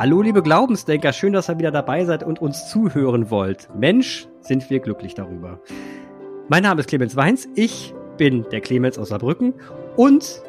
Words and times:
Hallo, 0.00 0.22
liebe 0.22 0.44
Glaubensdenker, 0.44 1.12
schön, 1.12 1.32
dass 1.32 1.48
ihr 1.50 1.58
wieder 1.58 1.72
dabei 1.72 2.04
seid 2.04 2.22
und 2.22 2.40
uns 2.40 2.68
zuhören 2.68 3.32
wollt. 3.32 3.68
Mensch, 3.74 4.28
sind 4.42 4.70
wir 4.70 4.78
glücklich 4.78 5.14
darüber. 5.14 5.58
Mein 6.48 6.62
Name 6.62 6.78
ist 6.78 6.88
Clemens 6.88 7.16
Weins, 7.16 7.48
ich 7.56 7.92
bin 8.16 8.46
der 8.52 8.60
Clemens 8.60 8.96
aus 8.96 9.08
Saarbrücken 9.08 9.54
und 9.96 10.40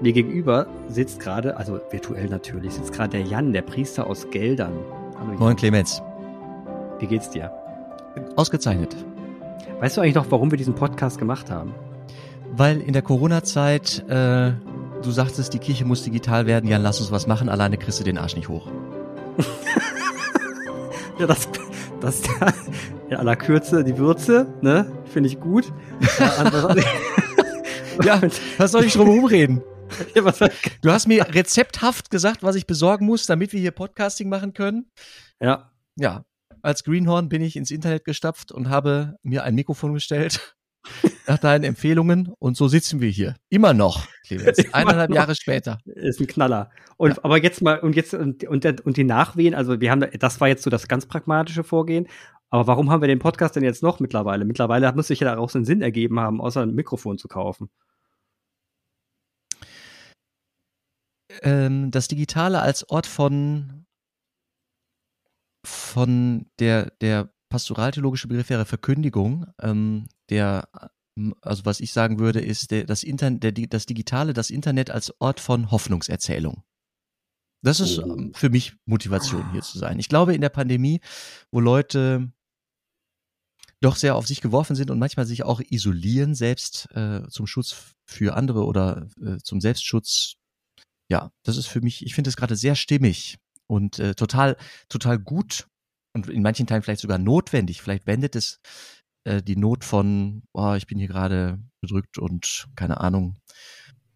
mir 0.00 0.12
gegenüber 0.12 0.68
sitzt 0.86 1.18
gerade, 1.18 1.56
also 1.56 1.80
virtuell 1.90 2.28
natürlich, 2.28 2.74
sitzt 2.74 2.92
gerade 2.92 3.18
der 3.18 3.22
Jan, 3.22 3.52
der 3.52 3.62
Priester 3.62 4.06
aus 4.06 4.30
Geldern. 4.30 4.74
Hallo, 5.18 5.32
Jan. 5.32 5.40
Moin 5.40 5.56
Clemens. 5.56 6.00
Wie 7.00 7.08
geht's 7.08 7.28
dir? 7.30 7.50
Ausgezeichnet. 8.36 8.94
Weißt 9.80 9.96
du 9.96 10.02
eigentlich 10.02 10.14
noch, 10.14 10.30
warum 10.30 10.52
wir 10.52 10.58
diesen 10.58 10.76
Podcast 10.76 11.18
gemacht 11.18 11.50
haben? 11.50 11.74
Weil 12.52 12.80
in 12.80 12.92
der 12.92 13.02
Corona-Zeit 13.02 14.04
äh, 14.08 14.52
du 15.04 15.10
sagtest, 15.10 15.52
die 15.52 15.58
Kirche 15.58 15.84
muss 15.84 16.02
digital 16.02 16.46
werden, 16.46 16.68
Jan, 16.68 16.82
lass 16.82 17.00
uns 17.00 17.10
was 17.10 17.26
machen, 17.26 17.48
alleine 17.48 17.76
kriegst 17.76 18.00
du 18.00 18.04
den 18.04 18.18
Arsch 18.18 18.36
nicht 18.36 18.48
hoch. 18.48 18.68
ja, 21.18 21.26
das, 21.26 21.48
das 22.00 22.22
in 23.08 23.16
aller 23.16 23.36
Kürze 23.36 23.84
die 23.84 23.96
Würze, 23.98 24.52
ne? 24.60 24.92
Finde 25.06 25.28
ich 25.28 25.40
gut. 25.40 25.72
ja, 28.02 28.20
was 28.58 28.72
soll 28.72 28.84
ich 28.84 28.94
drum 28.94 29.08
rumreden? 29.08 29.62
Du 30.82 30.90
hast 30.90 31.06
mir 31.06 31.26
rezepthaft 31.34 32.10
gesagt, 32.10 32.42
was 32.42 32.56
ich 32.56 32.66
besorgen 32.66 33.06
muss, 33.06 33.26
damit 33.26 33.52
wir 33.52 33.60
hier 33.60 33.70
Podcasting 33.70 34.28
machen 34.28 34.52
können. 34.52 34.90
Ja. 35.40 35.70
Ja. 35.96 36.24
Als 36.62 36.82
Greenhorn 36.82 37.28
bin 37.28 37.42
ich 37.42 37.56
ins 37.56 37.70
Internet 37.70 38.04
gestapft 38.04 38.50
und 38.50 38.70
habe 38.70 39.16
mir 39.22 39.44
ein 39.44 39.54
Mikrofon 39.54 39.92
bestellt 39.92 40.56
nach 41.26 41.38
deinen 41.38 41.64
Empfehlungen 41.64 42.32
und 42.38 42.56
so 42.56 42.68
sitzen 42.68 43.00
wir 43.00 43.08
hier. 43.08 43.36
Immer 43.48 43.74
noch, 43.74 44.06
Clemens. 44.26 44.58
Eineinhalb 44.72 45.10
noch. 45.10 45.16
Jahre 45.16 45.34
später. 45.34 45.78
Ist 45.86 46.20
ein 46.20 46.26
Knaller. 46.26 46.70
Und 46.96 47.16
ja. 47.16 47.24
aber 47.24 47.42
jetzt 47.42 47.62
mal, 47.62 47.78
und 47.80 47.96
jetzt, 47.96 48.14
und, 48.14 48.44
und, 48.44 48.80
und 48.80 48.96
die 48.96 49.04
Nachwehen, 49.04 49.54
also 49.54 49.80
wir 49.80 49.90
haben, 49.90 50.06
das 50.18 50.40
war 50.40 50.48
jetzt 50.48 50.62
so 50.62 50.70
das 50.70 50.88
ganz 50.88 51.06
pragmatische 51.06 51.64
Vorgehen. 51.64 52.06
Aber 52.50 52.66
warum 52.68 52.90
haben 52.90 53.00
wir 53.00 53.08
den 53.08 53.18
Podcast 53.18 53.56
denn 53.56 53.64
jetzt 53.64 53.82
noch 53.82 53.98
mittlerweile? 53.98 54.44
Mittlerweile 54.44 54.92
muss 54.92 55.08
sich 55.08 55.20
ja 55.20 55.26
daraus 55.26 55.56
einen 55.56 55.64
Sinn 55.64 55.82
ergeben 55.82 56.20
haben, 56.20 56.40
außer 56.40 56.62
ein 56.62 56.74
Mikrofon 56.74 57.18
zu 57.18 57.26
kaufen. 57.26 57.68
Ähm, 61.42 61.90
das 61.90 62.06
Digitale 62.06 62.60
als 62.60 62.88
Ort 62.88 63.06
von, 63.06 63.86
von 65.66 66.46
der, 66.60 66.92
der 67.00 67.33
pastoraltheologische 67.50 68.28
Begriff 68.28 68.50
wäre 68.50 68.64
Verkündigung. 68.64 69.46
Ähm, 69.60 70.06
der, 70.30 70.68
also 71.40 71.64
was 71.64 71.80
ich 71.80 71.92
sagen 71.92 72.18
würde, 72.18 72.40
ist 72.40 72.70
der, 72.70 72.84
das, 72.84 73.02
Internet, 73.02 73.42
der, 73.42 73.52
das 73.66 73.86
Digitale, 73.86 74.32
das 74.32 74.50
Internet 74.50 74.90
als 74.90 75.12
Ort 75.20 75.40
von 75.40 75.70
Hoffnungserzählung. 75.70 76.64
Das 77.62 77.80
ist 77.80 77.98
oh. 77.98 78.16
Ähm, 78.16 78.32
für 78.34 78.50
mich 78.50 78.74
Motivation, 78.84 79.50
hier 79.52 79.62
zu 79.62 79.78
sein. 79.78 79.98
Ich 79.98 80.08
glaube, 80.08 80.34
in 80.34 80.40
der 80.40 80.50
Pandemie, 80.50 81.00
wo 81.50 81.60
Leute 81.60 82.30
doch 83.80 83.96
sehr 83.96 84.16
auf 84.16 84.26
sich 84.26 84.40
geworfen 84.40 84.76
sind 84.76 84.90
und 84.90 84.98
manchmal 84.98 85.26
sich 85.26 85.44
auch 85.44 85.60
isolieren, 85.60 86.34
selbst 86.34 86.88
äh, 86.94 87.26
zum 87.28 87.46
Schutz 87.46 87.94
für 88.06 88.36
andere 88.36 88.64
oder 88.64 89.08
äh, 89.22 89.38
zum 89.38 89.60
Selbstschutz. 89.60 90.34
Ja, 91.10 91.32
das 91.42 91.56
ist 91.56 91.66
für 91.66 91.80
mich, 91.80 92.04
ich 92.04 92.14
finde 92.14 92.30
es 92.30 92.36
gerade 92.36 92.56
sehr 92.56 92.76
stimmig 92.76 93.38
und 93.66 93.98
äh, 93.98 94.14
total, 94.14 94.56
total 94.88 95.18
gut 95.18 95.66
und 96.14 96.28
in 96.28 96.42
manchen 96.42 96.66
Teilen 96.66 96.82
vielleicht 96.82 97.02
sogar 97.02 97.18
notwendig. 97.18 97.82
Vielleicht 97.82 98.06
wendet 98.06 98.36
es 98.36 98.60
äh, 99.24 99.42
die 99.42 99.56
Not 99.56 99.84
von, 99.84 100.42
oh, 100.52 100.74
ich 100.74 100.86
bin 100.86 100.98
hier 100.98 101.08
gerade 101.08 101.58
bedrückt 101.80 102.18
und 102.18 102.68
keine 102.76 103.00
Ahnung, 103.00 103.36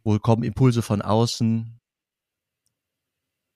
wohl 0.04 0.20
kommen 0.20 0.44
Impulse 0.44 0.82
von 0.82 1.02
außen. 1.02 1.78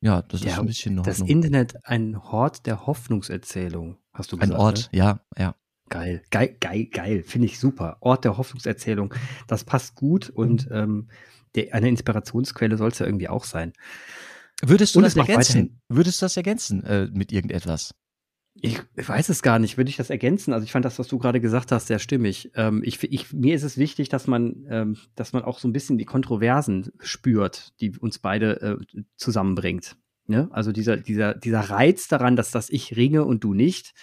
Ja, 0.05 0.23
das 0.23 0.43
ja, 0.43 0.53
ist 0.53 0.59
ein 0.59 0.67
bisschen 0.67 0.98
Hoffnung. 0.98 1.05
Das 1.05 1.20
Internet 1.20 1.86
ein 1.86 2.20
Hort 2.25 2.67
der 2.67 2.86
Hoffnungserzählung, 2.86 3.98
hast 4.13 4.33
du 4.33 4.36
gesagt. 4.36 4.53
Ein 4.53 4.61
Ort, 4.61 4.91
ne? 4.92 4.98
ja, 4.98 5.20
ja. 5.39 5.55
Geil, 5.89 6.23
geil, 6.30 6.57
geil, 6.59 6.86
geil, 6.86 7.23
finde 7.23 7.47
ich 7.47 7.61
super. 7.61 7.98
Ort 8.01 8.24
der 8.24 8.39
Hoffnungserzählung, 8.39 9.14
das 9.47 9.64
passt 9.64 9.95
gut 9.95 10.30
und 10.30 10.69
ähm, 10.73 11.11
der, 11.55 11.74
eine 11.74 11.89
Inspirationsquelle 11.89 12.79
soll 12.79 12.89
es 12.89 12.98
ja 12.98 13.07
irgendwie 13.07 13.29
auch 13.29 13.45
sein. 13.45 13.74
Würdest 14.63 14.95
du 14.95 15.01
und 15.01 15.05
das 15.05 15.17
ergänzen? 15.17 15.80
Würdest 15.89 16.20
du 16.20 16.24
das 16.24 16.36
ergänzen 16.36 16.83
äh, 16.85 17.09
mit 17.13 17.30
irgendetwas? 17.30 17.95
Ich 18.55 18.79
weiß 18.96 19.30
es 19.30 19.42
gar 19.42 19.58
nicht. 19.58 19.77
Würde 19.77 19.90
ich 19.90 19.96
das 19.96 20.11
ergänzen? 20.11 20.52
Also 20.52 20.64
ich 20.64 20.73
fand 20.73 20.85
das, 20.85 20.98
was 20.98 21.08
du 21.08 21.18
gerade 21.18 21.40
gesagt 21.40 21.73
hast, 21.73 21.86
sehr 21.86 21.98
stimmig. 21.98 22.51
Ähm, 22.55 22.83
ich, 22.85 23.02
ich, 23.02 23.33
mir 23.33 23.55
ist 23.55 23.63
es 23.63 23.79
wichtig, 23.79 24.08
dass 24.08 24.27
man, 24.27 24.67
ähm, 24.68 24.96
dass 25.14 25.33
man 25.33 25.42
auch 25.42 25.58
so 25.58 25.68
ein 25.68 25.73
bisschen 25.73 25.98
die 25.98 26.05
Kontroversen 26.05 26.92
spürt, 27.01 27.73
die 27.80 27.96
uns 27.98 28.18
beide 28.18 28.61
äh, 28.61 29.02
zusammenbringt. 29.17 29.96
Ne? 30.27 30.48
Also 30.52 30.70
dieser, 30.70 30.96
dieser, 30.98 31.35
dieser 31.35 31.61
Reiz 31.61 32.08
daran, 32.08 32.36
dass 32.36 32.51
das 32.51 32.68
ich 32.68 32.96
ringe 32.96 33.24
und 33.24 33.42
du 33.42 33.55
nicht. 33.55 33.95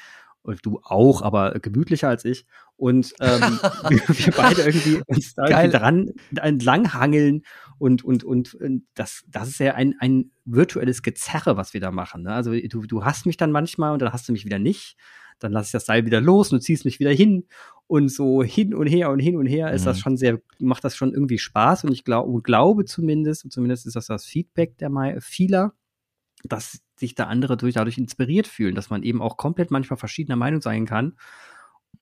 Und 0.41 0.65
du 0.65 0.79
auch, 0.83 1.21
aber 1.21 1.59
gemütlicher 1.59 2.09
als 2.09 2.25
ich. 2.25 2.45
Und 2.79 3.13
ähm, 3.19 3.41
wir 3.90 4.34
beide 4.35 4.62
irgendwie 4.62 5.01
uns 5.06 5.35
da 5.35 5.47
irgendwie 5.47 5.78
dran 5.78 6.12
entlanghangeln 6.41 7.44
und, 7.78 8.06
und, 8.06 8.23
und, 8.23 8.56
und 8.56 8.84
das, 8.94 9.25
das 9.28 9.50
ist 9.50 9.59
ja 9.59 9.75
ein, 9.75 9.95
ein 10.00 10.31
virtuelles 10.45 11.03
Gezerre, 11.03 11.57
was 11.57 11.73
wir 11.73 11.81
da 11.81 11.91
machen. 11.91 12.23
Ne? 12.23 12.34
Also 12.34 12.53
du, 12.53 12.84
du 12.84 13.03
hast 13.03 13.25
mich 13.25 13.35
dann 13.35 13.51
manchmal 13.51 13.91
und 13.91 14.01
dann 14.01 14.13
hast 14.13 14.29
du 14.29 14.31
mich 14.31 14.45
wieder 14.45 14.59
nicht. 14.59 14.95
Dann 15.39 15.51
lasse 15.51 15.68
ich 15.68 15.72
das 15.73 15.85
Seil 15.85 16.06
wieder 16.06 16.22
los 16.22 16.51
und 16.51 16.59
du 16.59 16.63
ziehst 16.63 16.85
mich 16.85 17.00
wieder 17.00 17.12
hin. 17.12 17.47
Und 17.88 18.09
so 18.09 18.44
hin 18.44 18.73
und 18.73 18.88
her 18.88 19.09
und 19.09 19.19
hin 19.19 19.35
und 19.35 19.45
her 19.45 19.69
mhm. 19.69 19.75
ist 19.75 19.85
das 19.85 19.97
mhm. 19.97 20.01
schon 20.01 20.18
sehr, 20.18 20.39
macht 20.59 20.84
das 20.85 20.95
schon 20.95 21.13
irgendwie 21.13 21.39
Spaß. 21.39 21.84
Und 21.84 21.91
ich 21.91 22.06
glaube, 22.06 22.41
glaube 22.41 22.85
zumindest, 22.85 23.44
und 23.44 23.51
zumindest 23.51 23.88
ist 23.88 23.97
das 23.97 24.07
das 24.07 24.23
Feedback 24.25 24.78
der 24.78 25.18
vieler, 25.19 25.73
dass 26.44 26.79
sich 26.97 27.16
da 27.16 27.25
andere 27.25 27.57
durch, 27.57 27.73
dadurch 27.73 27.97
inspiriert 27.97 28.47
fühlen, 28.47 28.75
dass 28.75 28.89
man 28.89 29.03
eben 29.03 29.22
auch 29.22 29.35
komplett 29.35 29.69
manchmal 29.69 29.97
verschiedener 29.97 30.38
Meinung 30.38 30.62
sein 30.62 30.85
kann 30.85 31.18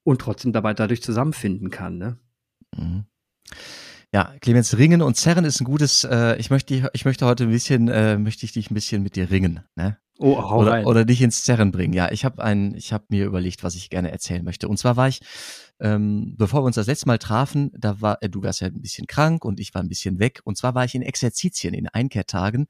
und 0.07 0.21
trotzdem 0.21 0.53
dabei 0.53 0.73
dadurch 0.73 1.03
zusammenfinden 1.03 1.69
kann. 1.69 1.97
Ne? 1.97 2.17
Mhm. 2.77 3.03
Ja, 4.13 4.33
Clemens, 4.39 4.77
Ringen 4.77 5.01
und 5.01 5.17
Zerren 5.17 5.43
ist 5.43 5.59
ein 5.59 5.65
gutes, 5.65 6.05
äh, 6.05 6.37
ich 6.37 6.49
möchte, 6.49 6.89
ich 6.93 7.03
möchte 7.03 7.25
heute 7.25 7.43
ein 7.43 7.49
bisschen, 7.49 7.89
äh, 7.89 8.17
möchte 8.17 8.45
ich 8.45 8.53
dich 8.53 8.71
ein 8.71 8.73
bisschen 8.73 9.03
mit 9.03 9.17
dir 9.17 9.29
ringen, 9.29 9.59
ne? 9.75 9.97
Oh, 10.17 10.37
hau 10.37 10.59
oder, 10.61 10.71
rein. 10.71 10.85
oder 10.85 11.03
dich 11.03 11.21
ins 11.21 11.43
Zerren 11.43 11.71
bringen. 11.73 11.93
Ja, 11.93 12.09
ich 12.09 12.23
habe 12.23 12.41
ein, 12.41 12.73
ich 12.73 12.93
habe 12.93 13.03
mir 13.09 13.25
überlegt, 13.25 13.63
was 13.63 13.75
ich 13.75 13.89
gerne 13.89 14.09
erzählen 14.09 14.45
möchte. 14.45 14.69
Und 14.69 14.77
zwar 14.77 14.95
war 14.95 15.09
ich, 15.09 15.19
ähm, 15.81 16.35
bevor 16.37 16.61
wir 16.61 16.67
uns 16.67 16.77
das 16.77 16.87
letzte 16.87 17.07
Mal 17.07 17.17
trafen, 17.17 17.69
da 17.77 17.99
war, 17.99 18.17
äh, 18.23 18.29
du 18.29 18.41
warst 18.41 18.61
ja 18.61 18.67
ein 18.67 18.81
bisschen 18.81 19.07
krank 19.07 19.43
und 19.43 19.59
ich 19.59 19.75
war 19.75 19.83
ein 19.83 19.89
bisschen 19.89 20.19
weg. 20.19 20.39
Und 20.45 20.57
zwar 20.57 20.73
war 20.73 20.85
ich 20.85 20.95
in 20.95 21.01
Exerzitien, 21.01 21.73
in 21.73 21.89
Einkehrtagen. 21.89 22.67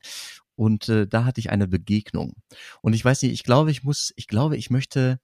Und 0.55 0.89
äh, 0.89 1.07
da 1.07 1.23
hatte 1.23 1.39
ich 1.39 1.51
eine 1.51 1.67
Begegnung. 1.67 2.33
Und 2.81 2.93
ich 2.93 3.05
weiß 3.05 3.21
nicht, 3.21 3.31
ich 3.31 3.43
glaube, 3.43 3.69
ich 3.69 3.83
muss, 3.83 4.11
ich 4.15 4.27
glaube, 4.27 4.57
ich 4.57 4.71
möchte 4.71 5.19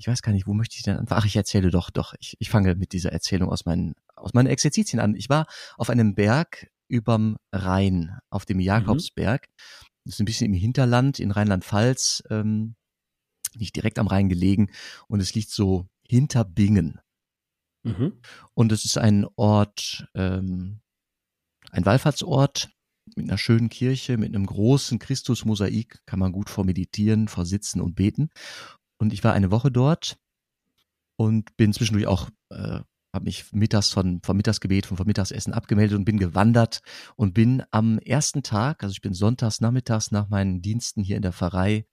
ich 0.00 0.08
weiß 0.08 0.22
gar 0.22 0.32
nicht, 0.32 0.46
wo 0.46 0.54
möchte 0.54 0.76
ich 0.76 0.82
denn 0.82 0.96
anfangen? 0.96 1.20
Ach, 1.20 1.26
ich 1.26 1.36
erzähle 1.36 1.70
doch, 1.70 1.90
doch. 1.90 2.14
Ich, 2.18 2.34
ich 2.38 2.48
fange 2.48 2.74
mit 2.74 2.92
dieser 2.92 3.12
Erzählung 3.12 3.50
aus 3.50 3.66
meinen, 3.66 3.94
aus 4.16 4.32
meinen 4.32 4.46
Exerzitien 4.46 4.98
an. 4.98 5.14
Ich 5.14 5.28
war 5.28 5.46
auf 5.76 5.90
einem 5.90 6.14
Berg 6.14 6.70
überm 6.88 7.36
Rhein, 7.52 8.18
auf 8.30 8.46
dem 8.46 8.56
mhm. 8.56 8.62
Jakobsberg. 8.62 9.46
Mhm. 9.46 9.54
Das 10.04 10.14
ist 10.14 10.20
ein 10.20 10.24
bisschen 10.24 10.46
im 10.46 10.58
Hinterland 10.58 11.20
in 11.20 11.30
Rheinland-Pfalz, 11.30 12.22
ähm, 12.30 12.76
nicht 13.54 13.76
direkt 13.76 13.98
am 13.98 14.06
Rhein 14.06 14.30
gelegen. 14.30 14.70
Und 15.06 15.20
es 15.20 15.34
liegt 15.34 15.50
so 15.50 15.86
hinter 16.02 16.46
Bingen. 16.46 16.98
Mhm. 17.82 18.20
Und 18.54 18.72
es 18.72 18.86
ist 18.86 18.96
ein 18.96 19.26
Ort, 19.36 20.08
ähm, 20.14 20.80
ein 21.72 21.84
Wallfahrtsort 21.84 22.70
mit 23.16 23.28
einer 23.28 23.38
schönen 23.38 23.68
Kirche, 23.68 24.16
mit 24.16 24.34
einem 24.34 24.46
großen 24.46 24.98
Christusmosaik, 24.98 26.00
kann 26.06 26.18
man 26.18 26.32
gut 26.32 26.48
vor 26.48 26.64
meditieren, 26.64 27.28
vor 27.28 27.44
sitzen 27.44 27.82
und 27.82 27.96
beten. 27.96 28.30
Und 29.00 29.14
ich 29.14 29.24
war 29.24 29.32
eine 29.32 29.50
Woche 29.50 29.72
dort 29.72 30.18
und 31.16 31.56
bin 31.56 31.72
zwischendurch 31.72 32.06
auch, 32.06 32.28
äh, 32.50 32.80
habe 33.12 33.24
mich 33.24 33.50
mittags 33.52 33.90
von, 33.90 34.20
vom 34.22 34.36
Mittagsgebet, 34.36 34.86
vom, 34.86 34.98
Mittagsessen 35.06 35.54
abgemeldet 35.54 35.98
und 35.98 36.04
bin 36.04 36.18
gewandert 36.18 36.80
und 37.16 37.32
bin 37.32 37.62
am 37.70 37.98
ersten 37.98 38.42
Tag, 38.42 38.82
also 38.82 38.92
ich 38.92 39.00
bin 39.00 39.14
sonntags 39.14 39.60
nachmittags 39.60 40.10
nach 40.10 40.28
meinen 40.28 40.60
Diensten 40.60 41.02
hier 41.02 41.16
in 41.16 41.22
der 41.22 41.32
Pfarrei 41.32 41.86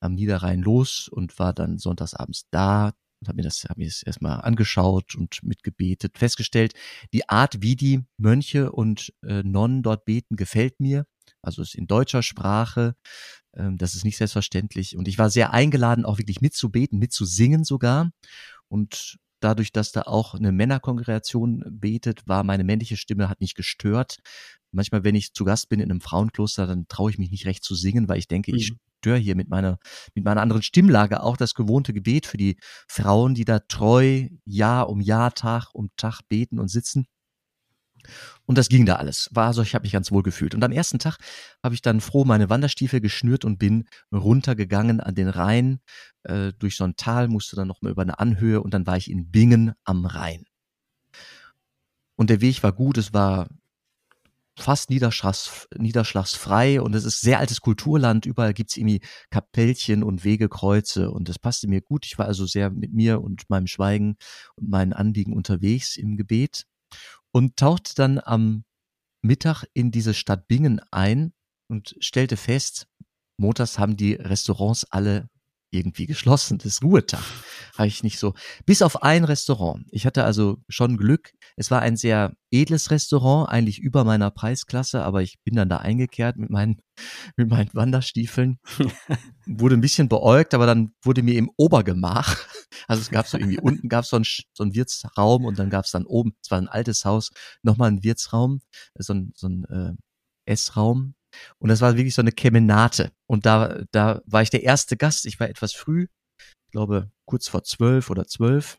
am 0.00 0.14
Niederrhein 0.14 0.62
los 0.62 1.08
und 1.08 1.38
war 1.38 1.52
dann 1.52 1.78
sonntagsabends 1.78 2.46
da 2.50 2.92
und 3.20 3.28
habe 3.28 3.36
mir 3.36 3.42
das, 3.42 3.64
hab 3.64 3.76
mir 3.76 3.86
das 3.86 4.02
erstmal 4.02 4.40
angeschaut 4.40 5.14
und 5.14 5.42
mitgebetet, 5.42 6.18
festgestellt, 6.18 6.72
die 7.12 7.28
Art, 7.28 7.62
wie 7.62 7.76
die 7.76 8.04
Mönche 8.16 8.72
und 8.72 9.12
äh, 9.22 9.42
Nonnen 9.42 9.82
dort 9.82 10.04
beten, 10.04 10.36
gefällt 10.36 10.80
mir. 10.80 11.06
Also 11.42 11.62
es 11.62 11.68
ist 11.68 11.74
in 11.74 11.86
deutscher 11.86 12.22
Sprache, 12.22 12.96
ähm, 13.56 13.76
das 13.78 13.94
ist 13.94 14.04
nicht 14.04 14.16
selbstverständlich. 14.16 14.96
Und 14.96 15.08
ich 15.08 15.18
war 15.18 15.30
sehr 15.30 15.52
eingeladen, 15.52 16.04
auch 16.04 16.18
wirklich 16.18 16.40
mitzubeten, 16.40 16.98
mitzusingen 16.98 17.64
sogar. 17.64 18.10
Und 18.68 19.18
dadurch, 19.40 19.72
dass 19.72 19.92
da 19.92 20.02
auch 20.02 20.34
eine 20.34 20.52
Männerkongregation 20.52 21.64
betet, 21.68 22.26
war 22.26 22.42
meine 22.44 22.64
männliche 22.64 22.96
Stimme 22.96 23.28
hat 23.28 23.40
nicht 23.40 23.54
gestört. 23.54 24.18
Manchmal, 24.72 25.04
wenn 25.04 25.14
ich 25.14 25.32
zu 25.32 25.44
Gast 25.44 25.68
bin 25.68 25.80
in 25.80 25.90
einem 25.90 26.00
Frauenkloster, 26.00 26.66
dann 26.66 26.86
traue 26.88 27.10
ich 27.10 27.18
mich 27.18 27.30
nicht 27.30 27.46
recht 27.46 27.64
zu 27.64 27.74
singen, 27.74 28.08
weil 28.08 28.18
ich 28.18 28.28
denke, 28.28 28.52
mhm. 28.52 28.58
ich 28.58 28.72
störe 28.98 29.18
hier 29.18 29.36
mit 29.36 29.48
meiner, 29.48 29.78
mit 30.14 30.24
meiner 30.24 30.42
anderen 30.42 30.62
Stimmlage 30.62 31.22
auch 31.22 31.36
das 31.36 31.54
gewohnte 31.54 31.92
Gebet 31.92 32.26
für 32.26 32.36
die 32.36 32.56
Frauen, 32.88 33.34
die 33.34 33.44
da 33.44 33.60
treu 33.60 34.28
Jahr 34.44 34.88
um 34.88 35.00
Jahr, 35.00 35.32
Tag 35.32 35.74
um 35.74 35.90
Tag 35.96 36.22
beten 36.28 36.58
und 36.58 36.68
sitzen. 36.68 37.06
Und 38.44 38.58
das 38.58 38.68
ging 38.68 38.86
da 38.86 38.96
alles. 38.96 39.28
War 39.32 39.48
also, 39.48 39.62
ich 39.62 39.74
habe 39.74 39.82
mich 39.82 39.92
ganz 39.92 40.10
wohl 40.12 40.22
gefühlt. 40.22 40.54
Und 40.54 40.62
am 40.64 40.72
ersten 40.72 40.98
Tag 40.98 41.18
habe 41.62 41.74
ich 41.74 41.82
dann 41.82 42.00
froh 42.00 42.24
meine 42.24 42.50
Wanderstiefel 42.50 43.00
geschnürt 43.00 43.44
und 43.44 43.58
bin 43.58 43.88
runtergegangen 44.12 45.00
an 45.00 45.14
den 45.14 45.28
Rhein. 45.28 45.80
Äh, 46.22 46.52
durch 46.58 46.76
so 46.76 46.84
ein 46.84 46.96
Tal 46.96 47.28
musste 47.28 47.56
dann 47.56 47.68
noch 47.68 47.82
mal 47.82 47.90
über 47.90 48.02
eine 48.02 48.18
Anhöhe 48.18 48.60
und 48.60 48.74
dann 48.74 48.86
war 48.86 48.96
ich 48.96 49.10
in 49.10 49.30
Bingen 49.30 49.72
am 49.84 50.06
Rhein. 50.06 50.44
Und 52.16 52.30
der 52.30 52.40
Weg 52.40 52.62
war 52.62 52.72
gut, 52.72 52.98
es 52.98 53.12
war 53.12 53.48
fast 54.58 54.90
niederschlags, 54.90 55.68
niederschlagsfrei 55.76 56.80
und 56.80 56.94
es 56.94 57.04
ist 57.04 57.20
sehr 57.20 57.38
altes 57.38 57.60
Kulturland. 57.60 58.26
Überall 58.26 58.54
gibt's 58.54 58.76
irgendwie 58.76 59.00
Kapellchen 59.30 60.02
und 60.02 60.24
Wegekreuze 60.24 61.10
und 61.10 61.28
das 61.28 61.38
passte 61.38 61.68
mir 61.68 61.82
gut. 61.82 62.06
Ich 62.06 62.18
war 62.18 62.26
also 62.26 62.46
sehr 62.46 62.70
mit 62.70 62.92
mir 62.92 63.20
und 63.20 63.48
meinem 63.50 63.66
Schweigen 63.66 64.16
und 64.54 64.70
meinen 64.70 64.92
Anliegen 64.92 65.34
unterwegs 65.34 65.96
im 65.96 66.16
Gebet 66.16 66.64
und 67.32 67.56
tauchte 67.56 67.94
dann 67.94 68.18
am 68.18 68.64
Mittag 69.22 69.64
in 69.74 69.90
diese 69.90 70.14
Stadt 70.14 70.46
Bingen 70.48 70.80
ein 70.90 71.32
und 71.68 71.96
stellte 72.00 72.36
fest, 72.36 72.86
montags 73.36 73.78
haben 73.78 73.96
die 73.96 74.14
Restaurants 74.14 74.84
alle 74.90 75.28
irgendwie 75.70 76.06
geschlossen. 76.06 76.58
Das 76.58 76.66
ist 76.66 76.82
Ruhetag. 76.82 77.22
Habe 77.76 77.88
ich 77.88 78.02
nicht 78.02 78.18
so. 78.18 78.34
Bis 78.64 78.82
auf 78.82 79.02
ein 79.02 79.24
Restaurant. 79.24 79.86
Ich 79.90 80.06
hatte 80.06 80.24
also 80.24 80.58
schon 80.68 80.96
Glück. 80.96 81.32
Es 81.56 81.70
war 81.70 81.80
ein 81.82 81.96
sehr 81.96 82.34
edles 82.50 82.90
Restaurant, 82.90 83.50
eigentlich 83.50 83.78
über 83.78 84.04
meiner 84.04 84.30
Preisklasse, 84.30 85.02
aber 85.02 85.22
ich 85.22 85.38
bin 85.44 85.56
dann 85.56 85.68
da 85.68 85.78
eingekehrt 85.78 86.36
mit 86.36 86.50
meinen, 86.50 86.80
mit 87.36 87.50
meinen 87.50 87.70
Wanderstiefeln. 87.74 88.58
wurde 89.46 89.76
ein 89.76 89.80
bisschen 89.80 90.08
beäugt, 90.08 90.54
aber 90.54 90.66
dann 90.66 90.92
wurde 91.02 91.22
mir 91.22 91.34
im 91.34 91.50
Obergemach, 91.56 92.36
also 92.88 93.00
es 93.00 93.10
gab 93.10 93.26
so 93.26 93.38
irgendwie, 93.38 93.60
unten 93.60 93.88
gab 93.88 94.04
es 94.04 94.10
so, 94.10 94.20
so 94.22 94.62
einen 94.62 94.74
Wirtsraum 94.74 95.44
und 95.44 95.58
dann 95.58 95.70
gab 95.70 95.84
es 95.84 95.90
dann 95.90 96.06
oben, 96.06 96.34
es 96.42 96.50
war 96.50 96.58
ein 96.58 96.68
altes 96.68 97.04
Haus, 97.04 97.30
nochmal 97.62 97.90
ein 97.90 98.02
Wirtsraum, 98.02 98.60
so 98.98 99.12
ein, 99.14 99.32
so 99.36 99.48
ein 99.48 99.64
äh, 99.64 99.92
Essraum 100.50 101.14
und 101.58 101.68
das 101.68 101.80
war 101.80 101.96
wirklich 101.96 102.14
so 102.14 102.22
eine 102.22 102.32
Kemenate. 102.32 103.12
Und 103.26 103.46
da, 103.46 103.82
da 103.92 104.22
war 104.26 104.42
ich 104.42 104.50
der 104.50 104.62
erste 104.62 104.96
Gast. 104.96 105.26
Ich 105.26 105.40
war 105.40 105.48
etwas 105.48 105.72
früh, 105.72 106.06
ich 106.38 106.72
glaube 106.72 107.10
kurz 107.24 107.48
vor 107.48 107.64
zwölf 107.64 108.10
oder 108.10 108.26
zwölf. 108.26 108.78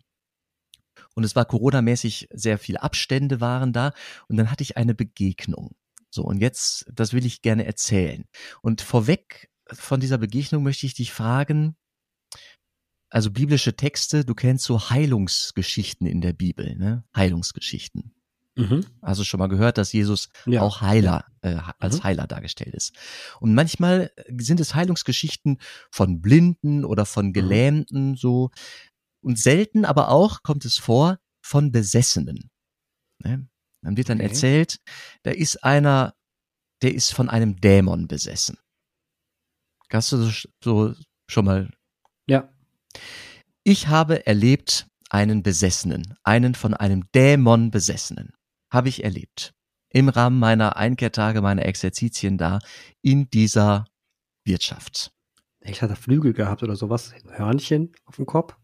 Und 1.16 1.24
es 1.24 1.36
war 1.36 1.46
Corona-mäßig 1.46 2.28
sehr 2.32 2.58
viele 2.58 2.82
Abstände 2.82 3.42
waren 3.42 3.74
da. 3.74 3.94
Und 4.28 4.38
dann 4.38 4.52
hatte 4.52 4.64
ich 4.64 4.78
eine 4.78 4.96
Begegnung. 4.96 5.76
So, 6.10 6.24
und 6.24 6.40
jetzt, 6.40 6.86
das 6.92 7.14
will 7.14 7.26
ich 7.26 7.42
gerne 7.42 7.66
erzählen. 7.66 8.26
Und 8.62 8.82
vorweg 8.82 9.50
von 9.72 10.00
dieser 10.00 10.18
Begegnung 10.18 10.64
möchte 10.64 10.86
ich 10.86 10.94
dich 10.94 11.12
fragen, 11.12 11.76
also 13.10 13.32
biblische 13.32 13.76
Texte, 13.76 14.26
du 14.26 14.36
kennst 14.36 14.66
so 14.66 14.90
Heilungsgeschichten 14.90 16.08
in 16.08 16.22
der 16.22 16.34
Bibel, 16.34 16.76
ne? 16.76 17.06
Heilungsgeschichten. 17.16 18.14
Mhm. 18.58 18.86
Also 19.02 19.24
schon 19.24 19.40
mal 19.40 19.48
gehört, 19.48 19.78
dass 19.78 19.94
Jesus 19.94 20.30
ja. 20.46 20.62
auch 20.62 20.82
Heiler, 20.82 21.26
äh, 21.42 21.58
als 21.80 22.00
mhm. 22.00 22.04
Heiler 22.04 22.28
dargestellt 22.28 22.74
ist. 22.74 22.94
Und 23.40 23.54
manchmal 23.54 24.12
sind 24.38 24.60
es 24.60 24.74
Heilungsgeschichten 24.74 25.60
von 25.92 26.22
Blinden 26.22 26.84
oder 26.84 27.06
von 27.06 27.28
mhm. 27.28 27.34
Gelähmten 27.34 28.16
so. 28.16 28.50
Und 29.22 29.40
selten 29.40 29.86
aber 29.86 30.10
auch 30.10 30.42
kommt 30.42 30.66
es 30.66 30.78
vor 30.78 31.20
von 31.42 31.72
Besessenen. 31.72 32.50
Ne? 33.20 33.48
Dann 33.82 33.96
wird 33.96 34.10
dann 34.10 34.18
okay. 34.18 34.28
erzählt, 34.28 34.80
da 35.24 35.32
ist 35.32 35.64
einer, 35.64 36.16
der 36.82 36.94
ist 36.96 37.14
von 37.14 37.30
einem 37.30 37.62
Dämon 37.62 38.08
besessen. 38.08 38.58
Hast 39.92 40.12
du 40.12 40.30
so 40.64 40.94
schon 41.30 41.46
mal? 41.46 41.70
Ja. 42.28 42.50
Ich 43.64 43.88
habe 43.88 44.26
erlebt 44.26 44.88
einen 45.10 45.44
Besessenen, 45.44 46.18
einen 46.24 46.56
von 46.56 46.74
einem 46.74 47.10
Dämon 47.14 47.72
Besessenen 47.72 48.37
habe 48.70 48.90
ich 48.90 49.04
erlebt. 49.04 49.54
Im 49.90 50.10
Rahmen 50.10 50.40
meiner 50.40 50.76
Einkehrtage, 50.76 51.42
meiner 51.42 51.66
Exerzitien 51.66 52.38
da 52.38 52.60
in 53.02 53.30
dieser 53.30 53.86
Wirtschaft. 54.44 55.12
Ich 55.62 55.82
hatte 55.82 55.96
Flügel 55.96 56.34
gehabt 56.34 56.64
oder 56.64 56.76
sowas. 56.76 57.14
Hörnchen 57.30 57.94
auf 58.06 58.18
dem 58.18 58.26
Kopf. 58.26 58.56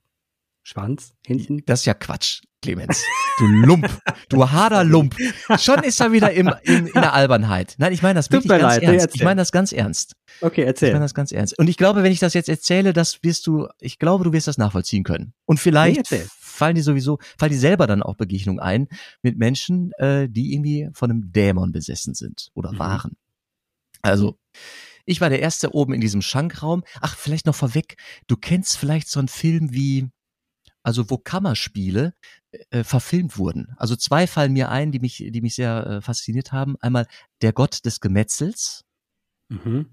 Schwanz 0.64 1.14
hinten. 1.26 1.62
Das 1.66 1.82
ist 1.82 1.86
ja 1.86 1.94
Quatsch, 1.94 2.42
Clemens. 2.62 3.04
Du 3.38 3.46
Lump. 3.46 3.90
du 4.30 4.50
Haderlump. 4.50 5.16
Schon 5.60 5.84
ist 5.84 6.00
er 6.00 6.14
wieder 6.14 6.32
im, 6.32 6.54
im, 6.64 6.88
in 6.88 6.94
der 6.94 7.14
Albernheit. 7.14 7.76
Nein, 7.80 7.92
ich 7.92 8.02
meine 8.02 8.16
das 8.16 8.32
wirklich 8.32 8.48
ganz 8.48 8.62
leid, 8.62 8.84
ernst. 8.84 9.10
Ich 9.14 9.24
meine 9.24 9.42
das 9.42 9.52
ganz 9.52 9.74
ernst. 9.74 10.16
Okay, 10.40 10.64
erzähl. 10.64 10.90
Ich 10.90 10.94
meine 10.94 11.04
das 11.04 11.14
ganz 11.14 11.34
ernst. 11.34 11.60
Und 11.60 11.68
ich 11.68 11.76
glaube, 11.76 12.04
wenn 12.04 12.14
ich 12.14 12.20
das 12.20 12.34
jetzt 12.34 12.48
erzähle, 12.48 12.94
das 12.94 13.22
wirst 13.24 13.46
du, 13.48 13.68
ich 13.80 14.00
glaube, 14.00 14.24
du 14.24 14.32
wirst 14.32 14.48
das 14.48 14.58
nachvollziehen 14.58 15.04
können. 15.04 15.34
Und 15.46 15.60
vielleicht 15.60 16.12
nee, 16.12 16.24
fallen 16.54 16.76
die 16.76 16.82
sowieso, 16.82 17.20
fallen 17.38 17.52
die 17.52 17.58
selber 17.58 17.88
dann 17.88 18.04
auch 18.04 18.16
Begegnungen 18.16 18.60
ein 18.60 18.88
mit 19.22 19.38
Menschen, 19.38 19.92
äh, 19.98 20.30
die 20.30 20.54
irgendwie 20.54 20.90
von 20.94 21.12
einem 21.12 21.32
Dämon 21.32 21.72
besessen 21.72 22.14
sind 22.14 22.50
oder 22.54 22.74
mhm. 22.74 22.80
waren. 22.80 23.18
Also, 24.02 24.38
ich 25.06 25.20
war 25.22 25.30
der 25.30 25.42
Erste 25.42 25.74
oben 25.74 25.94
in 25.94 26.02
diesem 26.02 26.22
Schankraum. 26.22 26.84
Ach, 27.02 27.18
vielleicht 27.18 27.46
noch 27.46 27.56
vorweg, 27.56 27.98
du 28.28 28.38
kennst 28.38 28.78
vielleicht 28.78 29.10
so 29.10 29.20
einen 29.20 29.28
Film 29.28 29.74
wie, 29.74 30.10
also 30.82 31.10
wo 31.10 31.18
Kammerspiele 31.18 32.14
äh, 32.70 32.84
verfilmt 32.84 33.38
wurden. 33.38 33.74
Also 33.78 33.96
zwei 33.96 34.28
fallen 34.28 34.54
mir 34.54 34.70
ein, 34.70 34.92
die 34.92 35.00
mich, 35.00 35.26
die 35.28 35.42
mich 35.42 35.56
sehr 35.56 35.86
äh, 35.88 36.02
fasziniert 36.02 36.52
haben. 36.52 36.76
Einmal 36.80 37.08
Der 37.42 37.54
Gott 37.54 37.86
des 37.86 38.00
Gemetzels. 38.00 38.86
Mhm. 39.50 39.90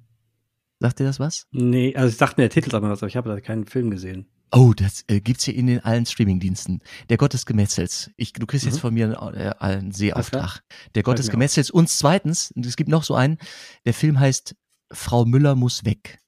Sagt 0.78 0.98
dir 0.98 1.04
das 1.04 1.20
was? 1.20 1.46
Nee, 1.50 1.94
also 1.94 2.08
ich 2.08 2.16
dachte 2.16 2.40
mir 2.40 2.48
der 2.48 2.62
Titel 2.62 2.74
aber 2.74 2.90
was, 2.90 3.02
aber 3.02 3.08
ich 3.08 3.16
habe 3.16 3.28
da 3.28 3.40
keinen 3.40 3.66
Film 3.66 3.90
gesehen. 3.90 4.26
Oh, 4.52 4.72
das 4.74 5.04
äh, 5.08 5.20
gibt's 5.20 5.44
hier 5.44 5.54
in 5.54 5.68
den 5.68 5.80
allen 5.80 6.06
Streamingdiensten. 6.06 6.82
Der 7.08 7.16
Gott 7.16 7.34
des 7.34 7.46
Gemetzels. 7.46 8.10
Ich, 8.16 8.32
du 8.32 8.46
kriegst 8.46 8.66
mhm. 8.66 8.72
jetzt 8.72 8.80
von 8.80 8.92
mir 8.92 9.04
einen, 9.20 9.34
äh, 9.36 9.54
einen 9.58 9.92
Sehauftrag. 9.92 10.62
Der 10.94 11.02
Gott 11.02 11.18
des 11.18 11.30
Gemetzels. 11.30 11.70
Und 11.70 11.88
zweitens, 11.88 12.52
es 12.56 12.76
gibt 12.76 12.90
noch 12.90 13.04
so 13.04 13.14
einen, 13.14 13.38
der 13.84 13.94
Film 13.94 14.18
heißt 14.18 14.56
Frau 14.92 15.24
Müller 15.24 15.54
muss 15.54 15.84
weg. 15.84 16.18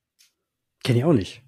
Kenn 0.85 0.97
ich 0.97 1.05
auch 1.05 1.13
nicht. 1.13 1.43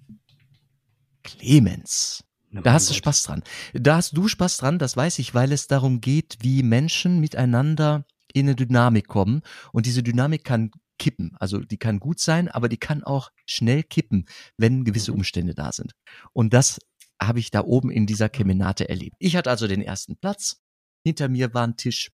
Clemens. 1.23 2.23
Na, 2.49 2.61
da 2.61 2.73
hast 2.73 2.87
Gott. 2.87 2.95
du 2.95 2.97
Spaß 2.97 3.23
dran. 3.23 3.43
Da 3.73 3.95
hast 3.97 4.15
du 4.15 4.27
Spaß 4.27 4.57
dran, 4.57 4.79
das 4.79 4.97
weiß 4.97 5.19
ich, 5.19 5.33
weil 5.33 5.51
es 5.51 5.67
darum 5.67 6.01
geht, 6.01 6.37
wie 6.41 6.61
Menschen 6.61 7.19
miteinander 7.19 8.05
in 8.33 8.47
eine 8.47 8.55
Dynamik 8.55 9.07
kommen. 9.07 9.41
Und 9.71 9.85
diese 9.85 10.03
Dynamik 10.03 10.43
kann 10.43 10.71
kippen. 10.97 11.35
Also 11.39 11.59
die 11.59 11.77
kann 11.77 11.99
gut 11.99 12.19
sein, 12.19 12.47
aber 12.47 12.69
die 12.69 12.77
kann 12.77 13.03
auch 13.03 13.31
schnell 13.45 13.83
kippen, 13.83 14.25
wenn 14.57 14.83
gewisse 14.83 15.11
mhm. 15.11 15.19
Umstände 15.19 15.53
da 15.53 15.71
sind. 15.71 15.93
Und 16.33 16.53
das 16.53 16.79
habe 17.21 17.39
ich 17.39 17.51
da 17.51 17.61
oben 17.61 17.91
in 17.91 18.05
dieser 18.05 18.29
Kemenate 18.29 18.89
erlebt. 18.89 19.15
Ich 19.19 19.35
hatte 19.35 19.49
also 19.49 19.67
den 19.67 19.81
ersten 19.81 20.17
Platz. 20.17 20.61
Hinter 21.03 21.29
mir 21.29 21.53
war 21.53 21.65
ein 21.65 21.77
Tisch. 21.77 22.11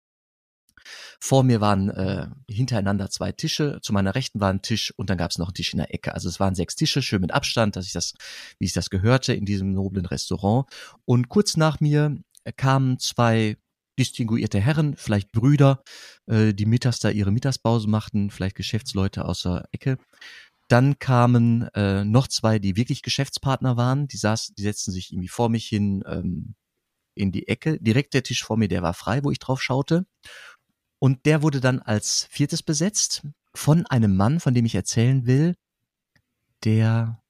Vor 1.20 1.42
mir 1.42 1.60
waren 1.60 1.90
äh, 1.90 2.28
hintereinander 2.48 3.10
zwei 3.10 3.32
Tische. 3.32 3.80
Zu 3.82 3.92
meiner 3.92 4.14
Rechten 4.14 4.40
war 4.40 4.52
ein 4.52 4.62
Tisch 4.62 4.92
und 4.96 5.10
dann 5.10 5.18
gab 5.18 5.30
es 5.30 5.38
noch 5.38 5.48
einen 5.48 5.54
Tisch 5.54 5.72
in 5.72 5.78
der 5.78 5.92
Ecke. 5.92 6.14
Also 6.14 6.28
es 6.28 6.38
waren 6.38 6.54
sechs 6.54 6.76
Tische, 6.76 7.02
schön 7.02 7.20
mit 7.20 7.32
Abstand, 7.32 7.76
dass 7.76 7.86
ich 7.86 7.92
das, 7.92 8.14
wie 8.58 8.66
ich 8.66 8.72
das 8.72 8.90
gehörte, 8.90 9.34
in 9.34 9.44
diesem 9.44 9.72
noblen 9.72 10.06
Restaurant. 10.06 10.66
Und 11.04 11.28
kurz 11.28 11.56
nach 11.56 11.80
mir 11.80 12.16
kamen 12.56 12.98
zwei 12.98 13.56
distinguierte 13.98 14.60
Herren, 14.60 14.96
vielleicht 14.96 15.32
Brüder, 15.32 15.82
äh, 16.26 16.52
die 16.52 16.66
mittags 16.66 17.00
da 17.00 17.10
ihre 17.10 17.32
Mittagspause 17.32 17.88
machten, 17.88 18.30
vielleicht 18.30 18.56
Geschäftsleute 18.56 19.24
aus 19.24 19.42
der 19.42 19.68
Ecke. 19.72 19.98
Dann 20.68 20.98
kamen 20.98 21.68
äh, 21.74 22.04
noch 22.04 22.26
zwei, 22.26 22.58
die 22.58 22.76
wirklich 22.76 23.02
Geschäftspartner 23.02 23.76
waren. 23.76 24.08
Die 24.08 24.16
saßen, 24.16 24.54
die 24.56 24.62
setzten 24.62 24.92
sich 24.92 25.12
irgendwie 25.12 25.28
vor 25.28 25.48
mich 25.48 25.66
hin 25.66 26.02
ähm, 26.06 26.54
in 27.14 27.32
die 27.32 27.48
Ecke. 27.48 27.78
Direkt 27.80 28.14
der 28.14 28.24
Tisch 28.24 28.42
vor 28.42 28.56
mir, 28.56 28.68
der 28.68 28.82
war 28.82 28.94
frei, 28.94 29.22
wo 29.22 29.30
ich 29.30 29.38
drauf 29.38 29.62
schaute. 29.62 30.06
Und 30.98 31.24
der 31.24 31.42
wurde 31.42 31.60
dann 31.60 31.80
als 31.80 32.26
viertes 32.30 32.62
besetzt 32.62 33.26
von 33.54 33.86
einem 33.86 34.16
Mann, 34.16 34.40
von 34.40 34.54
dem 34.54 34.64
ich 34.64 34.74
erzählen 34.74 35.26
will, 35.26 35.54
der 36.64 37.22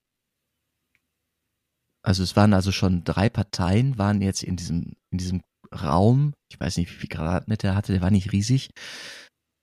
also 2.06 2.22
es 2.22 2.36
waren 2.36 2.54
also 2.54 2.70
schon 2.70 3.02
drei 3.02 3.28
Parteien, 3.28 3.98
waren 3.98 4.22
jetzt 4.22 4.44
in 4.44 4.54
diesem, 4.54 4.94
in 5.10 5.18
diesem 5.18 5.42
Raum, 5.76 6.34
ich 6.50 6.58
weiß 6.58 6.76
nicht, 6.76 6.90
wie 6.90 6.96
viel 6.96 7.08
Quadratmeter 7.08 7.68
er 7.68 7.74
hatte, 7.76 7.92
der 7.92 8.02
war 8.02 8.10
nicht 8.10 8.32
riesig 8.32 8.70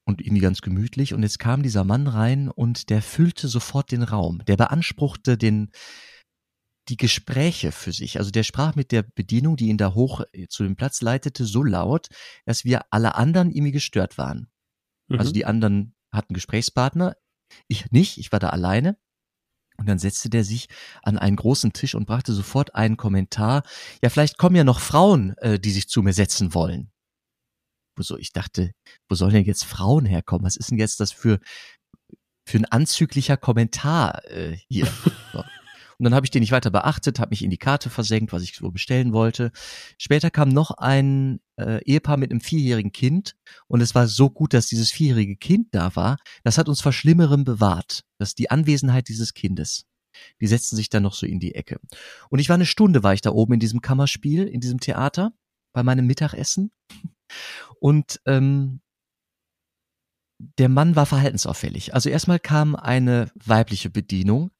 und 0.05 0.21
irgendwie 0.21 0.41
ganz 0.41 0.61
gemütlich. 0.61 1.13
Und 1.13 1.23
jetzt 1.23 1.39
kam 1.39 1.63
dieser 1.63 1.83
Mann 1.83 2.07
rein 2.07 2.49
und 2.49 2.89
der 2.89 3.01
füllte 3.01 3.47
sofort 3.47 3.91
den 3.91 4.03
Raum. 4.03 4.43
Der 4.45 4.57
beanspruchte 4.57 5.37
den, 5.37 5.71
die 6.89 6.97
Gespräche 6.97 7.71
für 7.71 7.91
sich. 7.91 8.17
Also 8.17 8.31
der 8.31 8.43
sprach 8.43 8.75
mit 8.75 8.91
der 8.91 9.03
Bedienung, 9.03 9.55
die 9.55 9.69
ihn 9.69 9.77
da 9.77 9.93
hoch 9.93 10.21
äh, 10.33 10.47
zu 10.47 10.63
dem 10.63 10.75
Platz 10.75 11.01
leitete, 11.01 11.45
so 11.45 11.63
laut, 11.63 12.07
dass 12.45 12.65
wir 12.65 12.81
alle 12.91 13.15
anderen 13.15 13.51
irgendwie 13.51 13.71
gestört 13.71 14.17
waren. 14.17 14.49
Mhm. 15.07 15.19
Also 15.19 15.31
die 15.31 15.45
anderen 15.45 15.95
hatten 16.13 16.33
Gesprächspartner, 16.33 17.15
ich 17.67 17.91
nicht, 17.91 18.17
ich 18.17 18.31
war 18.31 18.39
da 18.39 18.49
alleine. 18.49 18.97
Und 19.77 19.87
dann 19.87 19.99
setzte 19.99 20.29
der 20.29 20.43
sich 20.43 20.67
an 21.01 21.17
einen 21.17 21.35
großen 21.35 21.73
Tisch 21.73 21.95
und 21.95 22.05
brachte 22.05 22.33
sofort 22.33 22.75
einen 22.75 22.97
Kommentar. 22.97 23.63
Ja, 24.01 24.09
vielleicht 24.09 24.37
kommen 24.37 24.55
ja 24.55 24.63
noch 24.63 24.79
Frauen, 24.79 25.35
äh, 25.37 25.59
die 25.59 25.71
sich 25.71 25.87
zu 25.87 26.01
mir 26.01 26.13
setzen 26.13 26.53
wollen. 26.53 26.91
So, 27.99 28.17
ich 28.17 28.31
dachte, 28.33 28.71
wo 29.07 29.15
sollen 29.15 29.33
denn 29.33 29.45
jetzt 29.45 29.65
Frauen 29.65 30.05
herkommen? 30.05 30.45
Was 30.45 30.55
ist 30.55 30.71
denn 30.71 30.79
jetzt 30.79 30.99
das 30.99 31.11
für, 31.11 31.39
für 32.47 32.57
ein 32.57 32.65
anzüglicher 32.65 33.37
Kommentar 33.37 34.25
äh, 34.25 34.57
hier? 34.69 34.87
So. 35.33 35.43
Und 36.03 36.11
dann 36.11 36.15
habe 36.15 36.25
ich 36.25 36.31
den 36.31 36.41
nicht 36.41 36.51
weiter 36.51 36.69
beachtet, 36.69 37.21
habe 37.21 37.29
mich 37.29 37.45
in 37.45 37.49
die 37.49 37.57
Karte 37.57 37.89
versenkt, 37.89 38.33
was 38.33 38.43
ich 38.43 38.57
so 38.57 38.69
bestellen 38.71 39.13
wollte. 39.13 39.53
Später 39.97 40.29
kam 40.29 40.49
noch 40.49 40.71
ein 40.71 41.39
äh, 41.55 41.81
Ehepaar 41.85 42.17
mit 42.17 42.29
einem 42.29 42.41
vierjährigen 42.41 42.91
Kind 42.91 43.37
und 43.67 43.79
es 43.79 43.95
war 43.95 44.07
so 44.07 44.29
gut, 44.29 44.53
dass 44.53 44.67
dieses 44.67 44.91
vierjährige 44.91 45.37
Kind 45.37 45.69
da 45.71 45.95
war. 45.95 46.17
Das 46.43 46.57
hat 46.57 46.67
uns 46.67 46.81
vor 46.81 46.91
Schlimmerem 46.91 47.45
bewahrt, 47.45 48.03
dass 48.17 48.35
die 48.35 48.51
Anwesenheit 48.51 49.07
dieses 49.07 49.33
Kindes. 49.33 49.85
Die 50.41 50.47
setzten 50.47 50.75
sich 50.75 50.89
dann 50.89 51.03
noch 51.03 51.13
so 51.13 51.25
in 51.25 51.39
die 51.39 51.55
Ecke. 51.55 51.79
Und 52.29 52.39
ich 52.39 52.49
war 52.49 52.55
eine 52.55 52.65
Stunde, 52.65 53.01
war 53.01 53.13
ich 53.13 53.21
da 53.21 53.31
oben 53.31 53.53
in 53.53 53.61
diesem 53.61 53.79
Kammerspiel, 53.79 54.45
in 54.45 54.59
diesem 54.59 54.81
Theater, 54.81 55.31
bei 55.71 55.83
meinem 55.83 56.05
Mittagessen. 56.05 56.73
Und 57.79 58.19
ähm, 58.25 58.81
der 60.57 60.69
Mann 60.69 60.95
war 60.95 61.05
verhaltensauffällig. 61.05 61.93
Also 61.93 62.09
erstmal 62.09 62.39
kam 62.39 62.75
eine 62.75 63.31
weibliche 63.35 63.89
Bedienung 63.89 64.51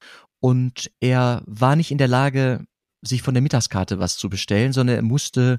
und 0.44 0.90
er 1.00 1.42
war 1.46 1.74
nicht 1.74 1.90
in 1.90 1.96
der 1.96 2.06
Lage, 2.06 2.66
sich 3.00 3.22
von 3.22 3.32
der 3.32 3.42
Mittagskarte 3.42 3.98
was 3.98 4.18
zu 4.18 4.28
bestellen, 4.28 4.74
sondern 4.74 4.96
er 4.96 5.02
musste 5.02 5.58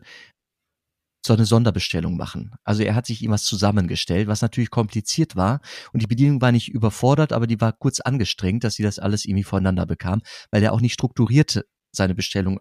so 1.26 1.34
eine 1.34 1.48
Sonderbestellung 1.48 2.18
machen. 2.18 2.54
Also 2.64 2.84
er 2.84 2.94
hat 2.94 3.08
sich 3.08 3.24
ihm 3.24 3.32
was 3.32 3.46
zusammengestellt, 3.46 4.28
was 4.28 4.44
natürlich 4.44 4.70
kompliziert 4.70 5.36
war 5.36 5.60
und 5.92 6.04
die 6.04 6.08
Bedienung 6.08 6.40
war 6.40 6.52
nicht 6.52 6.68
überfordert, 6.68 7.34
aber 7.34 7.48
die 7.48 7.60
war 7.60 7.74
kurz 7.74 8.00
angestrengt, 8.00 8.64
dass 8.64 8.76
sie 8.76 8.84
das 8.84 9.00
alles 9.00 9.26
irgendwie 9.26 9.44
voneinander 9.44 9.88
bekam, 9.88 10.22
weil 10.52 10.62
er 10.62 10.72
auch 10.72 10.82
nicht 10.82 10.94
strukturierte 10.94 11.66
seine 11.92 12.14
Bestellung 12.14 12.60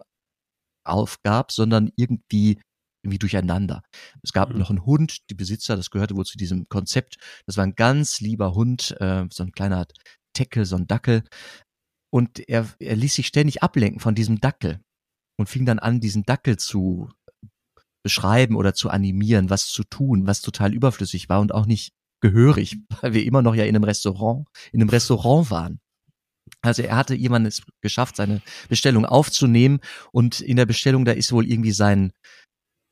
aufgab, 0.83 1.51
sondern 1.51 1.91
irgendwie 1.95 2.59
irgendwie 3.03 3.19
durcheinander. 3.19 3.83
Es 4.23 4.33
gab 4.33 4.49
mhm. 4.49 4.57
noch 4.57 4.71
einen 4.71 4.83
Hund, 4.83 5.29
die 5.29 5.35
Besitzer, 5.35 5.75
das 5.75 5.91
gehörte 5.91 6.15
wohl 6.15 6.25
zu 6.25 6.39
diesem 6.39 6.67
Konzept. 6.69 7.17
Das 7.45 7.57
war 7.57 7.65
ein 7.65 7.75
ganz 7.75 8.19
lieber 8.19 8.55
Hund, 8.55 8.99
äh, 8.99 9.25
so 9.29 9.43
ein 9.43 9.51
kleiner 9.51 9.85
Teckel, 10.35 10.65
so 10.65 10.75
ein 10.75 10.87
Dackel. 10.87 11.23
Und 12.15 12.47
er, 12.47 12.65
er 12.79 12.95
ließ 12.95 13.13
sich 13.15 13.27
ständig 13.27 13.61
ablenken 13.61 13.99
von 13.99 14.15
diesem 14.15 14.39
Dackel 14.39 14.79
und 15.37 15.49
fing 15.49 15.65
dann 15.65 15.79
an, 15.79 15.99
diesen 15.99 16.23
Dackel 16.23 16.55
zu 16.55 17.09
beschreiben 18.05 18.55
oder 18.55 18.73
zu 18.73 18.89
animieren, 18.89 19.49
was 19.49 19.67
zu 19.67 19.83
tun, 19.83 20.25
was 20.25 20.39
total 20.39 20.73
überflüssig 20.73 21.27
war 21.27 21.41
und 21.41 21.53
auch 21.53 21.65
nicht 21.65 21.91
gehörig, 22.21 22.77
weil 23.01 23.11
wir 23.11 23.25
immer 23.25 23.41
noch 23.41 23.53
ja 23.53 23.65
in 23.65 23.75
einem 23.75 23.83
Restaurant, 23.83 24.47
in 24.71 24.79
einem 24.79 24.91
Restaurant 24.91 25.51
waren. 25.51 25.81
Also 26.61 26.83
er 26.83 26.95
hatte 26.95 27.15
jemanden 27.15 27.49
es 27.49 27.63
geschafft, 27.81 28.15
seine 28.15 28.41
Bestellung 28.69 29.05
aufzunehmen 29.05 29.81
und 30.13 30.39
in 30.39 30.55
der 30.55 30.65
Bestellung, 30.65 31.03
da 31.03 31.11
ist 31.11 31.33
wohl 31.33 31.45
irgendwie 31.45 31.73
sein, 31.73 32.13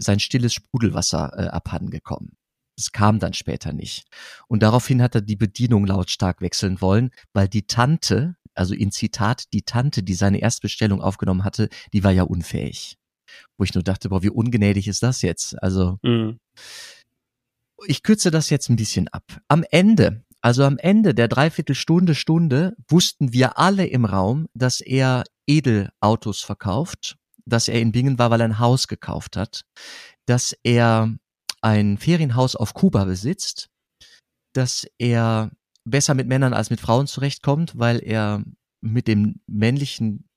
sein 0.02 0.20
stilles 0.20 0.54
Sprudelwasser 0.54 1.32
äh, 1.38 1.48
abhanden 1.48 1.92
gekommen. 1.92 2.36
Es 2.78 2.92
kam 2.92 3.20
dann 3.20 3.34
später 3.34 3.72
nicht. 3.72 4.06
Und 4.50 4.64
daraufhin 4.64 5.02
hat 5.02 5.16
er 5.16 5.22
die 5.22 5.38
Bedienung 5.38 5.86
lautstark 5.86 6.42
wechseln 6.42 6.82
wollen, 6.82 7.12
weil 7.32 7.48
die 7.48 7.68
Tante, 7.68 8.36
also 8.56 8.74
in 8.74 8.92
Zitat, 8.92 9.52
die 9.54 9.64
Tante, 9.64 10.04
die 10.04 10.14
seine 10.14 10.40
Erstbestellung 10.40 11.02
aufgenommen 11.02 11.44
hatte, 11.44 11.70
die 11.94 12.04
war 12.04 12.12
ja 12.12 12.24
unfähig. 12.24 12.98
Wo 13.58 13.64
ich 13.64 13.74
nur 13.74 13.84
dachte, 13.84 14.10
boah, 14.10 14.24
wie 14.24 14.30
ungnädig 14.30 14.88
ist 14.88 15.04
das 15.04 15.22
jetzt? 15.22 15.62
Also, 15.62 15.98
mhm. 16.04 16.40
ich 17.88 18.04
kürze 18.04 18.32
das 18.32 18.50
jetzt 18.50 18.70
ein 18.70 18.76
bisschen 18.76 19.08
ab. 19.08 19.24
Am 19.48 19.64
Ende, 19.72 20.24
also 20.42 20.64
am 20.64 20.78
Ende 20.78 21.14
der 21.16 21.28
Dreiviertelstunde, 21.28 22.16
Stunde, 22.16 22.76
wussten 22.88 23.34
wir 23.34 23.58
alle 23.58 23.88
im 23.88 24.06
Raum, 24.06 24.48
dass 24.54 24.82
er 24.82 25.24
Edelautos 25.48 26.42
verkauft, 26.42 27.18
dass 27.46 27.68
er 27.68 27.82
in 27.82 27.92
Bingen 27.92 28.20
war, 28.20 28.30
weil 28.30 28.42
er 28.42 28.48
ein 28.48 28.60
Haus 28.60 28.88
gekauft 28.88 29.36
hat, 29.36 29.64
dass 30.26 30.56
er 30.64 31.16
ein 31.62 31.98
Ferienhaus 31.98 32.56
auf 32.56 32.74
Kuba 32.74 33.06
besitzt, 33.06 33.70
dass 34.54 34.86
er 34.98 35.52
besser 35.86 36.14
mit 36.14 36.28
Männern 36.28 36.54
als 36.54 36.70
mit 36.70 36.82
Frauen 36.82 37.08
zurechtkommt, 37.08 37.78
weil 37.78 38.02
er 38.04 38.44
mit 38.82 39.08
dem 39.08 39.42
männlichen 39.48 40.30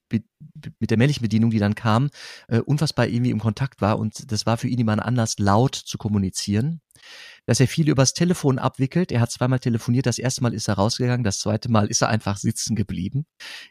mit 0.79 0.91
der 0.91 0.99
männlichen 0.99 1.23
Bedienung, 1.23 1.51
die 1.51 1.59
dann 1.59 1.75
kam, 1.75 2.11
äh, 2.49 2.61
unfassbar 2.61 3.09
irgendwie 3.09 3.31
im 3.31 3.41
Kontakt 3.41 3.81
war 3.81 3.99
und 3.99 4.31
das 4.31 4.47
war 4.47 4.57
für 4.57 4.69
ihn 4.69 4.79
immer 4.79 4.93
ein 4.93 5.01
Anlass, 5.01 5.39
laut 5.39 5.75
zu 5.75 5.99
kommunizieren. 5.99 6.81
Dass 7.45 7.61
er 7.61 7.69
viel 7.69 7.89
übers 7.89 8.15
Telefon 8.15 8.59
abwickelt. 8.59 9.13
Er 9.13 9.21
hat 9.21 9.31
zweimal 9.31 9.61
telefoniert. 9.61 10.07
Das 10.07 10.19
erste 10.19 10.43
Mal 10.43 10.55
ist 10.55 10.67
er 10.67 10.75
rausgegangen. 10.75 11.23
Das 11.23 11.39
zweite 11.39 11.71
Mal 11.71 11.87
ist 11.87 12.03
er 12.03 12.09
einfach 12.09 12.39
sitzen 12.39 12.75
geblieben. 12.75 13.27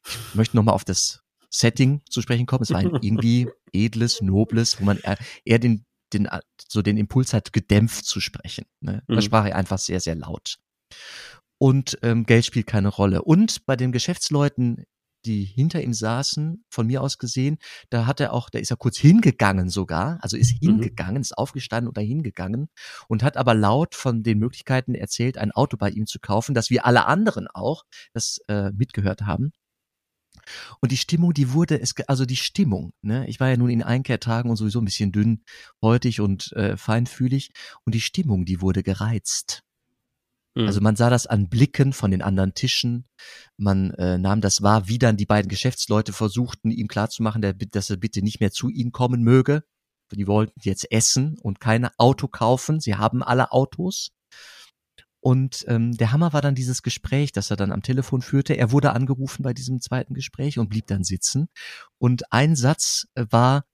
Ich 0.05 0.35
möchte 0.35 0.55
nochmal 0.55 0.75
auf 0.75 0.85
das 0.85 1.23
Setting 1.49 2.01
zu 2.09 2.21
sprechen 2.21 2.45
kommen. 2.45 2.63
Es 2.63 2.71
war 2.71 2.79
ein 2.79 2.95
irgendwie 3.01 3.49
edles, 3.73 4.21
nobles, 4.21 4.79
wo 4.79 4.85
man 4.85 4.97
eher, 4.99 5.17
eher 5.43 5.59
den, 5.59 5.85
den, 6.13 6.29
so 6.69 6.81
den 6.81 6.97
Impuls 6.97 7.33
hat, 7.33 7.51
gedämpft 7.51 8.05
zu 8.05 8.21
sprechen. 8.21 8.65
Ne? 8.79 9.03
Da 9.07 9.15
mhm. 9.15 9.21
sprach 9.21 9.45
er 9.45 9.55
einfach 9.55 9.79
sehr, 9.79 9.99
sehr 9.99 10.15
laut. 10.15 10.57
Und 11.57 11.97
ähm, 12.01 12.25
Geld 12.25 12.45
spielt 12.45 12.67
keine 12.67 12.89
Rolle. 12.89 13.23
Und 13.23 13.65
bei 13.65 13.75
den 13.75 13.91
Geschäftsleuten 13.91 14.85
die 15.25 15.43
hinter 15.43 15.81
ihm 15.81 15.93
saßen, 15.93 16.63
von 16.69 16.87
mir 16.87 17.01
aus 17.01 17.17
gesehen, 17.17 17.57
da 17.89 18.05
hat 18.05 18.19
er 18.19 18.33
auch, 18.33 18.49
da 18.49 18.59
ist 18.59 18.71
er 18.71 18.77
kurz 18.77 18.97
hingegangen 18.97 19.69
sogar, 19.69 20.19
also 20.21 20.37
ist 20.37 20.61
mhm. 20.61 20.67
hingegangen, 20.67 21.21
ist 21.21 21.37
aufgestanden 21.37 21.89
oder 21.89 22.01
hingegangen 22.01 22.69
und 23.07 23.23
hat 23.23 23.37
aber 23.37 23.53
laut 23.53 23.95
von 23.95 24.23
den 24.23 24.39
Möglichkeiten 24.39 24.95
erzählt, 24.95 25.37
ein 25.37 25.51
Auto 25.51 25.77
bei 25.77 25.89
ihm 25.89 26.05
zu 26.05 26.19
kaufen, 26.19 26.55
dass 26.55 26.69
wir 26.69 26.85
alle 26.85 27.05
anderen 27.05 27.47
auch 27.47 27.83
das 28.13 28.39
äh, 28.47 28.71
mitgehört 28.71 29.21
haben. 29.21 29.51
Und 30.79 30.91
die 30.91 30.97
Stimmung, 30.97 31.33
die 31.33 31.53
wurde, 31.53 31.79
es, 31.79 31.95
also 32.07 32.25
die 32.25 32.35
Stimmung, 32.35 32.93
ne, 33.01 33.27
ich 33.27 33.39
war 33.39 33.49
ja 33.49 33.57
nun 33.57 33.69
in 33.69 33.81
Einkehrtagen 33.81 34.51
und 34.51 34.57
sowieso 34.57 34.79
ein 34.79 34.85
bisschen 34.85 35.11
dünn, 35.11 35.43
häutig 35.81 36.19
und 36.19 36.51
äh, 36.53 36.77
feinfühlig, 36.77 37.51
und 37.83 37.95
die 37.95 38.01
Stimmung, 38.01 38.45
die 38.45 38.61
wurde 38.61 38.83
gereizt. 38.83 39.64
Also 40.57 40.79
mhm. 40.79 40.83
man 40.85 40.95
sah 40.95 41.09
das 41.09 41.27
an 41.27 41.49
Blicken 41.49 41.91
von 41.91 42.11
den 42.11 42.21
anderen 42.21 42.53
Tischen. 42.53 43.05
Man 43.57 43.91
äh, 43.91 44.17
nahm 44.17 44.39
das 44.39 44.61
wahr, 44.61 44.87
wie 44.87 44.97
dann 44.97 45.17
die 45.17 45.25
beiden 45.25 45.49
Geschäftsleute 45.49 46.13
versuchten, 46.13 46.71
ihm 46.71 46.87
klarzumachen, 46.87 47.41
dass 47.71 47.89
er 47.89 47.97
bitte 47.97 48.21
nicht 48.21 48.39
mehr 48.39 48.51
zu 48.51 48.69
ihnen 48.69 48.91
kommen 48.91 49.21
möge. 49.21 49.63
Die 50.11 50.27
wollten 50.27 50.59
jetzt 50.63 50.91
essen 50.91 51.37
und 51.41 51.59
kein 51.59 51.89
Auto 51.97 52.27
kaufen. 52.27 52.79
Sie 52.79 52.95
haben 52.95 53.21
alle 53.21 53.51
Autos. 53.51 54.11
Und 55.19 55.65
ähm, 55.67 55.97
der 55.97 56.11
Hammer 56.11 56.33
war 56.33 56.41
dann 56.41 56.53
dieses 56.53 56.83
Gespräch, 56.83 57.31
das 57.31 57.49
er 57.49 57.57
dann 57.57 57.71
am 57.71 57.81
Telefon 57.81 58.21
führte. 58.21 58.55
Er 58.55 58.71
wurde 58.71 58.93
angerufen 58.93 59.41
bei 59.41 59.53
diesem 59.53 59.81
zweiten 59.81 60.13
Gespräch 60.13 60.59
und 60.59 60.69
blieb 60.69 60.85
dann 60.85 61.03
sitzen. 61.03 61.47
Und 61.97 62.31
ein 62.31 62.55
Satz 62.55 63.07
äh, 63.15 63.25
war, 63.31 63.65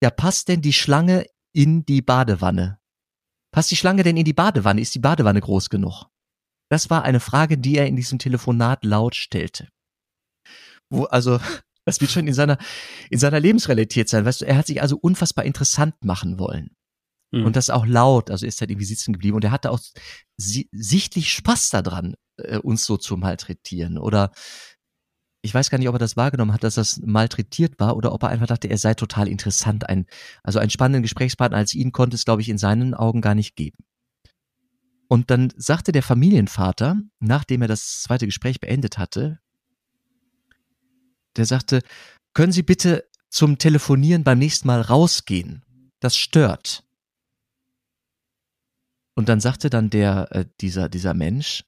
ja, 0.00 0.10
passt 0.10 0.48
denn 0.48 0.62
die 0.62 0.72
Schlange 0.72 1.26
in 1.52 1.84
die 1.84 2.00
Badewanne? 2.00 2.78
Passt 3.52 3.72
die 3.72 3.76
Schlange 3.76 4.04
denn 4.04 4.16
in 4.16 4.24
die 4.24 4.32
Badewanne? 4.32 4.80
Ist 4.80 4.94
die 4.94 5.00
Badewanne 5.00 5.40
groß 5.40 5.68
genug? 5.68 6.06
Das 6.70 6.88
war 6.88 7.02
eine 7.02 7.20
Frage, 7.20 7.58
die 7.58 7.76
er 7.76 7.86
in 7.86 7.96
diesem 7.96 8.18
Telefonat 8.18 8.84
laut 8.84 9.16
stellte. 9.16 9.68
Wo, 10.88 11.04
also, 11.04 11.38
das 11.84 12.00
wird 12.00 12.10
schon 12.10 12.26
in 12.26 12.34
seiner, 12.34 12.58
in 13.10 13.18
seiner 13.18 13.40
Lebensrealität 13.40 14.08
sein. 14.08 14.24
Weißt 14.24 14.40
du, 14.40 14.46
er 14.46 14.56
hat 14.56 14.66
sich 14.66 14.80
also 14.80 14.96
unfassbar 14.96 15.44
interessant 15.44 15.94
machen 16.04 16.38
wollen. 16.38 16.70
Mhm. 17.32 17.44
Und 17.44 17.56
das 17.56 17.70
auch 17.70 17.86
laut, 17.86 18.30
also 18.30 18.46
ist 18.46 18.60
halt 18.60 18.70
irgendwie 18.70 18.86
sitzen 18.86 19.12
geblieben. 19.12 19.36
Und 19.36 19.44
er 19.44 19.50
hatte 19.50 19.70
auch 19.70 19.80
si 20.36 20.68
sichtlich 20.72 21.32
Spaß 21.32 21.70
daran, 21.70 22.14
äh, 22.36 22.58
uns 22.58 22.84
so 22.84 22.96
zu 22.96 23.16
malträtieren. 23.16 23.98
Oder 23.98 24.32
ich 25.42 25.54
weiß 25.54 25.70
gar 25.70 25.78
nicht, 25.78 25.88
ob 25.88 25.94
er 25.94 26.00
das 26.00 26.16
wahrgenommen 26.16 26.52
hat, 26.52 26.64
dass 26.64 26.74
das 26.74 27.00
malträtiert 27.02 27.80
war 27.80 27.96
oder 27.96 28.12
ob 28.12 28.22
er 28.22 28.28
einfach 28.28 28.46
dachte, 28.46 28.68
er 28.68 28.78
sei 28.78 28.94
total 28.94 29.26
interessant. 29.26 29.88
Ein, 29.88 30.06
also 30.42 30.58
einen 30.58 30.70
spannenden 30.70 31.02
Gesprächspartner 31.02 31.56
als 31.56 31.74
ihn 31.74 31.92
konnte 31.92 32.14
es, 32.14 32.24
glaube 32.24 32.42
ich, 32.42 32.48
in 32.48 32.58
seinen 32.58 32.94
Augen 32.94 33.20
gar 33.22 33.34
nicht 33.34 33.56
geben. 33.56 33.78
Und 35.10 35.28
dann 35.32 35.52
sagte 35.56 35.90
der 35.90 36.04
Familienvater, 36.04 36.96
nachdem 37.18 37.62
er 37.62 37.68
das 37.68 38.00
zweite 38.02 38.26
Gespräch 38.26 38.60
beendet 38.60 38.96
hatte, 38.96 39.40
der 41.34 41.46
sagte, 41.46 41.82
können 42.32 42.52
Sie 42.52 42.62
bitte 42.62 43.08
zum 43.28 43.58
Telefonieren 43.58 44.22
beim 44.22 44.38
nächsten 44.38 44.68
Mal 44.68 44.80
rausgehen? 44.80 45.64
Das 45.98 46.16
stört. 46.16 46.84
Und 49.16 49.28
dann 49.28 49.40
sagte 49.40 49.68
dann 49.68 49.90
der, 49.90 50.28
äh, 50.30 50.44
dieser, 50.60 50.88
dieser 50.88 51.14
Mensch, 51.14 51.64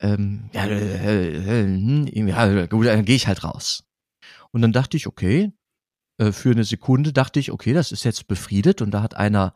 ähm, 0.00 0.48
ja, 0.54 0.64
äh, 0.64 1.64
äh, 1.64 1.64
hm, 1.64 2.28
ja, 2.28 2.66
gut, 2.66 2.86
dann 2.86 3.04
gehe 3.04 3.16
ich 3.16 3.26
halt 3.26 3.44
raus. 3.44 3.84
Und 4.50 4.62
dann 4.62 4.72
dachte 4.72 4.96
ich, 4.96 5.06
okay, 5.06 5.52
äh, 6.16 6.32
für 6.32 6.52
eine 6.52 6.64
Sekunde 6.64 7.12
dachte 7.12 7.38
ich, 7.38 7.52
okay, 7.52 7.74
das 7.74 7.92
ist 7.92 8.04
jetzt 8.04 8.28
befriedet 8.28 8.80
und 8.80 8.92
da 8.92 9.02
hat 9.02 9.14
einer 9.14 9.52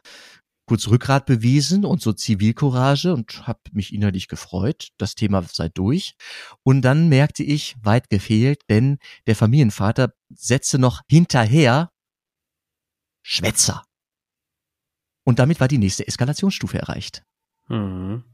kurz 0.67 0.89
Rückgrat 0.89 1.27
bewiesen 1.27 1.85
und 1.85 2.01
so 2.01 2.13
Zivilcourage 2.13 3.13
und 3.13 3.47
habe 3.47 3.61
mich 3.73 3.93
innerlich 3.93 4.29
gefreut. 4.29 4.89
Das 4.97 5.15
Thema 5.15 5.43
sei 5.43 5.69
durch. 5.69 6.15
Und 6.63 6.83
dann 6.83 7.09
merkte 7.09 7.43
ich, 7.43 7.77
weit 7.83 8.11
gefehlt, 8.11 8.63
denn 8.69 8.99
der 9.27 9.37
Familienvater 9.37 10.15
setzte 10.31 10.79
noch 10.79 11.03
hinterher 11.09 11.91
Schwätzer. 13.23 13.85
Und 15.25 15.39
damit 15.39 15.61
war 15.61 15.69
die 15.69 15.79
nächste 15.79 16.07
Eskalationsstufe 16.07 16.79
erreicht. 16.79 17.23
Mhm. 17.69 18.25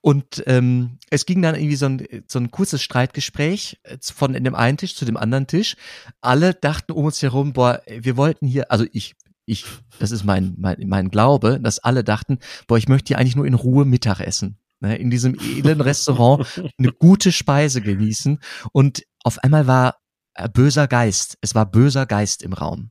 Und 0.00 0.42
ähm, 0.46 0.98
es 1.08 1.24
ging 1.24 1.40
dann 1.40 1.54
irgendwie 1.54 1.76
so 1.76 1.86
ein, 1.86 2.06
so 2.28 2.38
ein 2.38 2.50
kurzes 2.50 2.82
Streitgespräch 2.82 3.80
äh, 3.84 3.96
von 4.02 4.34
dem 4.34 4.54
einen 4.54 4.76
Tisch 4.76 4.94
zu 4.96 5.06
dem 5.06 5.16
anderen 5.16 5.46
Tisch. 5.46 5.76
Alle 6.20 6.52
dachten 6.52 6.92
um 6.92 7.06
uns 7.06 7.22
herum, 7.22 7.54
boah, 7.54 7.80
wir 7.86 8.18
wollten 8.18 8.46
hier, 8.46 8.70
also 8.70 8.84
ich 8.92 9.14
ich, 9.46 9.64
das 9.98 10.10
ist 10.10 10.24
mein, 10.24 10.54
mein, 10.58 10.82
mein 10.86 11.10
Glaube, 11.10 11.60
dass 11.60 11.78
alle 11.78 12.04
dachten, 12.04 12.38
boah, 12.66 12.78
ich 12.78 12.88
möchte 12.88 13.08
hier 13.08 13.18
eigentlich 13.18 13.36
nur 13.36 13.46
in 13.46 13.54
Ruhe 13.54 13.84
Mittag 13.84 14.20
essen. 14.20 14.58
Ne, 14.80 14.96
in 14.96 15.10
diesem 15.10 15.34
edlen 15.34 15.80
Restaurant 15.80 16.46
eine 16.78 16.92
gute 16.92 17.32
Speise 17.32 17.80
genießen. 17.80 18.40
Und 18.72 19.04
auf 19.22 19.38
einmal 19.38 19.66
war 19.66 19.96
äh, 20.34 20.48
böser 20.48 20.88
Geist. 20.88 21.38
Es 21.40 21.54
war 21.54 21.70
böser 21.70 22.06
Geist 22.06 22.42
im 22.42 22.52
Raum. 22.52 22.90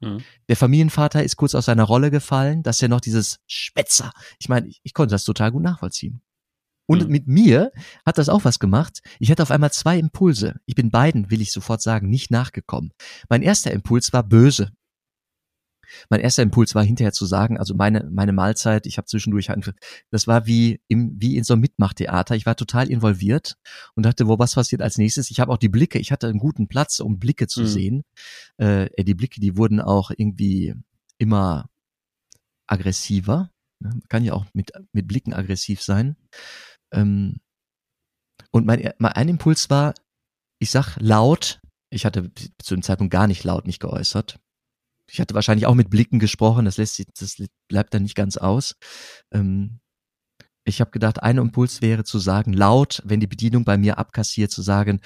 Mhm. 0.00 0.22
Der 0.48 0.56
Familienvater 0.56 1.22
ist 1.22 1.36
kurz 1.36 1.54
aus 1.54 1.66
seiner 1.66 1.84
Rolle 1.84 2.10
gefallen, 2.10 2.62
dass 2.62 2.80
er 2.80 2.88
noch 2.88 3.00
dieses 3.00 3.40
Schwätzer. 3.46 4.12
Ich 4.38 4.48
meine, 4.48 4.68
ich, 4.68 4.80
ich 4.84 4.94
konnte 4.94 5.14
das 5.14 5.24
total 5.24 5.52
gut 5.52 5.62
nachvollziehen. 5.62 6.22
Und 6.86 7.04
mhm. 7.04 7.10
mit 7.10 7.26
mir 7.26 7.72
hat 8.06 8.18
das 8.18 8.28
auch 8.28 8.44
was 8.44 8.58
gemacht. 8.58 9.00
Ich 9.18 9.30
hatte 9.30 9.42
auf 9.42 9.50
einmal 9.50 9.72
zwei 9.72 9.98
Impulse. 9.98 10.60
Ich 10.66 10.74
bin 10.74 10.90
beiden, 10.90 11.30
will 11.30 11.42
ich 11.42 11.52
sofort 11.52 11.82
sagen, 11.82 12.08
nicht 12.08 12.30
nachgekommen. 12.30 12.92
Mein 13.28 13.42
erster 13.42 13.72
Impuls 13.72 14.12
war 14.12 14.22
böse. 14.22 14.72
Mein 16.10 16.20
erster 16.20 16.42
Impuls 16.42 16.74
war 16.74 16.84
hinterher 16.84 17.12
zu 17.12 17.26
sagen, 17.26 17.58
also 17.58 17.74
meine, 17.74 18.08
meine 18.10 18.32
Mahlzeit, 18.32 18.86
ich 18.86 18.98
habe 18.98 19.06
zwischendurch, 19.06 19.50
das 20.10 20.26
war 20.26 20.46
wie, 20.46 20.80
im, 20.88 21.14
wie 21.18 21.36
in 21.36 21.44
so 21.44 21.54
einem 21.54 21.62
Mitmachtheater. 21.62 22.34
Ich 22.36 22.46
war 22.46 22.56
total 22.56 22.90
involviert 22.90 23.56
und 23.94 24.04
dachte, 24.04 24.28
wo 24.28 24.38
was 24.38 24.54
passiert 24.54 24.82
als 24.82 24.98
nächstes? 24.98 25.30
Ich 25.30 25.40
habe 25.40 25.52
auch 25.52 25.58
die 25.58 25.68
Blicke, 25.68 25.98
ich 25.98 26.12
hatte 26.12 26.28
einen 26.28 26.38
guten 26.38 26.68
Platz, 26.68 27.00
um 27.00 27.18
Blicke 27.18 27.46
zu 27.46 27.62
mhm. 27.62 27.66
sehen. 27.66 28.04
Äh, 28.56 29.04
die 29.04 29.14
Blicke, 29.14 29.40
die 29.40 29.56
wurden 29.56 29.80
auch 29.80 30.10
irgendwie 30.16 30.74
immer 31.18 31.68
aggressiver. 32.66 33.50
Ne? 33.80 34.00
Kann 34.08 34.24
ja 34.24 34.32
auch 34.34 34.46
mit, 34.52 34.72
mit 34.92 35.08
Blicken 35.08 35.32
aggressiv 35.32 35.82
sein. 35.82 36.16
Ähm, 36.92 37.40
und 38.50 38.66
mein, 38.66 38.92
mein 38.98 39.12
ein 39.12 39.28
Impuls 39.28 39.70
war, 39.70 39.94
ich 40.58 40.70
sag 40.70 40.96
laut, 40.98 41.60
ich 41.90 42.04
hatte 42.04 42.30
zu 42.58 42.74
dem 42.74 42.82
Zeitpunkt 42.82 43.12
gar 43.12 43.26
nicht 43.26 43.44
laut 43.44 43.66
mich 43.66 43.78
geäußert. 43.78 44.38
Ich 45.10 45.20
hatte 45.20 45.34
wahrscheinlich 45.34 45.66
auch 45.66 45.74
mit 45.74 45.90
Blicken 45.90 46.18
gesprochen, 46.18 46.64
das 46.64 46.76
lässt 46.76 46.96
sich, 46.96 47.06
das 47.18 47.36
bleibt 47.68 47.94
dann 47.94 48.02
nicht 48.02 48.14
ganz 48.14 48.36
aus. 48.36 48.76
Ähm, 49.32 49.80
ich 50.64 50.80
habe 50.80 50.90
gedacht, 50.90 51.22
ein 51.22 51.38
Impuls 51.38 51.80
wäre 51.80 52.04
zu 52.04 52.18
sagen, 52.18 52.52
laut, 52.52 53.02
wenn 53.04 53.20
die 53.20 53.26
Bedienung 53.26 53.64
bei 53.64 53.78
mir 53.78 53.98
abkassiert, 53.98 54.50
zu 54.50 54.60
sagen, 54.60 55.00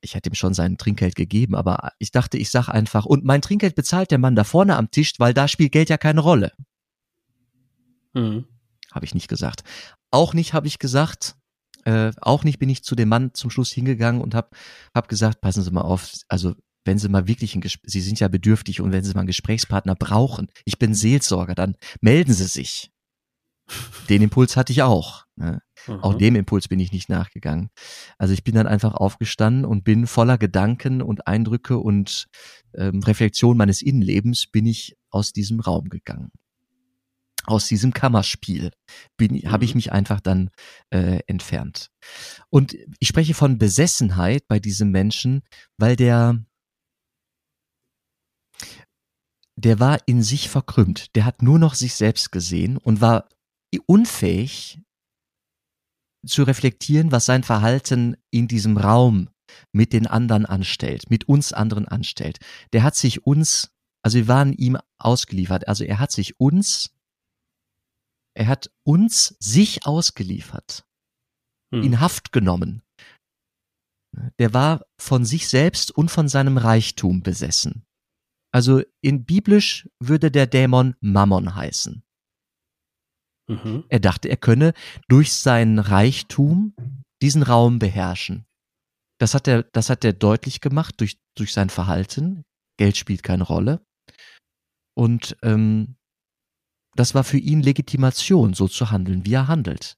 ich 0.00 0.14
hätte 0.14 0.30
ihm 0.30 0.34
schon 0.34 0.54
sein 0.54 0.76
Trinkgeld 0.76 1.14
gegeben, 1.14 1.54
aber 1.54 1.92
ich 1.98 2.12
dachte, 2.12 2.36
ich 2.36 2.50
sag 2.50 2.68
einfach, 2.68 3.04
und 3.04 3.24
mein 3.24 3.42
Trinkgeld 3.42 3.74
bezahlt 3.74 4.10
der 4.10 4.18
Mann 4.18 4.36
da 4.36 4.44
vorne 4.44 4.76
am 4.76 4.90
Tisch, 4.90 5.14
weil 5.18 5.34
da 5.34 5.48
spielt 5.48 5.72
Geld 5.72 5.88
ja 5.88 5.96
keine 5.96 6.20
Rolle. 6.20 6.52
Mhm. 8.14 8.44
Habe 8.92 9.04
ich 9.04 9.14
nicht 9.14 9.28
gesagt. 9.28 9.64
Auch 10.10 10.34
nicht 10.34 10.52
habe 10.52 10.66
ich 10.66 10.78
gesagt, 10.78 11.36
äh, 11.84 12.12
auch 12.20 12.44
nicht 12.44 12.58
bin 12.58 12.68
ich 12.68 12.84
zu 12.84 12.94
dem 12.94 13.08
Mann 13.08 13.34
zum 13.34 13.50
Schluss 13.50 13.72
hingegangen 13.72 14.20
und 14.20 14.34
habe 14.34 14.50
hab 14.94 15.08
gesagt, 15.08 15.40
passen 15.40 15.62
Sie 15.62 15.70
mal 15.70 15.82
auf, 15.82 16.12
also 16.28 16.54
wenn 16.88 16.98
Sie 16.98 17.08
mal 17.08 17.28
wirklich 17.28 17.54
ein 17.54 17.60
Gespräch, 17.60 17.92
Sie 17.92 18.00
sind 18.00 18.18
ja 18.18 18.28
bedürftig 18.28 18.80
und 18.80 18.92
wenn 18.92 19.04
Sie 19.04 19.12
mal 19.12 19.20
einen 19.20 19.26
Gesprächspartner 19.26 19.94
brauchen, 19.94 20.48
ich 20.64 20.78
bin 20.78 20.94
Seelsorger, 20.94 21.54
dann 21.54 21.76
melden 22.00 22.32
Sie 22.32 22.46
sich. 22.46 22.90
Den 24.08 24.22
Impuls 24.22 24.56
hatte 24.56 24.72
ich 24.72 24.82
auch. 24.82 25.26
Ne? 25.36 25.60
Auch 25.86 26.14
dem 26.14 26.34
Impuls 26.36 26.68
bin 26.68 26.80
ich 26.80 26.90
nicht 26.90 27.10
nachgegangen. 27.10 27.68
Also 28.16 28.32
ich 28.32 28.42
bin 28.42 28.54
dann 28.54 28.66
einfach 28.66 28.94
aufgestanden 28.94 29.66
und 29.66 29.84
bin 29.84 30.06
voller 30.06 30.38
Gedanken 30.38 31.02
und 31.02 31.26
Eindrücke 31.26 31.78
und 31.78 32.26
ähm, 32.74 33.02
Reflexion 33.02 33.58
meines 33.58 33.82
Innenlebens 33.82 34.46
bin 34.46 34.64
ich 34.64 34.96
aus 35.10 35.32
diesem 35.32 35.60
Raum 35.60 35.90
gegangen 35.90 36.30
aus 37.48 37.66
diesem 37.66 37.94
Kammerspiel 37.94 38.72
bin, 39.16 39.32
mhm. 39.32 39.50
habe 39.50 39.64
ich 39.64 39.74
mich 39.74 39.90
einfach 39.90 40.20
dann 40.20 40.50
äh, 40.90 41.20
entfernt. 41.26 41.90
Und 42.50 42.76
ich 42.98 43.08
spreche 43.08 43.32
von 43.32 43.56
Besessenheit 43.56 44.46
bei 44.48 44.58
diesem 44.58 44.90
Menschen, 44.90 45.40
weil 45.78 45.96
der 45.96 46.44
der 49.58 49.80
war 49.80 49.98
in 50.06 50.22
sich 50.22 50.48
verkrümmt. 50.48 51.16
Der 51.16 51.24
hat 51.24 51.42
nur 51.42 51.58
noch 51.58 51.74
sich 51.74 51.94
selbst 51.94 52.30
gesehen 52.30 52.76
und 52.76 53.00
war 53.00 53.28
unfähig 53.86 54.80
zu 56.24 56.44
reflektieren, 56.44 57.10
was 57.10 57.26
sein 57.26 57.42
Verhalten 57.42 58.16
in 58.30 58.46
diesem 58.46 58.76
Raum 58.76 59.30
mit 59.72 59.92
den 59.92 60.06
anderen 60.06 60.46
anstellt, 60.46 61.10
mit 61.10 61.28
uns 61.28 61.52
anderen 61.52 61.88
anstellt. 61.88 62.38
Der 62.72 62.82
hat 62.84 62.94
sich 62.94 63.26
uns, 63.26 63.70
also 64.02 64.18
wir 64.18 64.28
waren 64.28 64.52
ihm 64.52 64.78
ausgeliefert, 64.98 65.66
also 65.66 65.84
er 65.84 65.98
hat 65.98 66.12
sich 66.12 66.38
uns 66.38 66.92
er 68.34 68.46
hat 68.46 68.70
uns 68.84 69.34
sich 69.40 69.84
ausgeliefert, 69.84 70.86
hm. 71.74 71.82
in 71.82 71.98
Haft 71.98 72.30
genommen. 72.30 72.82
Der 74.38 74.54
war 74.54 74.86
von 74.96 75.24
sich 75.24 75.48
selbst 75.48 75.90
und 75.90 76.08
von 76.08 76.28
seinem 76.28 76.56
Reichtum 76.56 77.20
besessen. 77.20 77.87
Also 78.52 78.82
in 79.02 79.24
biblisch 79.24 79.88
würde 80.00 80.30
der 80.30 80.46
Dämon 80.46 80.94
Mammon 81.00 81.54
heißen. 81.54 82.02
Mhm. 83.48 83.84
Er 83.88 84.00
dachte, 84.00 84.28
er 84.28 84.36
könne 84.36 84.72
durch 85.08 85.32
seinen 85.32 85.78
Reichtum 85.78 86.74
diesen 87.22 87.42
Raum 87.42 87.78
beherrschen. 87.78 88.46
Das 89.18 89.34
hat 89.34 89.48
er, 89.48 89.64
das 89.64 89.90
hat 89.90 90.04
er 90.04 90.12
deutlich 90.12 90.60
gemacht 90.60 90.94
durch, 91.00 91.18
durch 91.36 91.52
sein 91.52 91.70
Verhalten. 91.70 92.44
Geld 92.78 92.96
spielt 92.96 93.22
keine 93.22 93.42
Rolle. 93.42 93.84
Und 94.96 95.36
ähm, 95.42 95.96
das 96.94 97.14
war 97.14 97.24
für 97.24 97.38
ihn 97.38 97.62
Legitimation, 97.62 98.54
so 98.54 98.68
zu 98.68 98.90
handeln, 98.90 99.24
wie 99.24 99.34
er 99.34 99.48
handelt. 99.48 99.96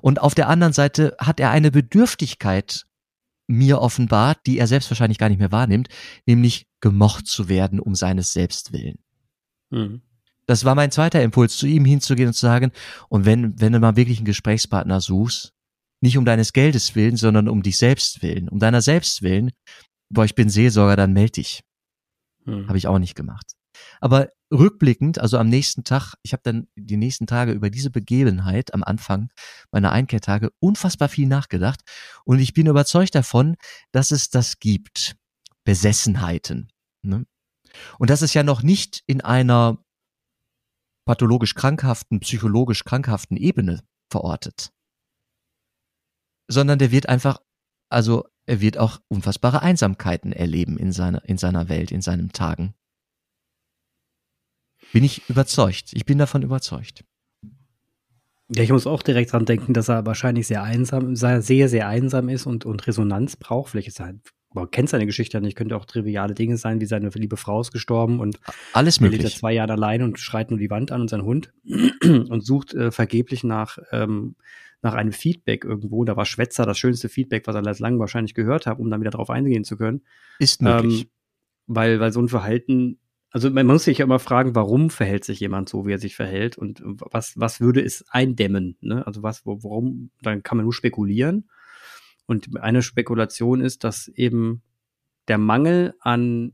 Und 0.00 0.20
auf 0.20 0.34
der 0.34 0.48
anderen 0.48 0.72
Seite 0.72 1.16
hat 1.18 1.40
er 1.40 1.50
eine 1.50 1.70
Bedürftigkeit 1.70 2.86
mir 3.48 3.80
offenbart, 3.80 4.40
die 4.46 4.58
er 4.58 4.66
selbst 4.66 4.90
wahrscheinlich 4.90 5.18
gar 5.18 5.28
nicht 5.28 5.38
mehr 5.38 5.52
wahrnimmt, 5.52 5.88
nämlich 6.26 6.66
gemocht 6.82 7.26
zu 7.26 7.48
werden 7.48 7.80
um 7.80 7.94
seines 7.94 8.34
Selbst 8.34 8.74
willen. 8.74 8.98
Mhm. 9.70 10.02
Das 10.46 10.66
war 10.66 10.74
mein 10.74 10.90
zweiter 10.90 11.22
Impuls, 11.22 11.56
zu 11.56 11.66
ihm 11.66 11.86
hinzugehen 11.86 12.28
und 12.28 12.34
zu 12.34 12.44
sagen, 12.44 12.72
und 13.08 13.24
wenn, 13.24 13.58
wenn 13.58 13.72
du 13.72 13.80
mal 13.80 13.96
wirklich 13.96 14.18
einen 14.18 14.26
Gesprächspartner 14.26 15.00
suchst, 15.00 15.54
nicht 16.02 16.18
um 16.18 16.24
deines 16.24 16.52
Geldes 16.52 16.94
willen, 16.94 17.16
sondern 17.16 17.48
um 17.48 17.62
dich 17.62 17.78
selbst 17.78 18.22
willen, 18.22 18.48
um 18.48 18.58
deiner 18.58 18.82
selbst 18.82 19.22
willen, 19.22 19.52
boah, 20.10 20.24
ich 20.24 20.34
bin 20.34 20.50
Seelsorger, 20.50 20.96
dann 20.96 21.12
melde 21.12 21.32
dich. 21.32 21.62
Mhm. 22.44 22.66
Habe 22.68 22.76
ich 22.76 22.88
auch 22.88 22.98
nicht 22.98 23.14
gemacht. 23.14 23.52
Aber 24.00 24.28
rückblickend, 24.52 25.20
also 25.20 25.38
am 25.38 25.48
nächsten 25.48 25.84
Tag, 25.84 26.14
ich 26.22 26.32
habe 26.32 26.42
dann 26.42 26.66
die 26.74 26.96
nächsten 26.96 27.28
Tage 27.28 27.52
über 27.52 27.70
diese 27.70 27.90
Begebenheit 27.90 28.74
am 28.74 28.82
Anfang 28.82 29.30
meiner 29.70 29.92
Einkehrtage 29.92 30.50
unfassbar 30.58 31.08
viel 31.08 31.28
nachgedacht 31.28 31.80
und 32.24 32.40
ich 32.40 32.52
bin 32.52 32.66
überzeugt 32.66 33.14
davon, 33.14 33.54
dass 33.92 34.10
es 34.10 34.28
das 34.28 34.58
gibt. 34.58 35.14
Besessenheiten. 35.64 36.71
Ne? 37.02 37.26
Und 37.98 38.10
das 38.10 38.22
ist 38.22 38.34
ja 38.34 38.42
noch 38.42 38.62
nicht 38.62 39.02
in 39.06 39.20
einer 39.20 39.82
pathologisch 41.04 41.54
krankhaften, 41.54 42.20
psychologisch 42.20 42.84
krankhaften 42.84 43.36
Ebene 43.36 43.82
verortet. 44.10 44.72
Sondern 46.48 46.78
der 46.78 46.90
wird 46.90 47.08
einfach, 47.08 47.40
also 47.88 48.28
er 48.46 48.60
wird 48.60 48.78
auch 48.78 49.00
unfassbare 49.08 49.62
Einsamkeiten 49.62 50.32
erleben 50.32 50.76
in 50.76 50.92
seiner, 50.92 51.24
in 51.28 51.38
seiner 51.38 51.68
Welt, 51.68 51.90
in 51.90 52.02
seinen 52.02 52.32
Tagen. 52.32 52.74
Bin 54.92 55.04
ich 55.04 55.28
überzeugt. 55.28 55.92
Ich 55.92 56.04
bin 56.04 56.18
davon 56.18 56.42
überzeugt. 56.42 57.04
Ja, 58.54 58.62
ich 58.62 58.70
muss 58.70 58.86
auch 58.86 59.02
direkt 59.02 59.32
dran 59.32 59.46
denken, 59.46 59.72
dass 59.72 59.88
er 59.88 60.04
wahrscheinlich 60.04 60.46
sehr 60.46 60.62
einsam, 60.62 61.16
sehr, 61.16 61.40
sehr 61.40 61.88
einsam 61.88 62.28
ist 62.28 62.44
und, 62.44 62.66
und 62.66 62.86
Resonanz 62.86 63.36
braucht. 63.36 63.70
Vielleicht 63.70 63.88
ist 63.88 64.00
er 64.00 64.06
man 64.54 64.70
kennt 64.70 64.88
seine 64.88 65.06
Geschichte 65.06 65.40
nicht, 65.40 65.56
könnte 65.56 65.76
auch 65.76 65.84
triviale 65.84 66.34
Dinge 66.34 66.56
sein, 66.56 66.80
wie 66.80 66.86
seine 66.86 67.08
liebe 67.08 67.36
Frau 67.36 67.60
ist 67.60 67.72
gestorben 67.72 68.20
und 68.20 68.38
alles 68.72 69.00
möglich. 69.00 69.20
Er 69.20 69.24
lebt 69.24 69.36
zwei 69.38 69.52
Jahre 69.52 69.72
allein 69.72 70.02
und 70.02 70.18
schreit 70.18 70.50
nur 70.50 70.58
die 70.58 70.70
Wand 70.70 70.92
an 70.92 71.02
und 71.02 71.08
sein 71.08 71.22
Hund 71.22 71.52
und 72.04 72.44
sucht 72.44 72.74
äh, 72.74 72.90
vergeblich 72.90 73.44
nach, 73.44 73.78
ähm, 73.90 74.36
nach 74.82 74.94
einem 74.94 75.12
Feedback 75.12 75.64
irgendwo. 75.64 76.04
Da 76.04 76.16
war 76.16 76.26
Schwätzer 76.26 76.66
das 76.66 76.78
schönste 76.78 77.08
Feedback, 77.08 77.46
was 77.46 77.54
er 77.54 77.64
seit 77.64 77.78
langem 77.78 77.98
wahrscheinlich 77.98 78.34
gehört 78.34 78.66
hat, 78.66 78.78
um 78.78 78.90
dann 78.90 79.00
wieder 79.00 79.10
drauf 79.10 79.30
eingehen 79.30 79.64
zu 79.64 79.76
können. 79.76 80.02
Ist 80.38 80.62
möglich. 80.62 81.02
Ähm, 81.02 81.08
weil, 81.66 82.00
weil 82.00 82.12
so 82.12 82.20
ein 82.20 82.28
Verhalten 82.28 82.98
also 83.32 83.50
man 83.50 83.66
muss 83.66 83.84
sich 83.84 83.98
ja 83.98 84.04
immer 84.04 84.18
fragen, 84.18 84.54
warum 84.54 84.90
verhält 84.90 85.24
sich 85.24 85.40
jemand 85.40 85.68
so, 85.68 85.86
wie 85.86 85.92
er 85.92 85.98
sich 85.98 86.14
verhält 86.14 86.58
und 86.58 86.82
was, 86.84 87.32
was 87.40 87.60
würde 87.60 87.82
es 87.82 88.04
eindämmen? 88.10 88.76
Ne? 88.80 89.06
Also 89.06 89.22
was, 89.22 89.46
warum, 89.46 90.10
dann 90.20 90.42
kann 90.42 90.58
man 90.58 90.64
nur 90.64 90.74
spekulieren. 90.74 91.48
Und 92.26 92.60
eine 92.60 92.82
Spekulation 92.82 93.60
ist, 93.60 93.84
dass 93.84 94.08
eben 94.08 94.62
der 95.28 95.38
Mangel 95.38 95.94
an, 96.00 96.52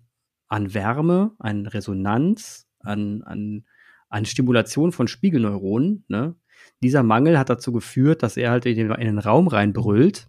an 0.49 0.75
Wärme, 0.75 1.33
an 1.39 1.67
Resonanz, 1.67 2.67
an, 2.81 3.23
an, 3.23 3.65
an 4.09 4.25
Stimulation 4.25 4.93
von 4.93 5.09
Spiegelneuronen, 5.09 6.05
ne? 6.09 6.35
dieser 6.83 7.03
Mangel 7.03 7.39
hat 7.39 7.51
dazu 7.51 7.73
geführt, 7.73 8.23
dass 8.23 8.37
er 8.37 8.51
halt 8.51 8.67
in 8.67 8.77
den, 8.77 8.91
in 8.93 9.07
den 9.07 9.19
Raum 9.19 9.49
reinbrüllt 9.49 10.29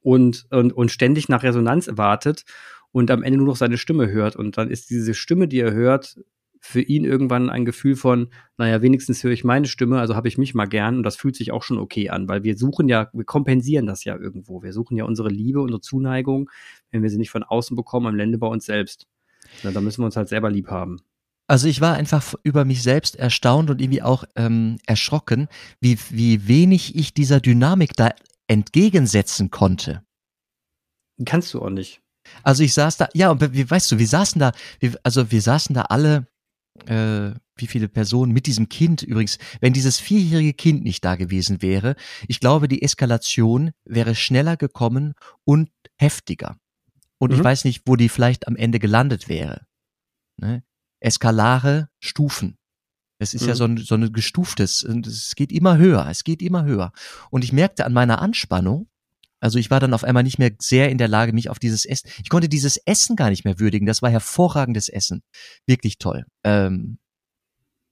und, 0.00 0.46
und, 0.50 0.72
und 0.72 0.90
ständig 0.90 1.28
nach 1.28 1.42
Resonanz 1.42 1.90
wartet 1.92 2.44
und 2.92 3.10
am 3.10 3.22
Ende 3.22 3.38
nur 3.38 3.48
noch 3.48 3.56
seine 3.56 3.78
Stimme 3.78 4.10
hört. 4.10 4.36
Und 4.36 4.56
dann 4.56 4.70
ist 4.70 4.90
diese 4.90 5.14
Stimme, 5.14 5.48
die 5.48 5.60
er 5.60 5.72
hört, 5.72 6.18
für 6.60 6.80
ihn 6.80 7.04
irgendwann 7.04 7.50
ein 7.50 7.64
Gefühl 7.64 7.96
von, 7.96 8.28
naja, 8.56 8.82
wenigstens 8.82 9.22
höre 9.22 9.32
ich 9.32 9.44
meine 9.44 9.66
Stimme, 9.66 10.00
also 10.00 10.16
habe 10.16 10.28
ich 10.28 10.38
mich 10.38 10.54
mal 10.54 10.66
gern 10.66 10.98
und 10.98 11.02
das 11.02 11.16
fühlt 11.16 11.36
sich 11.36 11.52
auch 11.52 11.62
schon 11.62 11.78
okay 11.78 12.10
an, 12.10 12.28
weil 12.28 12.42
wir 12.42 12.56
suchen 12.56 12.88
ja, 12.88 13.08
wir 13.12 13.24
kompensieren 13.24 13.86
das 13.86 14.04
ja 14.04 14.16
irgendwo. 14.16 14.62
Wir 14.62 14.72
suchen 14.72 14.96
ja 14.96 15.04
unsere 15.04 15.28
Liebe, 15.28 15.60
unsere 15.60 15.80
Zuneigung, 15.80 16.50
wenn 16.90 17.02
wir 17.02 17.10
sie 17.10 17.18
nicht 17.18 17.30
von 17.30 17.42
außen 17.42 17.76
bekommen, 17.76 18.06
am 18.06 18.18
Ende 18.18 18.38
bei 18.38 18.46
uns 18.46 18.66
selbst. 18.66 19.06
Na, 19.62 19.70
da 19.70 19.80
müssen 19.80 20.02
wir 20.02 20.06
uns 20.06 20.16
halt 20.16 20.28
selber 20.28 20.50
lieb 20.50 20.68
haben. 20.68 21.00
Also 21.46 21.66
ich 21.66 21.80
war 21.80 21.94
einfach 21.94 22.34
über 22.42 22.66
mich 22.66 22.82
selbst 22.82 23.16
erstaunt 23.16 23.70
und 23.70 23.80
irgendwie 23.80 24.02
auch 24.02 24.24
ähm, 24.36 24.78
erschrocken, 24.86 25.48
wie, 25.80 25.98
wie 26.10 26.46
wenig 26.46 26.94
ich 26.94 27.14
dieser 27.14 27.40
Dynamik 27.40 27.94
da 27.96 28.10
entgegensetzen 28.48 29.50
konnte. 29.50 30.02
Kannst 31.24 31.54
du 31.54 31.62
auch 31.62 31.70
nicht. 31.70 32.02
Also 32.42 32.62
ich 32.62 32.74
saß 32.74 32.98
da, 32.98 33.08
ja, 33.14 33.30
und 33.30 33.52
wie 33.54 33.68
weißt 33.68 33.90
du, 33.90 33.98
wir 33.98 34.06
saßen 34.06 34.38
da, 34.38 34.52
wir, 34.80 34.98
also 35.02 35.30
wir 35.30 35.40
saßen 35.40 35.74
da 35.74 35.82
alle, 35.82 36.26
äh, 36.86 37.32
wie 37.56 37.66
viele 37.66 37.88
Personen 37.88 38.32
mit 38.32 38.46
diesem 38.46 38.68
Kind 38.68 39.02
übrigens, 39.02 39.38
wenn 39.60 39.72
dieses 39.72 39.98
vierjährige 39.98 40.54
Kind 40.54 40.84
nicht 40.84 41.04
da 41.04 41.16
gewesen 41.16 41.62
wäre, 41.62 41.96
ich 42.28 42.40
glaube, 42.40 42.68
die 42.68 42.82
Eskalation 42.82 43.72
wäre 43.84 44.14
schneller 44.14 44.56
gekommen 44.56 45.14
und 45.44 45.70
heftiger. 45.96 46.56
Und 47.18 47.32
mhm. 47.32 47.38
ich 47.38 47.44
weiß 47.44 47.64
nicht, 47.64 47.82
wo 47.86 47.96
die 47.96 48.08
vielleicht 48.08 48.46
am 48.46 48.56
Ende 48.56 48.78
gelandet 48.78 49.28
wäre. 49.28 49.66
Ne? 50.36 50.62
Eskalare 51.00 51.88
Stufen. 52.00 52.56
Es 53.18 53.34
ist 53.34 53.42
mhm. 53.42 53.48
ja 53.48 53.54
so 53.56 53.64
ein, 53.64 53.76
so 53.78 53.96
ein 53.96 54.12
gestuftes, 54.12 54.84
es 54.84 55.34
geht 55.34 55.50
immer 55.50 55.76
höher, 55.76 56.06
es 56.08 56.22
geht 56.22 56.40
immer 56.40 56.64
höher. 56.64 56.92
Und 57.30 57.42
ich 57.42 57.52
merkte 57.52 57.84
an 57.84 57.92
meiner 57.92 58.22
Anspannung, 58.22 58.88
also 59.40 59.58
ich 59.58 59.70
war 59.70 59.80
dann 59.80 59.94
auf 59.94 60.04
einmal 60.04 60.22
nicht 60.22 60.38
mehr 60.38 60.50
sehr 60.58 60.90
in 60.90 60.98
der 60.98 61.08
Lage, 61.08 61.32
mich 61.32 61.50
auf 61.50 61.58
dieses 61.58 61.84
Essen, 61.84 62.10
ich 62.22 62.28
konnte 62.28 62.48
dieses 62.48 62.76
Essen 62.78 63.16
gar 63.16 63.30
nicht 63.30 63.44
mehr 63.44 63.58
würdigen. 63.58 63.86
Das 63.86 64.02
war 64.02 64.10
hervorragendes 64.10 64.88
Essen. 64.88 65.22
Wirklich 65.66 65.98
toll. 65.98 66.24
Ähm, 66.44 66.98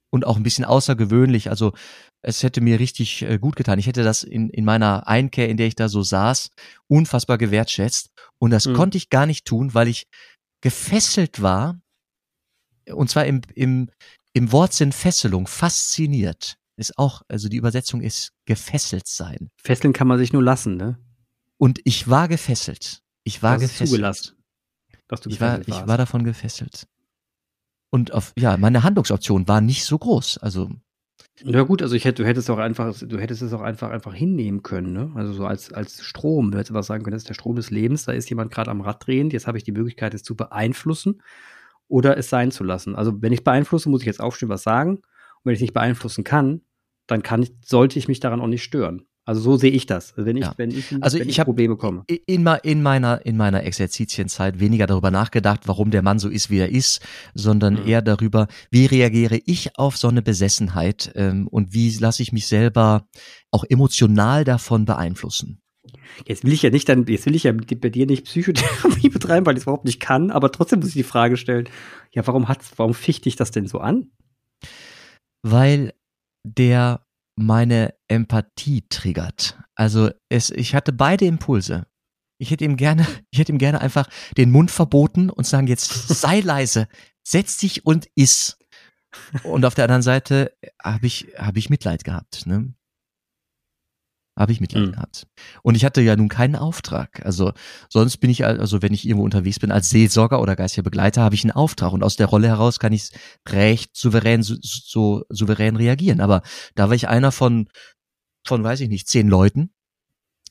und 0.09 0.25
auch 0.25 0.37
ein 0.37 0.43
bisschen 0.43 0.65
außergewöhnlich. 0.65 1.49
Also 1.49 1.73
es 2.21 2.43
hätte 2.43 2.61
mir 2.61 2.79
richtig 2.79 3.21
äh, 3.23 3.37
gut 3.39 3.55
getan. 3.55 3.79
Ich 3.79 3.87
hätte 3.87 4.03
das 4.03 4.23
in, 4.23 4.49
in 4.49 4.65
meiner 4.65 5.07
Einkehr, 5.07 5.49
in 5.49 5.57
der 5.57 5.67
ich 5.67 5.75
da 5.75 5.89
so 5.89 6.01
saß, 6.01 6.49
unfassbar 6.87 7.37
gewertschätzt. 7.37 8.09
Und 8.39 8.51
das 8.51 8.65
mhm. 8.65 8.73
konnte 8.73 8.97
ich 8.97 9.09
gar 9.09 9.25
nicht 9.25 9.45
tun, 9.45 9.73
weil 9.73 9.87
ich 9.87 10.07
gefesselt 10.61 11.41
war. 11.41 11.79
Und 12.91 13.09
zwar 13.09 13.25
im, 13.25 13.41
im, 13.53 13.89
im 14.33 14.51
Wortsinn 14.51 14.91
Fesselung, 14.91 15.47
fasziniert. 15.47 16.57
Ist 16.77 16.97
auch, 16.97 17.23
also 17.27 17.49
die 17.49 17.57
Übersetzung 17.57 18.01
ist 18.01 18.33
gefesselt 18.45 19.07
sein. 19.07 19.49
Fesseln 19.61 19.93
kann 19.93 20.07
man 20.07 20.19
sich 20.19 20.31
nur 20.31 20.43
lassen, 20.43 20.77
ne? 20.77 20.97
Und 21.57 21.79
ich 21.83 22.07
war 22.07 22.27
gefesselt. 22.27 23.01
Ich 23.23 23.43
war 23.43 23.53
das 23.53 23.63
gefesselt. 23.63 23.89
Zugelassen, 23.89 24.35
dass 25.07 25.21
du 25.21 25.29
ich 25.29 25.41
war, 25.41 25.57
warst. 25.57 25.67
ich 25.67 25.87
war 25.87 25.97
davon 25.97 26.23
gefesselt. 26.23 26.87
Und 27.89 28.13
auf, 28.13 28.33
ja, 28.37 28.57
meine 28.57 28.83
Handlungsoption 28.83 29.47
war 29.47 29.61
nicht 29.61 29.85
so 29.85 29.97
groß. 29.97 30.37
Also. 30.39 30.69
Ja 31.43 31.63
gut, 31.63 31.81
also 31.81 31.95
ich 31.95 32.05
hätte, 32.05 32.23
du 32.23 32.27
hättest 32.27 32.49
auch 32.49 32.57
einfach, 32.57 32.95
du 32.97 33.19
hättest 33.19 33.41
es 33.41 33.53
auch 33.53 33.61
einfach, 33.61 33.91
einfach 33.91 34.13
hinnehmen 34.13 34.63
können, 34.63 34.91
ne? 34.91 35.11
Also 35.15 35.33
so 35.33 35.45
als, 35.45 35.71
als 35.71 36.03
Strom. 36.03 36.51
Du 36.51 36.57
hättest 36.57 36.73
was 36.73 36.87
sagen 36.87 37.03
können, 37.03 37.13
das 37.13 37.23
ist 37.23 37.29
der 37.29 37.35
Strom 37.35 37.55
des 37.55 37.69
Lebens, 37.69 38.05
da 38.05 38.11
ist 38.11 38.29
jemand 38.29 38.51
gerade 38.51 38.71
am 38.71 38.81
Rad 38.81 39.05
drehend, 39.05 39.33
jetzt 39.33 39.47
habe 39.47 39.57
ich 39.57 39.63
die 39.63 39.71
Möglichkeit, 39.71 40.13
es 40.13 40.23
zu 40.23 40.35
beeinflussen 40.35 41.21
oder 41.87 42.17
es 42.17 42.29
sein 42.29 42.51
zu 42.51 42.63
lassen. 42.63 42.95
Also 42.95 43.21
wenn 43.21 43.33
ich 43.33 43.43
beeinflusse, 43.43 43.89
muss 43.89 44.01
ich 44.01 44.07
jetzt 44.07 44.19
aufstehen, 44.19 44.49
was 44.49 44.63
sagen. 44.63 44.97
Und 44.97 45.45
wenn 45.45 45.53
ich 45.53 45.61
nicht 45.61 45.73
beeinflussen 45.73 46.23
kann, 46.23 46.61
dann 47.05 47.23
kann 47.23 47.43
ich, 47.43 47.53
sollte 47.63 47.99
ich 47.99 48.07
mich 48.07 48.19
daran 48.19 48.41
auch 48.41 48.47
nicht 48.47 48.63
stören. 48.63 49.05
Also 49.27 49.41
so 49.41 49.57
sehe 49.57 49.71
ich 49.71 49.85
das, 49.85 50.13
wenn 50.15 50.37
ich, 50.37 50.45
ja. 50.45 50.53
wenn 50.55 50.71
ich, 50.71 50.85
also 51.01 51.19
wenn 51.19 51.27
ich, 51.27 51.37
ich 51.37 51.43
Probleme 51.43 51.75
bekomme. 51.75 52.05
In, 52.07 52.47
in, 52.63 52.81
meiner, 52.81 53.25
in 53.25 53.35
meiner 53.35 53.61
Exerzitienzeit 53.65 54.61
weniger 54.61 54.87
darüber 54.87 55.11
nachgedacht, 55.11 55.63
warum 55.65 55.91
der 55.91 56.01
Mann 56.01 56.17
so 56.17 56.29
ist, 56.29 56.49
wie 56.49 56.59
er 56.59 56.69
ist, 56.69 57.01
sondern 57.33 57.73
mhm. 57.73 57.87
eher 57.89 58.01
darüber, 58.01 58.47
wie 58.71 58.85
reagiere 58.85 59.37
ich 59.45 59.77
auf 59.77 59.97
so 59.97 60.07
eine 60.07 60.21
Besessenheit 60.21 61.11
ähm, 61.15 61.49
und 61.49 61.73
wie 61.73 61.89
lasse 61.97 62.23
ich 62.23 62.31
mich 62.31 62.47
selber 62.47 63.05
auch 63.51 63.65
emotional 63.65 64.45
davon 64.45 64.85
beeinflussen. 64.85 65.59
Jetzt 66.25 66.45
will 66.45 66.53
ich 66.53 66.61
ja 66.61 66.69
nicht 66.69 66.87
dann, 66.87 67.05
jetzt 67.07 67.25
will 67.25 67.35
ich 67.35 67.43
ja 67.43 67.51
bei 67.51 67.89
dir 67.89 68.05
nicht 68.05 68.23
Psychotherapie 68.23 69.09
betreiben, 69.13 69.45
weil 69.45 69.55
ich 69.55 69.59
es 69.59 69.63
überhaupt 69.63 69.83
nicht 69.83 69.99
kann, 69.99 70.31
aber 70.31 70.53
trotzdem 70.53 70.79
muss 70.79 70.87
ich 70.87 70.93
die 70.93 71.03
Frage 71.03 71.35
stellen, 71.35 71.67
ja, 72.13 72.25
warum 72.25 72.47
hat, 72.47 72.59
warum 72.77 72.93
ficht 72.93 73.25
dich 73.25 73.35
das 73.35 73.51
denn 73.51 73.67
so 73.67 73.79
an? 73.79 74.09
Weil 75.41 75.91
der 76.45 77.01
meine 77.37 77.93
Empathie 78.07 78.83
triggert. 78.89 79.57
Also 79.75 80.09
es, 80.27 80.49
ich 80.49 80.75
hatte 80.75 80.91
beide 80.91 81.25
Impulse. 81.25 81.87
Ich 82.39 82.51
hätte 82.51 82.65
ihm 82.65 82.75
gerne, 82.75 83.07
ich 83.31 83.39
hätte 83.39 83.51
ihm 83.51 83.59
gerne 83.59 83.79
einfach 83.79 84.09
den 84.35 84.51
Mund 84.51 84.71
verboten 84.71 85.29
und 85.29 85.45
sagen 85.45 85.67
jetzt 85.67 86.09
sei 86.09 86.41
leise, 86.41 86.87
setz 87.23 87.57
dich 87.57 87.85
und 87.85 88.07
iss. 88.15 88.57
Und 89.43 89.65
auf 89.65 89.75
der 89.75 89.85
anderen 89.85 90.01
Seite 90.01 90.53
habe 90.83 91.07
ich 91.07 91.27
habe 91.37 91.59
ich 91.59 91.69
Mitleid 91.69 92.03
gehabt. 92.03 92.45
Ne? 92.45 92.73
Habe 94.37 94.51
ich 94.51 94.61
Mitleid 94.61 94.87
mhm. 94.87 94.91
gehabt. 94.91 95.27
Und 95.63 95.75
ich 95.75 95.83
hatte 95.83 96.01
ja 96.01 96.15
nun 96.15 96.29
keinen 96.29 96.55
Auftrag. 96.55 97.25
Also 97.25 97.53
sonst 97.89 98.17
bin 98.17 98.29
ich, 98.29 98.45
also 98.45 98.83
wenn 98.83 98.93
ich 98.93 99.05
irgendwo 99.05 99.25
unterwegs 99.25 99.59
bin 99.59 99.71
als 99.71 99.89
Seelsorger 99.89 100.39
oder 100.39 100.55
geistiger 100.55 100.83
Begleiter, 100.83 101.23
habe 101.23 101.35
ich 101.35 101.43
einen 101.43 101.51
Auftrag. 101.51 101.91
Und 101.91 102.03
aus 102.03 102.17
der 102.17 102.27
Rolle 102.27 102.47
heraus 102.47 102.77
kann 102.77 102.93
ich 102.93 103.09
recht 103.49 103.97
souverän, 103.97 104.43
so, 104.43 104.55
so 104.61 105.23
souverän 105.29 105.75
reagieren. 105.75 106.21
Aber 106.21 106.43
da 106.75 106.87
war 106.87 106.95
ich 106.95 107.07
einer 107.07 107.31
von, 107.31 107.67
von, 108.45 108.63
weiß 108.63 108.81
ich 108.81 108.89
nicht, 108.89 109.07
zehn 109.07 109.27
Leuten. 109.27 109.71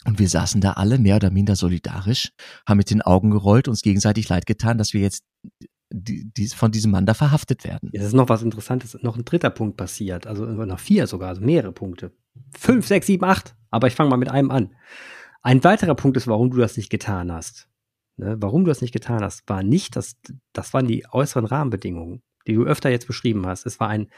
Und 0.05 0.18
wir 0.18 0.29
saßen 0.29 0.61
da 0.61 0.72
alle 0.72 0.99
mehr 0.99 1.16
oder 1.16 1.31
minder 1.31 1.57
solidarisch, 1.57 2.31
haben 2.66 2.79
mit 2.79 2.90
den 2.90 3.03
Augen 3.03 3.31
gerollt, 3.31 3.68
uns 3.68 3.83
gegenseitig 3.83 4.29
leid 4.29 4.46
getan, 4.46 4.79
dass 4.79 4.92
wir 4.92 5.01
jetzt 5.01 5.25
die, 5.90 6.31
die 6.33 6.49
von 6.49 6.72
diesem 6.72 6.90
Mann 6.90 7.07
da 7.07 7.14
verhaftet 7.14 7.64
werden. 7.64 7.90
Jetzt 7.92 8.07
ist 8.07 8.14
noch 8.14 8.29
was 8.29 8.42
Interessantes, 8.42 8.96
noch 9.03 9.16
ein 9.16 9.25
dritter 9.25 9.51
Punkt 9.51 9.77
passiert, 9.77 10.27
also 10.27 10.44
noch 10.44 10.81
vier 10.81 11.07
sogar, 11.07 11.29
also 11.29 11.40
mehrere 11.40 11.72
Punkte. 11.72 12.12
Fünf, 12.57 12.87
sechs, 12.87 13.07
sieben, 13.07 13.25
acht, 13.25 13.55
aber 13.70 13.87
ich 13.87 13.94
fange 13.94 14.11
mal 14.11 14.16
mit 14.16 14.31
einem 14.31 14.51
an. 14.51 14.75
Ein 15.42 15.62
weiterer 15.62 15.94
Punkt 15.94 16.16
ist, 16.16 16.27
warum 16.27 16.51
du 16.51 16.59
das 16.59 16.77
nicht 16.77 16.90
getan 16.90 17.31
hast. 17.31 17.68
Ne? 18.16 18.37
Warum 18.40 18.64
du 18.64 18.68
das 18.68 18.81
nicht 18.81 18.92
getan 18.92 19.22
hast, 19.22 19.49
war 19.49 19.62
nicht, 19.62 19.96
dass 19.96 20.16
das 20.53 20.75
waren 20.75 20.88
die 20.88 21.07
äußeren 21.11 21.44
Rahmenbedingungen, 21.44 22.22
die 22.46 22.55
du 22.55 22.64
öfter 22.64 22.90
jetzt 22.90 23.07
beschrieben 23.07 23.46
hast. 23.46 23.66
Es 23.66 23.79
war 23.79 23.88
ein 23.88 24.09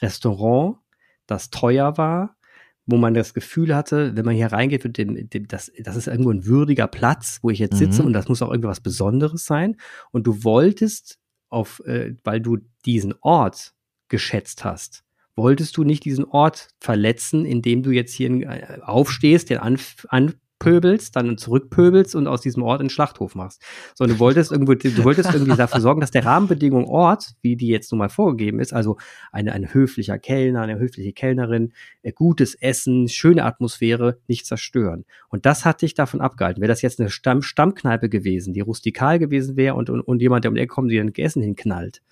Restaurant, 0.00 0.78
das 1.26 1.50
teuer 1.50 1.96
war, 1.98 2.36
wo 2.86 2.96
man 2.96 3.14
das 3.14 3.34
Gefühl 3.34 3.74
hatte, 3.74 4.16
wenn 4.16 4.24
man 4.24 4.34
hier 4.34 4.52
reingeht, 4.52 4.84
mit 4.84 4.98
dem, 4.98 5.28
dem, 5.28 5.46
das, 5.46 5.70
das 5.78 5.96
ist 5.96 6.08
irgendwo 6.08 6.30
ein 6.30 6.46
würdiger 6.46 6.88
Platz, 6.88 7.38
wo 7.42 7.50
ich 7.50 7.58
jetzt 7.58 7.78
sitze 7.78 8.02
mhm. 8.02 8.08
und 8.08 8.12
das 8.12 8.28
muss 8.28 8.42
auch 8.42 8.50
irgendwas 8.50 8.80
Besonderes 8.80 9.44
sein. 9.44 9.76
Und 10.10 10.26
du 10.26 10.42
wolltest 10.44 11.18
auf, 11.48 11.80
äh, 11.86 12.14
weil 12.24 12.40
du 12.40 12.58
diesen 12.84 13.14
Ort 13.20 13.74
geschätzt 14.08 14.64
hast, 14.64 15.04
wolltest 15.36 15.76
du 15.76 15.84
nicht 15.84 16.04
diesen 16.04 16.24
Ort 16.24 16.68
verletzen, 16.80 17.44
indem 17.44 17.82
du 17.82 17.90
jetzt 17.90 18.14
hier 18.14 18.30
äh, 18.30 18.80
aufstehst, 18.82 19.50
den 19.50 19.58
an, 19.58 19.78
an, 20.08 20.34
pöbelst, 20.62 21.16
dann 21.16 21.36
zurückpöbelst 21.36 22.14
und 22.14 22.28
aus 22.28 22.40
diesem 22.40 22.62
Ort 22.62 22.78
einen 22.78 22.88
Schlachthof 22.88 23.34
machst. 23.34 23.60
Sondern 23.96 24.16
du 24.16 24.20
wolltest 24.20 24.52
irgendwo, 24.52 24.74
du 24.74 25.04
wolltest 25.04 25.34
irgendwie 25.34 25.56
dafür 25.56 25.80
sorgen, 25.80 26.00
dass 26.00 26.12
der 26.12 26.24
Rahmenbedingung 26.24 26.86
Ort, 26.86 27.32
wie 27.42 27.56
die 27.56 27.66
jetzt 27.66 27.90
nun 27.90 27.98
mal 27.98 28.08
vorgegeben 28.08 28.60
ist, 28.60 28.72
also 28.72 28.96
eine, 29.32 29.52
ein 29.54 29.74
höflicher 29.74 30.20
Kellner, 30.20 30.60
eine 30.60 30.78
höfliche 30.78 31.12
Kellnerin, 31.12 31.72
äh, 32.02 32.12
gutes 32.12 32.54
Essen, 32.54 33.08
schöne 33.08 33.44
Atmosphäre 33.44 34.20
nicht 34.28 34.46
zerstören. 34.46 35.04
Und 35.30 35.46
das 35.46 35.64
hat 35.64 35.82
dich 35.82 35.94
davon 35.94 36.20
abgehalten. 36.20 36.60
Wäre 36.60 36.70
das 36.70 36.82
jetzt 36.82 37.00
eine 37.00 37.10
Stamm 37.10 37.42
Stammkneipe 37.42 38.08
gewesen, 38.08 38.54
die 38.54 38.60
rustikal 38.60 39.18
gewesen 39.18 39.56
wäre 39.56 39.74
und, 39.74 39.90
und, 39.90 40.00
und 40.00 40.22
jemand, 40.22 40.44
der 40.44 40.52
um 40.52 40.54
die 40.54 40.60
Ecke 40.60 40.74
kommt, 40.74 40.92
dir 40.92 41.02
ein 41.02 41.12
Essen 41.12 41.42
hinknallt, 41.42 42.02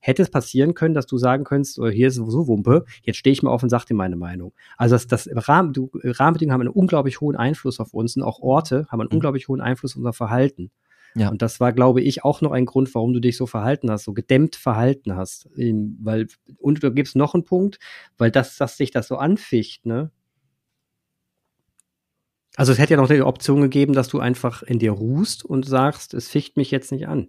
hätte 0.00 0.22
es 0.22 0.30
passieren 0.30 0.74
können, 0.74 0.94
dass 0.94 1.06
du 1.06 1.18
sagen 1.18 1.44
könntest, 1.44 1.78
oh, 1.78 1.88
hier 1.88 2.08
ist 2.08 2.14
so 2.14 2.46
Wumpe, 2.46 2.84
jetzt 3.02 3.16
stehe 3.16 3.32
ich 3.32 3.42
mal 3.42 3.50
auf 3.50 3.62
und 3.62 3.70
sage 3.70 3.86
dir 3.86 3.94
meine 3.94 4.16
Meinung. 4.16 4.52
Also 4.76 4.94
das, 4.94 5.06
das 5.06 5.28
Rahmen, 5.48 5.72
du, 5.72 5.90
Rahmenbedingungen 5.94 6.52
haben 6.52 6.60
einen 6.60 6.70
unglaublich 6.70 7.20
hohen 7.20 7.36
Einfluss 7.36 7.80
auf 7.80 7.92
uns 7.92 8.16
und 8.16 8.22
auch 8.22 8.40
Orte 8.40 8.86
haben 8.88 9.00
einen 9.00 9.08
mhm. 9.10 9.16
unglaublich 9.16 9.48
hohen 9.48 9.60
Einfluss 9.60 9.92
auf 9.92 9.98
unser 9.98 10.12
Verhalten. 10.12 10.70
Ja. 11.16 11.30
Und 11.30 11.40
das 11.40 11.60
war, 11.60 11.72
glaube 11.72 12.02
ich, 12.02 12.24
auch 12.24 12.42
noch 12.42 12.52
ein 12.52 12.66
Grund, 12.66 12.94
warum 12.94 13.14
du 13.14 13.20
dich 13.20 13.38
so 13.38 13.46
verhalten 13.46 13.90
hast, 13.90 14.04
so 14.04 14.12
gedämmt 14.12 14.54
verhalten 14.54 15.16
hast. 15.16 15.48
Weil, 15.56 16.26
und 16.58 16.82
du 16.82 16.92
gibst 16.92 17.16
noch 17.16 17.32
einen 17.32 17.44
Punkt, 17.44 17.78
weil 18.18 18.30
das, 18.30 18.56
dass 18.56 18.76
sich 18.76 18.90
das 18.90 19.08
so 19.08 19.16
anficht, 19.16 19.86
ne? 19.86 20.10
Also 22.54 22.72
es 22.72 22.78
hätte 22.78 22.94
ja 22.94 23.00
noch 23.00 23.08
die 23.08 23.20
Option 23.20 23.60
gegeben, 23.60 23.92
dass 23.92 24.08
du 24.08 24.18
einfach 24.18 24.62
in 24.62 24.78
dir 24.78 24.92
ruhst 24.92 25.44
und 25.44 25.66
sagst, 25.66 26.14
es 26.14 26.28
ficht 26.28 26.56
mich 26.56 26.70
jetzt 26.70 26.90
nicht 26.90 27.06
an 27.06 27.28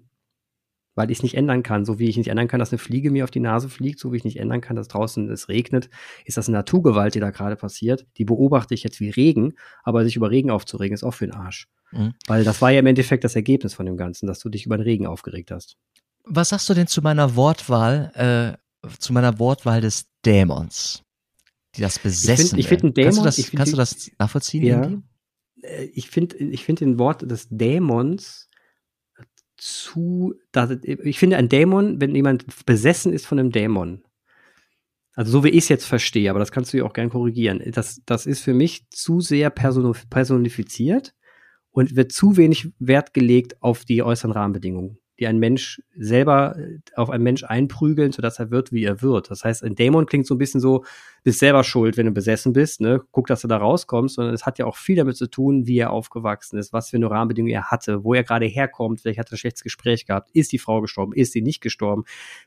weil 0.98 1.12
ich 1.12 1.20
es 1.20 1.24
nicht 1.24 1.36
ändern 1.36 1.64
kann. 1.64 1.86
So 1.86 2.00
wie 2.00 2.10
ich 2.10 2.18
nicht 2.18 2.28
ändern 2.28 2.48
kann, 2.48 2.60
dass 2.60 2.72
eine 2.72 2.80
Fliege 2.80 3.12
mir 3.12 3.24
auf 3.24 3.32
die 3.32 3.40
Nase 3.40 3.70
fliegt, 3.70 4.00
so 4.00 4.12
wie 4.12 4.18
ich 4.18 4.24
nicht 4.24 4.40
ändern 4.40 4.62
kann, 4.62 4.76
dass 4.76 4.88
draußen 4.88 5.30
es 5.30 5.48
regnet, 5.48 5.90
ist 6.26 6.38
das 6.38 6.48
eine 6.48 6.58
Naturgewalt, 6.58 7.16
die 7.16 7.20
da 7.20 7.30
gerade 7.30 7.56
passiert. 7.56 8.08
Die 8.18 8.26
beobachte 8.26 8.74
ich 8.74 8.84
jetzt 8.84 9.00
wie 9.00 9.12
Regen, 9.12 9.54
aber 9.84 10.04
sich 10.04 10.16
über 10.16 10.32
Regen 10.32 10.50
aufzuregen, 10.50 10.96
ist 10.96 11.04
auch 11.04 11.14
für 11.14 11.28
den 11.28 11.36
Arsch. 11.36 11.68
Mhm. 11.92 12.16
Weil 12.26 12.44
das 12.44 12.62
war 12.62 12.72
ja 12.72 12.80
im 12.80 12.88
Endeffekt 12.88 13.24
das 13.24 13.36
Ergebnis 13.36 13.76
von 13.76 13.86
dem 13.86 13.96
Ganzen, 13.96 14.26
dass 14.26 14.40
du 14.40 14.50
dich 14.50 14.66
über 14.66 14.76
den 14.78 14.84
Regen 14.84 15.06
aufgeregt 15.06 15.52
hast. 15.52 15.78
Was 16.26 16.50
sagst 16.50 16.68
du 16.68 16.74
denn 16.74 16.88
zu 16.88 17.02
meiner 17.02 17.36
Wortwahl, 17.36 18.58
äh, 18.84 18.90
zu 18.98 19.14
meiner 19.14 19.38
Wortwahl 19.40 19.82
des 19.82 20.08
Dämons? 20.26 21.04
Die 21.76 21.82
das 21.82 22.00
besessen. 22.00 22.58
Ich 22.58 22.68
finde 22.68 22.86
find 22.86 22.98
Dämon. 22.98 23.24
Kannst 23.24 23.38
du 23.38 23.42
das, 23.44 23.52
kannst 23.52 23.74
du 23.74 23.78
das 23.78 24.12
nachvollziehen? 24.18 24.64
Ja. 24.64 24.82
Irgendwie? 24.82 25.04
Äh, 25.62 25.86
ich 25.94 26.10
finde 26.10 26.38
ich 26.38 26.66
finde 26.66 26.86
den 26.86 26.98
Wort 26.98 27.30
des 27.30 27.48
Dämons 27.50 28.48
zu, 29.58 30.36
dass, 30.52 30.72
ich 30.84 31.20
finde, 31.20 31.38
ein 31.38 31.50
Dämon, 31.50 32.00
wenn 32.00 32.16
jemand 32.16 32.66
besessen 32.66 33.14
ist 33.14 33.26
von 33.26 33.40
einem 33.40 33.52
Dämon, 33.52 34.04
also 35.14 35.32
so 35.32 35.44
wie 35.44 35.50
ich 35.50 35.64
es 35.64 35.70
jetzt 35.70 35.86
verstehe, 35.86 36.30
aber 36.30 36.40
das 36.40 36.52
kannst 36.52 36.74
du 36.74 36.78
ja 36.78 36.84
auch 36.84 36.94
gern 36.94 37.10
korrigieren, 37.10 37.62
das, 37.72 38.02
das 38.06 38.28
ist 38.28 38.42
für 38.42 38.54
mich 38.54 38.88
zu 38.92 39.20
sehr 39.20 39.50
personifiziert 39.50 41.16
und 41.72 41.96
wird 41.96 42.12
zu 42.12 42.38
wenig 42.38 42.72
Wert 42.78 43.14
gelegt 43.14 43.62
auf 43.62 43.84
die 43.84 44.04
äußeren 44.04 44.32
Rahmenbedingungen. 44.32 45.00
Die 45.20 45.28
ein 45.28 45.40
Mensch 45.40 45.82
selber 45.96 46.56
äh, 46.58 46.80
auf 46.96 47.10
einen 47.10 47.24
Mensch 47.24 47.44
einprügeln, 47.44 48.12
sodass 48.12 48.40
er 48.40 48.52
wird, 48.52 48.72
wie 48.72 48.84
er 48.84 49.02
wird. 49.02 49.32
Das 49.32 49.44
heißt, 49.44 49.64
ein 49.64 49.76
Dämon 49.76 50.06
klingt 50.06 50.28
so 50.28 50.36
ein 50.36 50.38
bisschen 50.38 50.62
so, 50.62 50.84
bist 51.24 51.40
selber 51.40 51.64
schuld, 51.64 51.98
wenn 51.98 52.06
du 52.06 52.12
besessen 52.12 52.54
bist, 52.54 52.82
ne? 52.82 53.02
Guck, 53.12 53.28
dass 53.28 53.42
du 53.42 53.48
da 53.48 53.58
rauskommst, 53.58 54.16
sondern 54.16 54.34
es 54.34 54.46
hat 54.46 54.60
ja 54.60 54.66
auch 54.66 54.78
viel 54.78 54.96
damit 54.96 55.18
zu 55.18 55.28
tun, 55.28 55.68
wie 55.68 55.78
er 55.78 55.92
aufgewachsen 55.92 56.58
ist, 56.58 56.74
was 56.74 56.90
für 56.90 56.98
eine 56.98 57.10
Rahmenbedingung 57.10 57.50
er 57.50 57.72
hatte, 57.72 58.04
wo 58.04 58.14
er 58.14 58.24
gerade 58.24 58.46
herkommt, 58.46 59.02
vielleicht 59.02 59.20
hat 59.20 59.30
er 59.30 59.34
ein 59.34 59.38
schlechtes 59.38 59.64
Gespräch 59.64 60.06
gehabt, 60.06 60.30
ist 60.34 60.52
die 60.52 60.60
Frau 60.60 60.82
gestorben, 60.82 61.14
ist 61.14 61.34
sie 61.34 61.42
nicht 61.42 61.62
gestorben. 61.62 62.04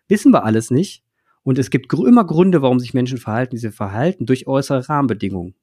Wissen 0.08 0.32
wir 0.32 0.44
alles 0.44 0.70
nicht. 0.70 1.02
Und 1.42 1.58
es 1.58 1.70
gibt 1.70 1.88
gr 1.88 2.06
immer 2.06 2.24
Gründe, 2.24 2.62
warum 2.62 2.78
sich 2.78 2.94
Menschen 2.94 3.18
verhalten, 3.18 3.56
diese 3.56 3.72
verhalten 3.72 4.26
durch 4.26 4.46
äußere 4.46 4.88
Rahmenbedingungen. 4.88 5.54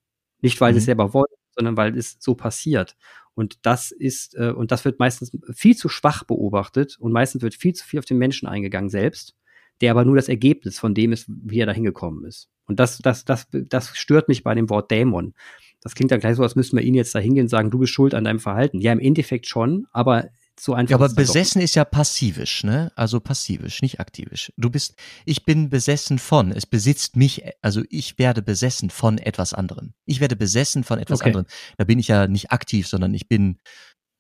Nicht, 0.41 0.60
weil 0.60 0.72
mhm. 0.72 0.76
sie 0.76 0.80
es 0.80 0.86
selber 0.86 1.13
wollen, 1.13 1.26
sondern 1.58 1.76
weil 1.76 1.98
es 1.98 2.17
so 2.20 2.36
passiert. 2.36 2.96
Und 3.34 3.65
das 3.65 3.91
ist, 3.91 4.36
äh, 4.36 4.52
und 4.52 4.72
das 4.72 4.86
wird 4.86 5.00
meistens 5.00 5.32
viel 5.54 5.76
zu 5.76 5.89
schwach 5.89 6.24
beobachtet 6.24 6.98
und 7.00 7.12
meistens 7.12 7.41
wird 7.41 7.56
viel 7.56 7.74
zu 7.74 7.86
viel 7.86 8.00
auf 8.00 8.06
den 8.06 8.17
Menschen 8.17 8.48
eingegangen 8.48 8.89
selbst, 8.89 9.36
der 9.82 9.91
aber 9.91 10.06
nur 10.06 10.15
das 10.15 10.30
Ergebnis 10.30 10.80
von 10.80 10.93
dem 10.93 11.12
ist, 11.12 11.26
wie 11.28 11.60
er 11.60 11.65
da 11.65 11.72
hingekommen 11.72 12.26
ist. 12.26 12.50
Und 12.65 12.80
das, 12.80 12.98
das, 13.00 13.26
das, 13.26 13.48
das 13.52 13.96
stört 13.96 14.28
mich 14.28 14.43
bei 14.43 14.56
dem 14.56 14.70
Wort 14.70 14.91
Dämon. 14.91 15.34
Das 15.82 15.96
klingt 15.96 16.12
dann 16.12 16.20
gleich 16.20 16.36
so, 16.36 16.43
als 16.43 16.56
müssten 16.56 16.78
wir 16.78 16.84
ihn 16.84 16.96
jetzt 16.96 17.13
da 17.13 17.20
hingehen 17.20 17.43
und 17.43 17.50
sagen, 17.50 17.72
du 17.72 17.80
bist 17.80 17.93
schuld 17.93 18.13
an 18.13 18.24
deinem 18.24 18.39
Verhalten. 18.39 18.82
Ja, 18.82 18.91
im 18.91 19.00
Endeffekt 19.00 19.48
schon, 19.48 19.86
aber 19.91 20.30
so 20.60 20.74
einfach. 20.74 20.91
Ja, 20.91 20.96
aber 20.96 21.13
besessen 21.13 21.62
ist 21.62 21.76
ja 21.76 21.86
passivisch, 21.86 22.63
ne? 22.63 22.91
Also 22.96 23.20
passivisch, 23.20 23.82
nicht 23.82 24.00
aktivisch. 24.00 24.52
Du 24.58 24.70
bist, 24.70 24.96
ich 25.26 25.46
bin 25.46 25.70
besessen 25.70 26.20
von, 26.20 26.52
es 26.52 26.65
besitzt 26.65 27.15
mich, 27.15 27.43
also 27.62 27.84
ich 27.89 28.17
werde 28.17 28.41
besessen 28.41 28.89
von 28.89 29.17
etwas 29.17 29.54
anderem. 29.54 29.93
Ich 30.06 30.20
werde 30.20 30.36
besessen 30.36 30.84
von 30.84 31.00
etwas 31.00 31.22
okay. 31.22 31.30
anderem. 31.30 31.46
Da 31.78 31.84
bin 31.84 32.00
ich 32.00 32.08
ja 32.08 32.28
nicht 32.28 32.52
aktiv, 32.52 32.88
sondern 32.88 33.13
ich 33.13 33.28
bin 33.28 33.60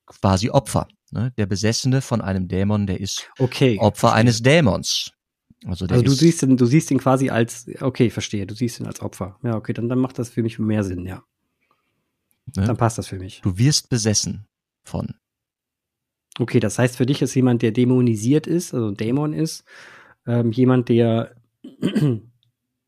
quasi 0.05 0.49
Opfer. 0.49 0.87
Ne? 1.11 1.33
Der 1.37 1.45
Besessene 1.45 2.01
von 2.01 2.21
einem 2.21 2.47
Dämon, 2.47 2.87
der 2.87 2.99
ist 2.99 3.29
okay, 3.39 3.77
Opfer 3.79 3.99
verstehe. 4.09 4.19
eines 4.19 4.41
Dämons. 4.41 5.11
Also, 5.65 5.85
also 5.85 6.03
du 6.03 6.11
siehst 6.11 6.43
ihn, 6.43 6.55
du 6.55 6.65
siehst 6.65 6.91
ihn 6.91 6.99
quasi 6.99 7.29
als, 7.29 7.67
okay, 7.81 8.09
verstehe, 8.09 8.45
du 8.45 8.53
siehst 8.53 8.79
ihn 8.79 8.85
als 8.85 9.01
Opfer. 9.01 9.39
Ja, 9.43 9.55
okay, 9.55 9.73
dann, 9.73 9.89
dann 9.89 9.99
macht 9.99 10.19
das 10.19 10.29
für 10.29 10.43
mich 10.43 10.59
mehr 10.59 10.83
Sinn, 10.83 11.05
ja. 11.05 11.23
Ne? 12.55 12.65
Dann 12.65 12.77
passt 12.77 12.97
das 12.97 13.07
für 13.07 13.17
mich. 13.17 13.41
Du 13.41 13.57
wirst 13.57 13.89
besessen 13.89 14.47
von. 14.83 15.15
Okay, 16.39 16.59
das 16.59 16.77
heißt, 16.77 16.97
für 16.97 17.05
dich 17.05 17.21
ist 17.21 17.35
jemand, 17.35 17.61
der 17.61 17.71
dämonisiert 17.71 18.47
ist, 18.47 18.73
also 18.73 18.91
Dämon 18.91 19.33
ist, 19.33 19.63
ähm, 20.25 20.51
jemand, 20.51 20.89
der, 20.89 21.35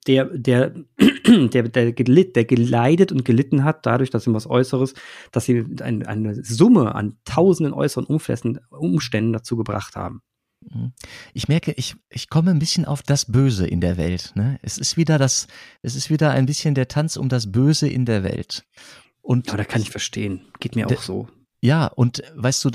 der, 0.07 0.25
der, 0.25 0.73
der, 1.27 1.63
der, 1.63 1.93
gelitt, 1.93 2.35
der 2.35 2.45
geleidet 2.45 3.11
und 3.11 3.25
gelitten 3.25 3.63
hat, 3.63 3.85
dadurch, 3.85 4.09
dass 4.11 4.27
ihm 4.27 4.33
was 4.33 4.47
Äußeres, 4.47 4.93
dass 5.31 5.45
sie 5.45 5.65
ein, 5.81 6.05
eine 6.05 6.43
Summe 6.43 6.93
an 6.95 7.17
tausenden 7.25 7.73
äußeren 7.73 8.05
Umständen, 8.05 8.59
Umständen 8.69 9.33
dazu 9.33 9.55
gebracht 9.57 9.95
haben. 9.95 10.21
Mhm. 10.61 10.93
Ich 11.33 11.47
merke, 11.47 11.71
ich, 11.71 11.95
ich 12.09 12.29
komme 12.29 12.51
ein 12.51 12.59
bisschen 12.59 12.85
auf 12.85 13.01
das 13.01 13.25
Böse 13.31 13.65
in 13.65 13.81
der 13.81 13.97
Welt. 13.97 14.33
Ne? 14.35 14.59
Es 14.61 14.77
ist 14.77 14.97
wieder 14.97 15.17
das, 15.17 15.47
es 15.81 15.95
ist 15.95 16.09
wieder 16.09 16.31
ein 16.31 16.45
bisschen 16.45 16.75
der 16.75 16.87
Tanz 16.87 17.17
um 17.17 17.29
das 17.29 17.51
Böse 17.51 17.87
in 17.87 18.05
der 18.05 18.23
Welt. 18.23 18.65
Und 19.21 19.47
ja, 19.47 19.57
da 19.57 19.63
kann 19.63 19.81
ich 19.81 19.89
verstehen. 19.89 20.41
Geht 20.59 20.75
mir 20.75 20.87
auch 20.87 21.01
so. 21.01 21.27
Ja, 21.61 21.87
und 21.87 22.23
weißt 22.35 22.65
du, 22.65 22.71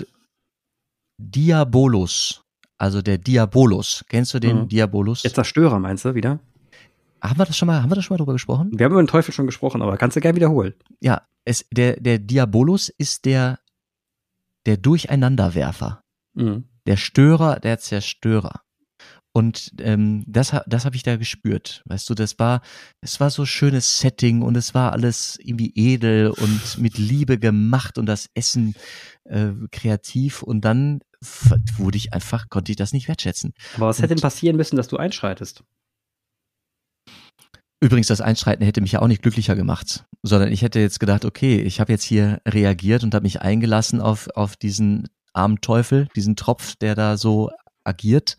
Diabolus. 1.19 2.45
Also 2.79 3.03
der 3.03 3.19
Diabolus. 3.19 4.05
Kennst 4.09 4.35
du 4.35 4.41
den 4.41 4.63
mhm. 4.63 4.69
Diabolus? 4.69 5.23
Der 5.23 5.33
Zerstörer 5.33 5.79
meinst 5.79 6.05
du 6.05 6.15
wieder? 6.15 6.41
Haben 7.23 7.39
wir 7.39 7.47
das 7.47 7.57
schon 7.57 7.67
mal, 7.67 7.83
haben 7.83 7.91
wir 7.91 7.97
das 7.97 8.05
schon 8.05 8.15
mal 8.15 8.19
drüber 8.19 8.35
gesprochen? 8.35 8.71
Wir 8.73 8.85
haben 8.85 8.93
über 8.93 9.03
den 9.03 9.09
Teufel 9.09 9.33
schon 9.33 9.47
gesprochen, 9.47 9.81
aber 9.81 9.97
kannst 9.97 10.17
du 10.17 10.21
gerne 10.21 10.37
wiederholen. 10.37 10.75
Ja, 11.01 11.23
es, 11.45 11.67
der, 11.71 11.99
der 11.99 12.19
Diabolus 12.19 12.91
ist 12.91 13.25
der, 13.25 13.61
der 14.67 14.77
Durcheinanderwerfer. 14.77 16.03
Mhm. 16.35 16.65
Der 16.87 16.97
Störer, 16.97 17.61
der 17.61 17.79
Zerstörer. 17.79 18.64
Und 19.37 19.73
ähm, 19.81 20.23
das, 20.29 20.55
das 20.67 20.85
habe 20.85 20.95
ich 20.95 21.03
da 21.03 21.17
gespürt. 21.17 21.83
Weißt 21.87 22.09
du, 22.09 22.15
das 22.15 22.39
war, 22.39 22.63
es 23.01 23.19
war 23.19 23.31
so 23.31 23.45
schönes 23.45 23.99
Setting 23.99 24.43
und 24.43 24.57
es 24.57 24.75
war 24.75 24.93
alles 24.93 25.41
irgendwie 25.43 25.73
edel 25.75 26.31
und 26.31 26.79
mit 26.79 26.99
Liebe 26.99 27.37
gemacht 27.37 27.99
und 27.99 28.07
das 28.07 28.31
Essen 28.35 28.77
äh, 29.25 29.51
kreativ. 29.73 30.45
Und 30.45 30.65
dann 30.65 31.01
wurde 31.77 31.99
ich 31.99 32.13
einfach, 32.13 32.49
konnte 32.49 32.71
ich 32.71 32.77
das 32.77 32.93
nicht 32.93 33.09
wertschätzen. 33.09 33.55
Aber 33.75 33.89
was 33.89 33.99
hätte 33.99 34.15
denn 34.15 34.23
passieren 34.23 34.57
müssen, 34.57 34.77
dass 34.77 34.87
du 34.87 34.99
einschreitest? 34.99 35.65
Übrigens, 37.81 38.07
das 38.07 38.21
Einschreiten 38.21 38.65
hätte 38.65 38.81
mich 38.81 38.93
ja 38.93 39.03
auch 39.03 39.09
nicht 39.09 39.23
glücklicher 39.23 39.57
gemacht, 39.57 40.05
sondern 40.23 40.53
ich 40.53 40.63
hätte 40.63 40.79
jetzt 40.79 41.01
gedacht, 41.01 41.25
okay, 41.25 41.61
ich 41.61 41.81
habe 41.81 41.91
jetzt 41.91 42.05
hier 42.05 42.41
reagiert 42.47 43.03
und 43.03 43.13
habe 43.17 43.25
mich 43.25 43.43
eingelassen 43.43 44.01
auf, 44.01 44.29
auf 44.37 44.57
diesen 44.57 45.09
armen 45.33 45.61
Teufel, 45.61 46.07
diesen 46.15 46.37
Tropf, 46.37 46.77
der 46.77 46.95
da 46.95 47.17
so 47.17 47.51
agiert 47.83 48.39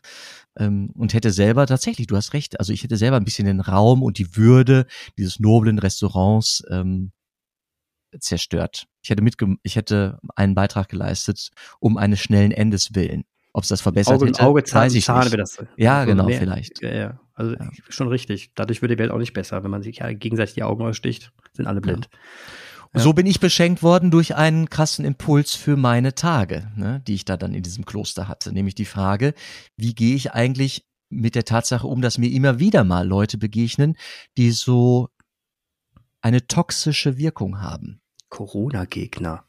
ähm, 0.57 0.91
und 0.95 1.13
hätte 1.13 1.31
selber 1.31 1.67
tatsächlich, 1.67 2.07
du 2.07 2.15
hast 2.15 2.33
recht, 2.33 2.59
also 2.59 2.73
ich 2.73 2.83
hätte 2.83 2.97
selber 2.97 3.17
ein 3.17 3.25
bisschen 3.25 3.45
den 3.45 3.61
Raum 3.61 4.03
und 4.03 4.17
die 4.17 4.35
Würde 4.35 4.85
dieses 5.17 5.39
noblen 5.39 5.79
Restaurants 5.79 6.63
ähm, 6.69 7.11
zerstört. 8.19 8.87
Ich 9.03 9.09
hätte 9.09 9.21
mitge 9.21 9.55
ich 9.63 9.75
hätte 9.75 10.19
einen 10.35 10.55
Beitrag 10.55 10.89
geleistet, 10.89 11.49
um 11.79 11.97
eines 11.97 12.19
schnellen 12.19 12.51
Endes 12.51 12.95
willen. 12.95 13.23
Ob 13.53 13.63
es 13.63 13.69
das 13.69 13.81
verbessert 13.81 14.15
Auge, 14.15 14.27
hätte, 14.27 14.43
Auge, 14.43 14.63
Zahn, 14.63 14.81
weiß 14.83 14.95
ich 14.95 15.05
Zahn, 15.05 15.23
nicht. 15.23 15.37
Das, 15.37 15.63
ja, 15.77 15.99
also 15.99 16.11
genau, 16.11 16.25
mehr, 16.25 16.39
vielleicht. 16.39 16.81
Ja, 16.81 16.93
ja. 16.93 17.19
Also 17.35 17.53
ja. 17.53 17.69
schon 17.89 18.07
richtig. 18.09 18.51
Dadurch 18.55 18.81
wird 18.81 18.91
die 18.91 18.97
Welt 18.97 19.11
auch 19.11 19.17
nicht 19.17 19.33
besser, 19.33 19.63
wenn 19.63 19.71
man 19.71 19.81
sich 19.81 20.01
gegenseitig 20.19 20.55
die 20.55 20.63
Augen 20.63 20.83
aussticht, 20.83 21.31
sind 21.53 21.65
alle 21.67 21.81
blind. 21.81 22.09
Ja. 22.11 22.19
Ja. 22.95 23.01
So 23.01 23.13
bin 23.13 23.25
ich 23.25 23.41
beschenkt 23.41 23.83
worden 23.83 24.09
durch 24.09 24.35
einen 24.35 24.69
krassen 24.69 25.03
Impuls 25.03 25.53
für 25.53 25.75
meine 25.75 26.15
Tage, 26.15 26.71
ne, 26.75 27.01
die 27.05 27.15
ich 27.15 27.25
da 27.25 27.35
dann 27.35 27.53
in 27.53 27.61
diesem 27.61 27.85
Kloster 27.85 28.29
hatte. 28.29 28.53
Nämlich 28.53 28.75
die 28.75 28.85
Frage, 28.85 29.33
wie 29.75 29.93
gehe 29.93 30.15
ich 30.15 30.31
eigentlich 30.31 30.85
mit 31.09 31.35
der 31.35 31.43
Tatsache 31.43 31.87
um, 31.87 32.01
dass 32.01 32.17
mir 32.17 32.31
immer 32.31 32.59
wieder 32.59 32.85
mal 32.85 33.05
Leute 33.05 33.37
begegnen, 33.37 33.97
die 34.37 34.51
so 34.51 35.09
eine 36.21 36.47
toxische 36.47 37.17
Wirkung 37.17 37.61
haben. 37.61 37.99
Corona-Gegner. 38.29 39.45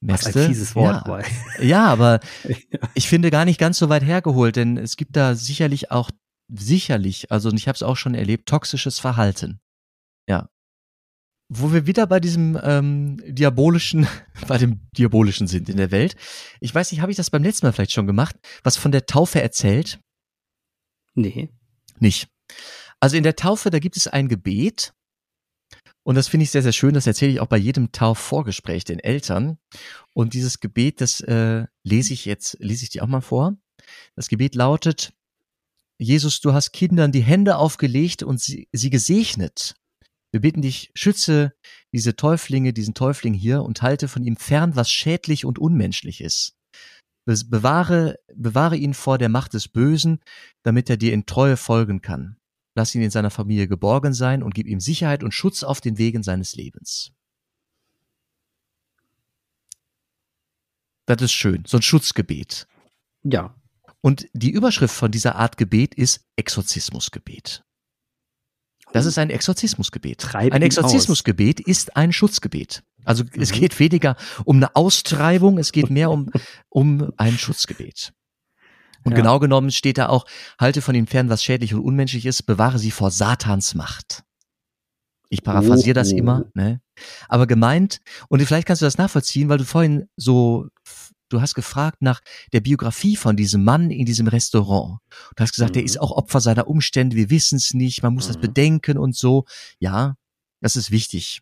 Was 0.00 0.26
ein 0.26 0.46
fieses 0.46 0.74
Wort. 0.74 1.06
Ja, 1.06 1.22
ja 1.62 1.86
aber 1.86 2.20
ich 2.94 3.08
finde 3.08 3.30
gar 3.30 3.44
nicht 3.44 3.58
ganz 3.58 3.78
so 3.78 3.88
weit 3.88 4.04
hergeholt, 4.04 4.54
denn 4.54 4.76
es 4.76 4.96
gibt 4.96 5.16
da 5.16 5.34
sicherlich 5.34 5.90
auch, 5.90 6.10
sicherlich, 6.48 7.30
also 7.32 7.50
ich 7.52 7.66
habe 7.66 7.74
es 7.74 7.82
auch 7.82 7.96
schon 7.96 8.14
erlebt, 8.14 8.48
toxisches 8.48 9.00
Verhalten. 9.00 9.60
Wo 11.52 11.72
wir 11.72 11.84
wieder 11.86 12.06
bei 12.06 12.20
diesem 12.20 12.56
ähm, 12.62 13.20
diabolischen, 13.26 14.06
bei 14.46 14.56
dem 14.56 14.80
diabolischen 14.96 15.48
sind 15.48 15.68
in 15.68 15.76
der 15.76 15.90
Welt. 15.90 16.14
Ich 16.60 16.72
weiß 16.72 16.92
nicht, 16.92 17.00
habe 17.00 17.10
ich 17.10 17.16
das 17.16 17.30
beim 17.30 17.42
letzten 17.42 17.66
Mal 17.66 17.72
vielleicht 17.72 17.92
schon 17.92 18.06
gemacht, 18.06 18.36
was 18.62 18.76
von 18.76 18.92
der 18.92 19.06
Taufe 19.06 19.42
erzählt? 19.42 19.98
Nee. 21.14 21.50
Nicht. 21.98 22.28
Also 23.00 23.16
in 23.16 23.24
der 23.24 23.34
Taufe, 23.34 23.70
da 23.70 23.80
gibt 23.80 23.96
es 23.96 24.06
ein 24.06 24.28
Gebet. 24.28 24.94
Und 26.04 26.14
das 26.14 26.28
finde 26.28 26.44
ich 26.44 26.50
sehr, 26.50 26.62
sehr 26.62 26.72
schön. 26.72 26.94
Das 26.94 27.06
erzähle 27.06 27.32
ich 27.32 27.40
auch 27.40 27.46
bei 27.46 27.56
jedem 27.56 27.90
Taufvorgespräch 27.92 28.84
den 28.84 29.00
Eltern. 29.00 29.58
Und 30.14 30.34
dieses 30.34 30.60
Gebet, 30.60 31.00
das 31.00 31.20
äh, 31.20 31.66
lese 31.82 32.12
ich 32.12 32.26
jetzt, 32.26 32.56
lese 32.60 32.84
ich 32.84 32.90
dir 32.90 33.02
auch 33.02 33.08
mal 33.08 33.20
vor. 33.20 33.56
Das 34.14 34.28
Gebet 34.28 34.54
lautet, 34.54 35.12
Jesus, 35.98 36.40
du 36.40 36.52
hast 36.52 36.72
Kindern 36.72 37.12
die 37.12 37.22
Hände 37.22 37.56
aufgelegt 37.56 38.22
und 38.22 38.40
sie, 38.40 38.68
sie 38.72 38.90
gesegnet. 38.90 39.74
Wir 40.32 40.40
bitten 40.40 40.62
dich, 40.62 40.90
schütze 40.94 41.52
diese 41.92 42.14
Täuflinge, 42.14 42.72
diesen 42.72 42.94
Täufling 42.94 43.34
hier 43.34 43.62
und 43.62 43.82
halte 43.82 44.06
von 44.08 44.22
ihm 44.22 44.36
fern, 44.36 44.76
was 44.76 44.90
schädlich 44.90 45.44
und 45.44 45.58
unmenschlich 45.58 46.20
ist. 46.20 46.56
Bewahre, 47.24 48.16
bewahre 48.34 48.76
ihn 48.76 48.94
vor 48.94 49.18
der 49.18 49.28
Macht 49.28 49.54
des 49.54 49.68
Bösen, 49.68 50.20
damit 50.62 50.90
er 50.90 50.96
dir 50.96 51.12
in 51.12 51.26
Treue 51.26 51.56
folgen 51.56 52.00
kann. 52.00 52.36
Lass 52.74 52.94
ihn 52.94 53.02
in 53.02 53.10
seiner 53.10 53.30
Familie 53.30 53.68
geborgen 53.68 54.14
sein 54.14 54.42
und 54.42 54.54
gib 54.54 54.66
ihm 54.66 54.80
Sicherheit 54.80 55.22
und 55.22 55.32
Schutz 55.32 55.62
auf 55.62 55.80
den 55.80 55.98
Wegen 55.98 56.22
seines 56.22 56.54
Lebens. 56.54 57.12
Das 61.06 61.20
ist 61.22 61.32
schön, 61.32 61.64
so 61.66 61.78
ein 61.78 61.82
Schutzgebet. 61.82 62.68
Ja. 63.24 63.54
Und 64.00 64.28
die 64.32 64.50
Überschrift 64.50 64.94
von 64.94 65.10
dieser 65.10 65.34
Art 65.34 65.56
Gebet 65.56 65.94
ist 65.94 66.24
Exorzismusgebet. 66.36 67.64
Das 68.92 69.06
ist 69.06 69.18
ein 69.18 69.30
Exorzismusgebet. 69.30 70.18
Treib 70.18 70.52
ein 70.52 70.62
Exorzismusgebet 70.62 71.60
ist 71.60 71.96
ein 71.96 72.12
Schutzgebet. 72.12 72.82
Also 73.04 73.24
mhm. 73.24 73.40
es 73.40 73.52
geht 73.52 73.78
weniger 73.78 74.16
um 74.44 74.56
eine 74.56 74.74
Austreibung, 74.76 75.58
es 75.58 75.72
geht 75.72 75.90
mehr 75.90 76.10
um, 76.10 76.30
um 76.68 77.12
ein 77.16 77.38
Schutzgebet. 77.38 78.12
Und 79.02 79.12
ja. 79.12 79.16
genau 79.16 79.38
genommen 79.38 79.70
steht 79.70 79.98
da 79.98 80.08
auch, 80.08 80.26
halte 80.58 80.82
von 80.82 80.94
ihm 80.94 81.06
fern, 81.06 81.30
was 81.30 81.42
schädlich 81.42 81.72
und 81.72 81.80
unmenschlich 81.80 82.26
ist, 82.26 82.42
bewahre 82.42 82.78
sie 82.78 82.90
vor 82.90 83.10
Satans 83.10 83.74
Macht. 83.74 84.24
Ich 85.30 85.42
paraphrasiere 85.42 85.98
oh. 85.98 86.00
das 86.00 86.12
immer, 86.12 86.44
ne? 86.54 86.80
Aber 87.28 87.46
gemeint, 87.46 88.00
und 88.28 88.44
vielleicht 88.44 88.66
kannst 88.66 88.82
du 88.82 88.86
das 88.86 88.98
nachvollziehen, 88.98 89.48
weil 89.48 89.58
du 89.58 89.64
vorhin 89.64 90.08
so 90.16 90.66
du 91.30 91.40
hast 91.40 91.54
gefragt 91.54 92.02
nach 92.02 92.20
der 92.52 92.60
Biografie 92.60 93.16
von 93.16 93.36
diesem 93.36 93.64
Mann 93.64 93.90
in 93.90 94.04
diesem 94.04 94.26
Restaurant. 94.26 94.98
Du 95.36 95.42
hast 95.42 95.54
gesagt, 95.54 95.74
mhm. 95.74 95.80
er 95.80 95.84
ist 95.84 96.00
auch 96.00 96.10
Opfer 96.10 96.40
seiner 96.40 96.68
Umstände, 96.68 97.16
wir 97.16 97.30
wissen 97.30 97.56
es 97.56 97.72
nicht, 97.72 98.02
man 98.02 98.12
muss 98.12 98.28
mhm. 98.28 98.32
das 98.32 98.40
bedenken 98.40 98.98
und 98.98 99.16
so. 99.16 99.44
Ja, 99.78 100.16
das 100.60 100.76
ist 100.76 100.90
wichtig. 100.90 101.40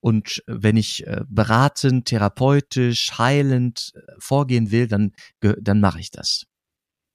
Und 0.00 0.42
wenn 0.46 0.76
ich 0.76 1.06
äh, 1.06 1.22
beratend, 1.28 2.06
therapeutisch, 2.06 3.18
heilend 3.18 3.92
äh, 3.94 4.00
vorgehen 4.18 4.70
will, 4.70 4.86
dann, 4.86 5.12
dann 5.40 5.80
mache 5.80 6.00
ich 6.00 6.10
das. 6.10 6.46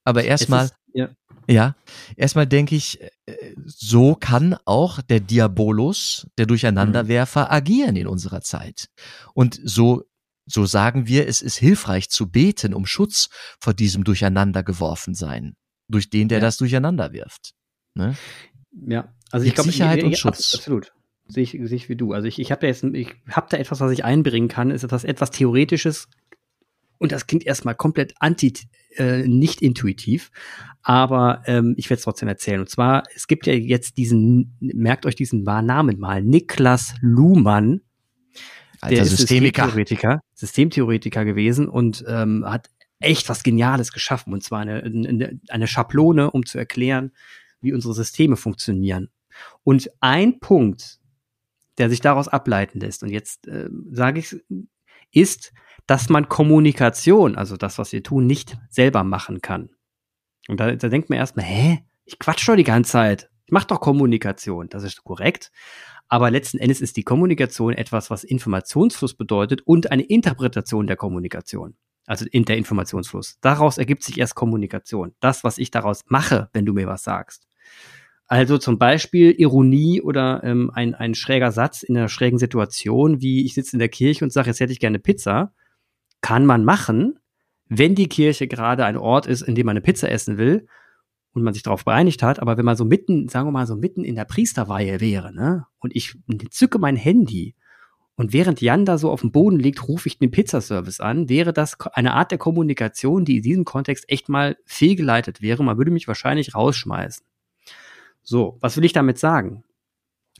Aber 0.03 0.23
erstmal, 0.23 0.69
ja. 0.93 1.09
ja, 1.47 1.75
erstmal 2.15 2.45
denke 2.45 2.75
ich, 2.75 3.01
äh, 3.01 3.55
so 3.65 4.15
kann 4.15 4.55
auch 4.65 5.01
der 5.01 5.19
Diabolus, 5.19 6.27
der 6.38 6.45
Durcheinanderwerfer, 6.45 7.45
mhm. 7.45 7.51
agieren 7.51 7.95
in 7.95 8.07
unserer 8.07 8.41
Zeit. 8.41 8.89
Und 9.33 9.59
so, 9.63 10.03
so 10.45 10.65
sagen 10.65 11.08
wir, 11.08 11.27
es 11.27 11.41
ist 11.41 11.58
hilfreich 11.58 12.10
zu 12.10 12.29
beten, 12.29 12.73
um 12.73 12.86
Schutz 12.86 13.29
vor 13.60 13.73
diesem 13.73 14.03
Durcheinander 14.03 14.63
geworfen 14.63 15.15
sein, 15.15 15.55
durch 15.88 16.10
den, 16.10 16.27
der 16.27 16.39
ja. 16.39 16.43
das 16.43 16.58
durcheinander 16.58 17.13
wirft. 17.13 17.53
Ne? 17.95 18.15
Ja, 18.88 19.13
also 19.31 19.45
ich 19.45 19.55
glaube, 19.55 19.71
Sicherheit 19.71 19.99
ich, 19.99 20.05
und 20.05 20.17
Schutz. 20.17 20.55
Absolut. 20.55 20.93
Sehe 21.27 21.43
ich, 21.43 21.51
sehe 21.51 21.75
ich 21.75 21.89
wie 21.89 21.95
du. 21.95 22.13
Also 22.13 22.27
ich, 22.27 22.39
ich 22.39 22.51
habe 22.51 22.62
da 22.62 22.67
jetzt, 22.67 22.84
ich 22.84 23.15
habe 23.29 23.47
da 23.49 23.58
etwas, 23.58 23.79
was 23.79 23.91
ich 23.91 24.05
einbringen 24.05 24.47
kann, 24.47 24.69
ist 24.69 24.84
etwas, 24.84 25.03
etwas 25.03 25.31
Theoretisches. 25.31 26.08
Und 26.97 27.12
das 27.12 27.27
klingt 27.27 27.45
erstmal 27.45 27.75
komplett 27.75 28.13
anti, 28.19 28.53
äh, 28.95 29.27
nicht 29.27 29.62
intuitiv. 29.62 30.31
Aber 30.84 31.41
ähm, 31.45 31.73
ich 31.77 31.89
werde 31.89 31.97
es 31.97 32.03
trotzdem 32.03 32.29
erzählen. 32.29 32.60
Und 32.60 32.69
zwar, 32.69 33.03
es 33.15 33.27
gibt 33.27 33.47
ja 33.47 33.53
jetzt 33.53 33.97
diesen, 33.97 34.55
merkt 34.60 35.05
euch 35.05 35.15
diesen 35.15 35.43
Namen 35.43 35.99
mal, 35.99 36.21
Niklas 36.21 36.93
Luhmann. 37.01 37.81
Alter, 38.85 38.95
der 38.95 39.03
ist 39.03 39.17
Systemiker. 39.17 39.63
Systemtheoretiker, 39.63 40.21
Systemtheoretiker 40.33 41.25
gewesen 41.25 41.67
und 41.67 42.03
ähm, 42.07 42.45
hat 42.45 42.69
echt 42.99 43.29
was 43.29 43.43
Geniales 43.43 43.91
geschaffen. 43.91 44.33
Und 44.33 44.43
zwar 44.43 44.61
eine, 44.61 44.83
eine, 44.83 45.39
eine 45.49 45.67
Schablone, 45.67 46.31
um 46.31 46.45
zu 46.45 46.57
erklären, 46.57 47.11
wie 47.61 47.73
unsere 47.73 47.93
Systeme 47.93 48.35
funktionieren. 48.35 49.09
Und 49.63 49.91
ein 49.99 50.39
Punkt, 50.39 50.99
der 51.77 51.89
sich 51.89 52.01
daraus 52.01 52.27
ableiten 52.27 52.79
lässt. 52.79 53.03
Und 53.03 53.09
jetzt 53.09 53.47
äh, 53.47 53.69
sage 53.91 54.19
ich, 54.19 54.35
ist, 55.11 55.53
dass 55.87 56.09
man 56.09 56.29
Kommunikation, 56.29 57.35
also 57.35 57.57
das, 57.57 57.77
was 57.77 57.91
wir 57.91 58.01
tun, 58.01 58.25
nicht 58.25 58.57
selber 58.69 59.03
machen 59.03 59.41
kann. 59.41 59.69
Und 60.47 60.59
da, 60.59 60.75
da 60.75 60.89
denkt 60.89 61.09
man 61.09 61.19
erstmal, 61.19 61.45
hä? 61.45 61.83
Ich 62.05 62.19
quatsch 62.19 62.47
doch 62.47 62.55
die 62.55 62.63
ganze 62.63 62.91
Zeit. 62.91 63.29
Ich 63.45 63.51
mach 63.51 63.65
doch 63.65 63.79
Kommunikation. 63.79 64.69
Das 64.69 64.83
ist 64.83 65.03
korrekt. 65.03 65.51
Aber 66.07 66.29
letzten 66.29 66.59
Endes 66.59 66.81
ist 66.81 66.97
die 66.97 67.03
Kommunikation 67.03 67.73
etwas, 67.73 68.09
was 68.09 68.23
Informationsfluss 68.23 69.15
bedeutet 69.15 69.61
und 69.65 69.91
eine 69.91 70.03
Interpretation 70.03 70.87
der 70.87 70.95
Kommunikation. 70.95 71.75
Also 72.05 72.25
in 72.31 72.45
der 72.45 72.57
Informationsfluss. 72.57 73.39
Daraus 73.41 73.79
ergibt 73.79 74.03
sich 74.03 74.19
erst 74.19 74.35
Kommunikation. 74.35 75.15
Das, 75.19 75.43
was 75.43 75.57
ich 75.57 75.71
daraus 75.71 76.01
mache, 76.07 76.49
wenn 76.53 76.65
du 76.65 76.73
mir 76.73 76.87
was 76.87 77.03
sagst. 77.03 77.47
Also 78.27 78.57
zum 78.57 78.77
Beispiel 78.77 79.31
Ironie 79.31 80.01
oder 80.01 80.43
ähm, 80.43 80.71
ein, 80.73 80.93
ein 80.95 81.15
schräger 81.15 81.51
Satz 81.51 81.83
in 81.83 81.97
einer 81.97 82.09
schrägen 82.09 82.39
Situation, 82.39 83.21
wie 83.21 83.45
ich 83.45 83.53
sitze 83.53 83.75
in 83.75 83.79
der 83.79 83.89
Kirche 83.89 84.23
und 84.23 84.31
sage, 84.31 84.47
jetzt 84.49 84.59
hätte 84.59 84.73
ich 84.73 84.79
gerne 84.79 84.99
Pizza, 84.99 85.53
kann 86.21 86.45
man 86.45 86.65
machen, 86.65 87.19
wenn 87.67 87.95
die 87.95 88.09
Kirche 88.09 88.47
gerade 88.47 88.85
ein 88.85 88.97
Ort 88.97 89.27
ist, 89.27 89.41
in 89.41 89.55
dem 89.55 89.65
man 89.65 89.73
eine 89.73 89.81
Pizza 89.81 90.09
essen 90.09 90.37
will 90.37 90.67
und 91.35 91.43
man 91.43 91.53
sich 91.53 91.63
darauf 91.63 91.85
geeinigt 91.85 92.23
hat. 92.23 92.39
Aber 92.39 92.57
wenn 92.57 92.65
man 92.65 92.77
so 92.77 92.85
mitten, 92.85 93.27
sagen 93.27 93.47
wir 93.47 93.51
mal, 93.51 93.67
so 93.67 93.75
mitten 93.75 94.03
in 94.03 94.15
der 94.15 94.25
Priesterweihe 94.25 95.01
wäre, 95.01 95.33
ne, 95.33 95.67
und 95.79 95.95
ich 95.95 96.15
zücke 96.49 96.79
mein 96.79 96.95
Handy 96.95 97.55
und 98.15 98.31
während 98.31 98.61
Jan 98.61 98.85
da 98.85 98.97
so 98.97 99.11
auf 99.11 99.21
dem 99.21 99.31
Boden 99.31 99.59
liegt, 99.59 99.87
rufe 99.87 100.07
ich 100.07 100.17
den 100.17 100.31
Pizzaservice 100.31 101.01
an, 101.01 101.27
wäre 101.27 101.51
das 101.51 101.77
eine 101.93 102.13
Art 102.13 102.31
der 102.31 102.37
Kommunikation, 102.37 103.25
die 103.25 103.37
in 103.37 103.43
diesem 103.43 103.65
Kontext 103.65 104.05
echt 104.07 104.29
mal 104.29 104.57
fehlgeleitet 104.65 105.41
wäre. 105.41 105.63
Man 105.63 105.77
würde 105.77 105.91
mich 105.91 106.07
wahrscheinlich 106.07 106.55
rausschmeißen. 106.55 107.25
So, 108.23 108.57
was 108.61 108.77
will 108.77 108.85
ich 108.85 108.93
damit 108.93 109.19
sagen? 109.19 109.63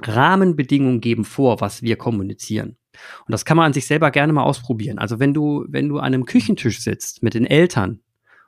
Rahmenbedingungen 0.02 1.02
geben 1.02 1.26
vor, 1.26 1.60
was 1.60 1.82
wir 1.82 1.98
kommunizieren. 1.98 2.78
Und 3.26 3.32
das 3.32 3.44
kann 3.44 3.58
man 3.58 3.68
an 3.68 3.74
sich 3.74 3.86
selber 3.86 4.10
gerne 4.10 4.32
mal 4.32 4.44
ausprobieren. 4.44 4.98
Also 4.98 5.20
wenn 5.20 5.34
du, 5.34 5.66
wenn 5.68 5.90
du 5.90 5.98
an 5.98 6.06
einem 6.06 6.26
Küchentisch 6.26 6.80
sitzt 6.80 7.22
mit 7.22 7.34
den 7.34 7.46
Eltern 7.46 8.00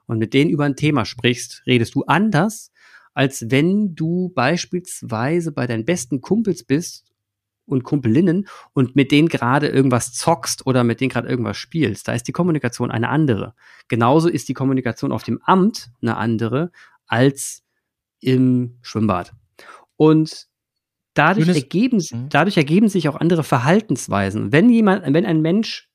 und 0.08 0.18
mit 0.18 0.34
denen 0.34 0.50
über 0.50 0.66
ein 0.66 0.76
Thema 0.76 1.06
sprichst, 1.06 1.64
redest 1.68 1.96
du 1.96 2.04
anders, 2.04 2.72
als 3.14 3.50
wenn 3.50 3.96
du 3.96 4.30
beispielsweise 4.34 5.52
bei 5.52 5.68
deinen 5.68 5.86
besten 5.86 6.22
Kumpels 6.22 6.64
bist 6.64 7.12
und 7.66 7.84
Kumpelinnen 7.84 8.48
und 8.74 8.96
mit 8.96 9.12
denen 9.12 9.28
gerade 9.28 9.68
irgendwas 9.68 10.14
zockst 10.14 10.66
oder 10.66 10.84
mit 10.84 11.02
denen 11.02 11.10
gerade 11.10 11.28
irgendwas 11.28 11.58
spielst. 11.58 12.08
Da 12.08 12.14
ist 12.14 12.28
die 12.28 12.32
Kommunikation 12.32 12.92
eine 12.92 13.10
andere. 13.10 13.54
Genauso 13.88 14.30
ist 14.30 14.50
die 14.50 14.54
Kommunikation 14.54 15.12
auf 15.12 15.24
dem 15.24 15.42
Amt 15.44 15.92
eine 16.02 16.18
andere 16.18 16.72
als 17.06 17.64
im 18.20 18.78
Schwimmbad. 18.82 19.34
Und 19.98 20.48
dadurch 21.14 21.48
ergeben, 21.48 21.98
mhm. 21.98 22.30
dadurch 22.30 22.58
ergeben 22.58 22.90
sich 22.90 23.10
auch 23.10 23.16
andere 23.16 23.44
Verhaltensweisen. 23.44 24.52
Wenn 24.52 24.70
jemand, 24.70 25.12
wenn 25.14 25.26
ein 25.26 25.42
Mensch 25.42 25.90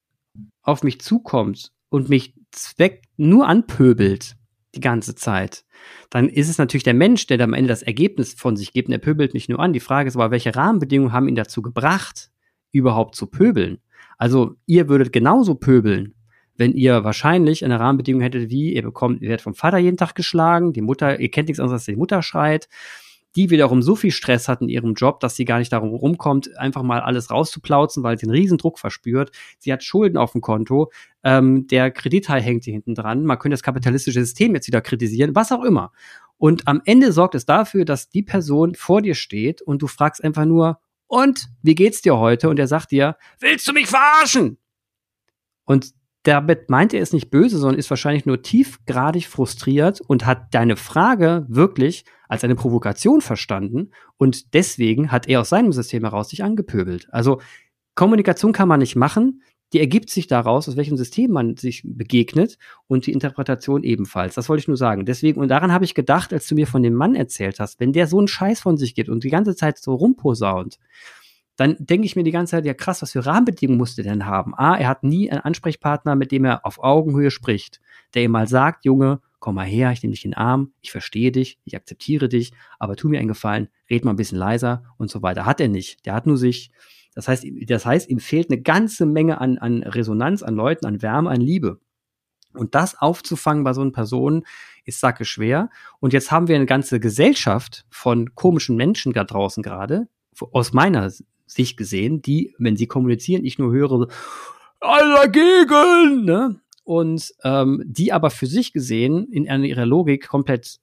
auf 0.63 0.83
mich 0.83 1.01
zukommt 1.01 1.73
und 1.93 2.09
mich 2.09 2.35
zweck 2.51 3.03
nur 3.17 3.47
anpöbelt 3.47 4.37
die 4.75 4.81
ganze 4.81 5.15
Zeit, 5.15 5.65
dann 6.09 6.29
ist 6.29 6.49
es 6.49 6.57
natürlich 6.57 6.85
der 6.85 6.95
Mensch, 6.95 7.27
der 7.27 7.39
am 7.41 7.53
Ende 7.53 7.69
das 7.69 7.83
Ergebnis 7.83 8.33
von 8.33 8.57
sich 8.57 8.73
gibt 8.73 8.89
und 8.89 8.95
er 8.95 8.99
pöbelt 8.99 9.35
mich 9.35 9.49
nur 9.49 9.61
an. 9.61 9.75
Die 9.75 9.81
Frage 9.81 10.09
ist 10.09 10.17
aber, 10.17 10.31
welche 10.31 10.57
Rahmenbedingungen 10.57 11.13
haben 11.13 11.29
ihn 11.29 11.35
dazu 11.35 11.61
gebracht, 11.61 12.31
überhaupt 12.71 13.15
zu 13.15 13.27
pöbeln? 13.27 13.79
Also 14.17 14.55
ihr 14.65 14.89
würdet 14.89 15.13
genauso 15.13 15.55
pöbeln, 15.55 16.15
wenn 16.57 16.73
ihr 16.73 17.05
wahrscheinlich 17.05 17.63
eine 17.63 17.79
Rahmenbedingung 17.79 18.23
hättet, 18.23 18.49
wie 18.49 18.73
ihr 18.73 18.83
bekommt, 18.83 19.21
ihr 19.21 19.29
werdet 19.29 19.43
vom 19.43 19.55
Vater 19.55 19.77
jeden 19.77 19.99
Tag 19.99 20.15
geschlagen, 20.15 20.73
die 20.73 20.81
Mutter, 20.83 21.21
ihr 21.21 21.31
kennt 21.31 21.49
nichts 21.49 21.61
anderes, 21.61 21.81
als 21.81 21.87
die 21.87 21.97
Mutter 21.97 22.23
schreit, 22.23 22.69
die 23.37 23.51
wiederum 23.51 23.83
so 23.83 23.97
viel 23.97 24.11
Stress 24.11 24.49
hat 24.49 24.61
in 24.61 24.69
ihrem 24.69 24.95
Job, 24.95 25.21
dass 25.21 25.37
sie 25.37 25.45
gar 25.45 25.59
nicht 25.59 25.73
darum 25.73 25.95
rumkommt, 25.95 26.57
einfach 26.59 26.83
mal 26.83 27.01
alles 27.01 27.31
rauszuplauzen, 27.31 28.03
weil 28.03 28.19
sie 28.19 28.27
einen 28.27 28.37
riesen 28.37 28.59
Druck 28.59 28.79
verspürt. 28.79 29.31
Sie 29.59 29.73
hat 29.73 29.83
Schulden 29.83 30.19
auf 30.19 30.33
dem 30.33 30.41
Konto, 30.41 30.91
ähm, 31.25 31.67
der 31.69 31.91
Kreditteil 31.91 32.43
hängt 32.43 32.65
hier 32.65 32.73
hinten 32.73 32.95
dran. 32.95 33.25
Man 33.25 33.39
könnte 33.39 33.55
das 33.55 33.63
kapitalistische 33.63 34.21
System 34.21 34.55
jetzt 34.55 34.67
wieder 34.67 34.81
kritisieren, 34.81 35.35
was 35.35 35.53
auch 35.53 35.65
immer. 35.65 35.93
Und 36.37 36.67
am 36.67 36.83
Ende 36.85 37.13
sorgt 37.13 37.35
es 37.35 37.47
dafür, 37.47 37.85
dass 37.85 38.09
die 38.09 38.23
Person 38.23 38.75
vor 38.75 39.01
dir 39.01 39.15
steht 39.15 39.63
und 39.63 39.81
du 39.83 39.87
fragst 39.87 40.23
einfach 40.25 40.45
nur, 40.45 40.81
und 41.07 41.49
wie 41.63 41.75
geht's 41.75 42.01
dir 42.01 42.17
heute? 42.17 42.49
Und 42.49 42.59
er 42.59 42.67
sagt 42.67 42.91
dir, 42.91 43.17
willst 43.39 43.69
du 43.69 43.73
mich 43.73 43.87
verarschen? 43.87 44.57
Und 45.65 45.93
damit 46.25 46.71
meint 46.71 46.95
er 46.95 47.03
es 47.03 47.13
nicht 47.13 47.31
böse, 47.31 47.59
sondern 47.59 47.79
ist 47.79 47.91
wahrscheinlich 47.91 48.27
nur 48.27 48.43
tiefgradig 48.43 49.27
frustriert 49.27 50.01
und 50.01 50.25
hat 50.25 50.55
deine 50.55 50.77
Frage 50.77 51.45
wirklich 51.49 52.05
als 52.29 52.45
eine 52.45 52.55
Provokation 52.55 53.21
verstanden 53.21 53.91
und 54.17 54.55
deswegen 54.55 55.11
hat 55.11 55.29
er 55.29 55.41
aus 55.41 55.49
seinem 55.49 55.73
System 55.73 56.05
heraus 56.05 56.31
sich 56.31 56.45
angepöbelt. 56.45 57.09
Also 57.11 57.41
Kommunikation 57.95 58.53
kann 58.53 58.69
man 58.69 58.81
nicht 58.81 58.97
machen, 58.97 59.43
die 59.73 59.81
ergibt 59.81 60.11
sich 60.11 60.27
daraus, 60.27 60.69
aus 60.69 60.77
welchem 60.77 60.97
System 60.97 61.31
man 61.31 61.57
sich 61.57 61.83
begegnet 61.85 62.59
und 62.87 63.07
die 63.07 63.13
Interpretation 63.13 63.83
ebenfalls. 63.83 64.35
Das 64.35 64.49
wollte 64.49 64.61
ich 64.61 64.69
nur 64.69 64.77
sagen. 64.77 65.07
Deswegen, 65.07 65.41
und 65.41 65.49
daran 65.49 65.73
habe 65.73 65.85
ich 65.85 65.95
gedacht, 65.95 66.33
als 66.33 66.47
du 66.47 66.55
mir 66.55 66.67
von 66.67 66.83
dem 66.83 66.95
Mann 66.95 67.15
erzählt 67.15 67.59
hast, 67.59 67.81
wenn 67.81 67.93
der 67.93 68.07
so 68.07 68.19
einen 68.19 68.29
Scheiß 68.29 68.61
von 68.61 68.77
sich 68.77 68.95
gibt 68.95 69.09
und 69.09 69.25
die 69.25 69.31
ganze 69.31 69.57
Zeit 69.57 69.79
so 69.79 69.95
rumposaunt, 69.95 70.79
dann 71.57 71.77
denke 71.79 72.07
ich 72.07 72.17
mir 72.17 72.25
die 72.25 72.31
ganze 72.31 72.53
Zeit, 72.53 72.65
ja 72.65 72.75
krass, 72.75 73.03
was 73.03 73.13
für 73.13 73.27
Rahmenbedingungen 73.27 73.79
musste 73.79 74.03
denn 74.03 74.27
haben? 74.27 74.55
A, 74.55 74.77
er 74.77 74.89
hat 74.89 75.05
nie 75.05 75.31
einen 75.31 75.41
Ansprechpartner, 75.41 76.17
mit 76.17 76.33
dem 76.33 76.45
er 76.45 76.65
auf 76.65 76.83
Augenhöhe 76.83 77.31
spricht, 77.31 77.81
der 78.15 78.23
ihm 78.23 78.31
mal 78.31 78.49
sagt, 78.49 78.85
Junge, 78.85 79.21
komm 79.39 79.57
mal 79.57 79.67
her, 79.67 79.93
ich 79.93 80.03
nehme 80.03 80.15
dich 80.15 80.25
in 80.25 80.31
den 80.31 80.39
Arm, 80.39 80.73
ich 80.81 80.93
verstehe 80.93 81.33
dich, 81.33 81.59
ich 81.65 81.77
akzeptiere 81.77 82.29
dich, 82.29 82.53
aber 82.79 82.97
tu 82.97 83.09
mir 83.09 83.19
einen 83.19 83.29
Gefallen, 83.29 83.69
red 83.91 84.05
mal 84.05 84.13
ein 84.13 84.17
bisschen 84.17 84.39
leiser 84.39 84.85
und 84.99 85.11
so 85.11 85.21
weiter. 85.23 85.45
Hat 85.45 85.61
er 85.61 85.69
nicht. 85.69 86.07
Der 86.07 86.15
hat 86.15 86.27
nur 86.27 86.39
sich, 86.39 86.71
das 87.15 87.29
heißt, 87.29 87.45
das 87.67 87.85
heißt, 87.85 88.09
ihm 88.09 88.21
fehlt 88.21 88.51
eine 88.51 88.63
ganze 88.63 89.05
Menge 89.05 89.41
an, 89.41 89.59
an 89.59 89.83
Resonanz, 89.83 90.43
an 90.43 90.55
Leuten, 90.55 90.87
an 90.87 91.03
Wärme, 91.03 91.29
an 91.29 91.41
Liebe. 91.41 91.81
Und 92.55 92.75
das 92.75 93.01
aufzufangen 93.01 93.65
bei 93.65 93.73
so 93.73 93.81
einer 93.81 93.93
Person 93.93 94.45
ist 94.85 95.01
sacke 95.01 95.25
schwer. 95.25 95.71
Und 96.01 96.13
jetzt 96.13 96.31
haben 96.31 96.49
wir 96.49 96.57
eine 96.57 96.67
ganze 96.67 97.01
Gesellschaft 97.01 97.87
von 97.91 98.35
komischen 98.35 98.77
Menschen 98.77 99.13
da 99.13 99.25
draußen 99.25 99.63
gerade, 99.63 100.09
aus 100.53 100.73
meiner 100.73 101.11
sich 101.55 101.77
gesehen, 101.77 102.23
die, 102.23 102.55
wenn 102.59 102.77
sie 102.77 102.87
kommunizieren, 102.87 103.45
ich 103.45 103.59
nur 103.59 103.73
höre, 103.73 104.09
alle 104.81 105.15
dagegen, 105.15 106.25
ne? 106.25 106.61
Und 106.85 107.33
ähm, 107.45 107.83
die 107.87 108.13
aber 108.13 108.31
für 108.31 108.47
sich 108.47 108.73
gesehen 108.73 109.29
in, 109.31 109.45
ihrer 109.65 109.87
Logik 109.87 110.27
komplett 110.27 110.81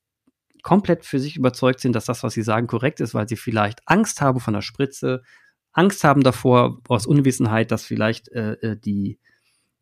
komplett 0.62 1.06
für 1.06 1.20
sich 1.20 1.38
überzeugt 1.38 1.80
sind, 1.80 1.96
dass 1.96 2.06
das, 2.06 2.24
was 2.24 2.34
sie 2.34 2.42
sagen, 2.42 2.68
korrekt 2.68 3.00
ist, 3.00 3.14
weil 3.14 3.28
sie 3.28 3.38
vielleicht 3.38 3.80
Angst 3.86 4.22
haben 4.22 4.40
von 4.40 4.54
der 4.54 4.62
Spritze, 4.62 5.24
Angst 5.72 6.04
haben 6.04 6.24
davor 6.24 6.82
aus 6.88 7.06
Unwissenheit, 7.06 7.72
dass 7.72 7.86
vielleicht 7.86 8.30
äh, 8.30 8.54
äh 8.54 8.78
die 8.78 9.20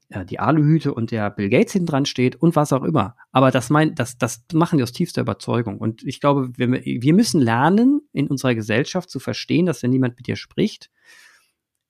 ja, 0.10 0.24
die 0.24 0.40
Aluhüte 0.40 0.94
und 0.94 1.12
der 1.12 1.30
Bill 1.30 1.50
Gates 1.50 1.74
hinten 1.74 1.88
dran 1.88 2.06
steht 2.06 2.36
und 2.38 2.56
was 2.56 2.72
auch 2.72 2.84
immer. 2.84 3.16
Aber 3.32 3.52
das 3.52 3.70
mein, 3.70 3.94
das, 3.96 4.18
das 4.18 4.46
machen 4.54 4.78
die 4.78 4.84
aus 4.84 4.94
tiefster 4.94 5.22
Überzeugung. 5.22 5.80
Und 5.80 6.04
ich 6.04 6.22
glaube, 6.22 6.52
wir, 6.56 6.72
wir 6.72 7.14
müssen 7.14 7.42
lernen, 7.42 8.02
in 8.14 8.28
unserer 8.28 8.56
Gesellschaft 8.56 9.10
zu 9.10 9.20
verstehen, 9.20 9.66
dass 9.66 9.84
wenn 9.84 9.92
jemand 9.92 10.18
mit 10.18 10.28
dir 10.28 10.38
spricht, 10.38 10.90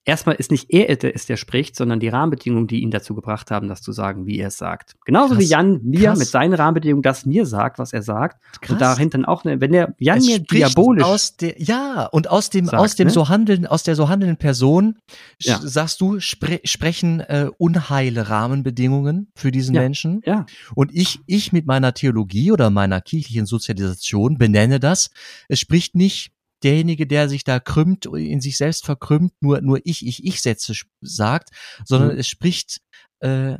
erstmal 0.07 0.35
ist 0.35 0.51
nicht 0.51 0.71
er 0.73 0.95
der 0.95 1.13
ist, 1.13 1.29
der 1.29 1.37
spricht, 1.37 1.75
sondern 1.75 1.99
die 1.99 2.07
Rahmenbedingungen, 2.07 2.67
die 2.67 2.81
ihn 2.81 2.91
dazu 2.91 3.13
gebracht 3.13 3.51
haben, 3.51 3.67
das 3.67 3.81
zu 3.81 3.91
sagen, 3.91 4.25
wie 4.25 4.39
er 4.39 4.47
es 4.47 4.57
sagt. 4.57 4.95
Genauso 5.05 5.35
krass, 5.35 5.43
wie 5.43 5.47
Jan 5.47 5.81
mir 5.83 6.07
krass. 6.07 6.19
mit 6.19 6.27
seinen 6.29 6.53
Rahmenbedingungen 6.53 7.03
das 7.03 7.25
mir 7.25 7.45
sagt, 7.45 7.77
was 7.77 7.93
er 7.93 8.01
sagt. 8.01 8.41
Krass. 8.61 8.71
Und 8.71 8.81
dahinter 8.81 9.27
auch, 9.27 9.43
eine, 9.43 9.59
wenn 9.59 9.73
der 9.73 9.93
Jan 9.99 10.19
es 10.19 10.25
mir 10.25 10.39
diabolisch 10.39 11.03
aus 11.03 11.35
der, 11.35 11.61
ja 11.61 12.05
und 12.05 12.29
aus 12.29 12.49
dem 12.49 12.65
sagt, 12.65 12.77
aus 12.77 12.95
dem 12.95 13.07
ne? 13.07 13.13
so 13.13 13.27
handeln 13.27 13.67
aus 13.67 13.83
der 13.83 13.95
so 13.95 14.07
handelnden 14.07 14.37
Person 14.37 14.97
ja. 15.39 15.59
sagst 15.61 15.99
du 15.99 16.19
spre 16.19 16.61
sprechen 16.63 17.19
äh, 17.19 17.49
unheile 17.57 18.29
Rahmenbedingungen 18.29 19.31
für 19.35 19.51
diesen 19.51 19.75
ja. 19.75 19.81
Menschen. 19.81 20.21
Ja. 20.25 20.45
Und 20.73 20.93
ich 20.93 21.19
ich 21.25 21.51
mit 21.51 21.65
meiner 21.65 21.93
Theologie 21.93 22.51
oder 22.51 22.69
meiner 22.69 23.01
kirchlichen 23.01 23.45
Sozialisation 23.45 24.37
benenne 24.37 24.79
das. 24.79 25.09
Es 25.49 25.59
spricht 25.59 25.95
nicht 25.95 26.31
derjenige, 26.63 27.07
der 27.07 27.29
sich 27.29 27.43
da 27.43 27.59
krümmt, 27.59 28.05
in 28.05 28.41
sich 28.41 28.57
selbst 28.57 28.85
verkrümmt, 28.85 29.33
nur, 29.41 29.61
nur 29.61 29.79
ich, 29.83 30.05
ich, 30.05 30.25
ich 30.25 30.41
Sätze 30.41 30.73
sagt, 31.01 31.49
sondern 31.85 32.13
mhm. 32.13 32.19
es 32.19 32.27
spricht, 32.27 32.81
äh, 33.19 33.57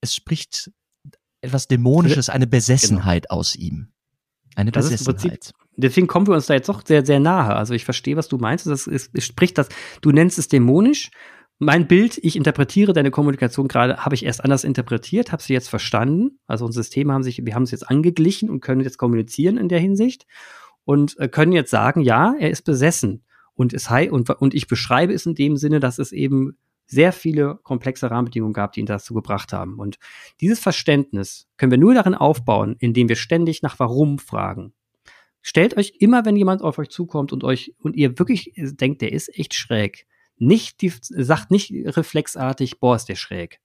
es 0.00 0.14
spricht 0.14 0.70
etwas 1.40 1.68
Dämonisches, 1.68 2.28
eine 2.28 2.46
Besessenheit 2.46 3.24
genau. 3.28 3.40
aus 3.40 3.54
ihm. 3.56 3.92
Eine 4.54 4.72
das 4.72 4.88
Besessenheit. 4.88 5.52
deswegen 5.76 6.06
kommen 6.06 6.26
wir 6.26 6.34
uns 6.34 6.46
da 6.46 6.54
jetzt 6.54 6.68
doch 6.68 6.82
sehr, 6.84 7.04
sehr 7.04 7.20
nahe. 7.20 7.54
Also 7.54 7.74
ich 7.74 7.84
verstehe, 7.84 8.16
was 8.16 8.28
du 8.28 8.38
meinst. 8.38 8.66
Das 8.66 8.86
ist, 8.86 9.10
es 9.12 9.24
spricht 9.24 9.58
das, 9.58 9.68
du 10.00 10.12
nennst 10.12 10.38
es 10.38 10.48
dämonisch. 10.48 11.10
Mein 11.58 11.86
Bild, 11.86 12.18
ich 12.18 12.36
interpretiere 12.36 12.92
deine 12.92 13.10
Kommunikation 13.10 13.68
gerade, 13.68 13.98
habe 13.98 14.14
ich 14.14 14.24
erst 14.24 14.44
anders 14.44 14.64
interpretiert, 14.64 15.32
habe 15.32 15.42
sie 15.42 15.54
jetzt 15.54 15.68
verstanden. 15.68 16.38
Also 16.46 16.66
unsere 16.66 16.82
Systeme 16.82 17.12
haben 17.12 17.22
sich, 17.22 17.44
wir 17.44 17.54
haben 17.54 17.62
es 17.62 17.70
jetzt 17.70 17.88
angeglichen 17.88 18.50
und 18.50 18.60
können 18.60 18.82
jetzt 18.82 18.98
kommunizieren 18.98 19.56
in 19.56 19.68
der 19.68 19.80
Hinsicht 19.80 20.26
und 20.86 21.18
äh, 21.18 21.28
können 21.28 21.52
jetzt 21.52 21.70
sagen, 21.70 22.00
ja, 22.00 22.34
er 22.38 22.48
ist 22.48 22.62
besessen. 22.62 23.24
Und, 23.54 23.74
es 23.74 23.90
und, 23.90 24.30
und 24.30 24.54
ich 24.54 24.68
beschreibe 24.68 25.12
es 25.12 25.26
in 25.26 25.34
dem 25.34 25.56
Sinne, 25.56 25.80
dass 25.80 25.98
es 25.98 26.12
eben 26.12 26.56
sehr 26.86 27.12
viele 27.12 27.58
komplexe 27.64 28.10
Rahmenbedingungen 28.10 28.52
gab, 28.52 28.72
die 28.72 28.80
ihn 28.80 28.86
dazu 28.86 29.12
gebracht 29.12 29.52
haben. 29.52 29.80
Und 29.80 29.98
dieses 30.40 30.60
Verständnis 30.60 31.48
können 31.56 31.72
wir 31.72 31.78
nur 31.78 31.94
darin 31.94 32.14
aufbauen, 32.14 32.76
indem 32.78 33.08
wir 33.08 33.16
ständig 33.16 33.62
nach 33.62 33.78
Warum 33.80 34.18
fragen. 34.20 34.72
Stellt 35.42 35.76
euch 35.76 35.94
immer, 35.98 36.24
wenn 36.24 36.36
jemand 36.36 36.62
auf 36.62 36.78
euch 36.78 36.88
zukommt 36.88 37.32
und 37.32 37.42
euch 37.42 37.74
und 37.78 37.96
ihr 37.96 38.18
wirklich 38.18 38.52
denkt, 38.56 39.02
der 39.02 39.12
ist 39.12 39.36
echt 39.36 39.54
schräg, 39.54 40.06
nicht 40.36 40.82
die, 40.82 40.92
sagt 41.00 41.50
nicht 41.50 41.72
reflexartig, 41.72 42.78
boah, 42.78 42.94
ist 42.94 43.08
der 43.08 43.16
schräg. 43.16 43.60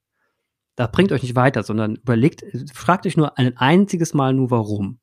Das 0.75 0.91
bringt 0.91 1.11
euch 1.11 1.21
nicht 1.21 1.35
weiter, 1.35 1.61
sondern 1.61 1.97
überlegt, 1.97 2.43
fragt 2.73 3.05
euch 3.05 3.17
nur 3.17 3.37
ein 3.37 3.57
einziges 3.57 4.15
Mal 4.15 4.33
nur 4.33 4.49
warum. 4.49 5.00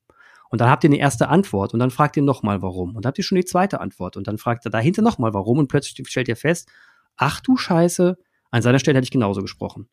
Und 0.50 0.60
dann 0.60 0.70
habt 0.70 0.84
ihr 0.84 0.88
eine 0.88 0.98
erste 0.98 1.28
Antwort 1.28 1.74
und 1.74 1.80
dann 1.80 1.90
fragt 1.90 2.16
ihr 2.16 2.22
nochmal 2.22 2.62
warum. 2.62 2.96
Und 2.96 3.04
dann 3.04 3.10
habt 3.10 3.18
ihr 3.18 3.24
schon 3.24 3.36
die 3.36 3.44
zweite 3.44 3.80
Antwort 3.80 4.16
und 4.16 4.26
dann 4.26 4.38
fragt 4.38 4.64
er 4.64 4.70
dahinter 4.70 5.02
nochmal 5.02 5.34
warum 5.34 5.58
und 5.58 5.68
plötzlich 5.68 6.08
stellt 6.08 6.28
ihr 6.28 6.36
fest, 6.36 6.68
ach 7.16 7.40
du 7.40 7.56
Scheiße, 7.56 8.16
an 8.50 8.62
seiner 8.62 8.78
Stelle 8.78 8.96
hätte 8.96 9.04
ich 9.04 9.10
genauso 9.10 9.42
gesprochen. 9.42 9.88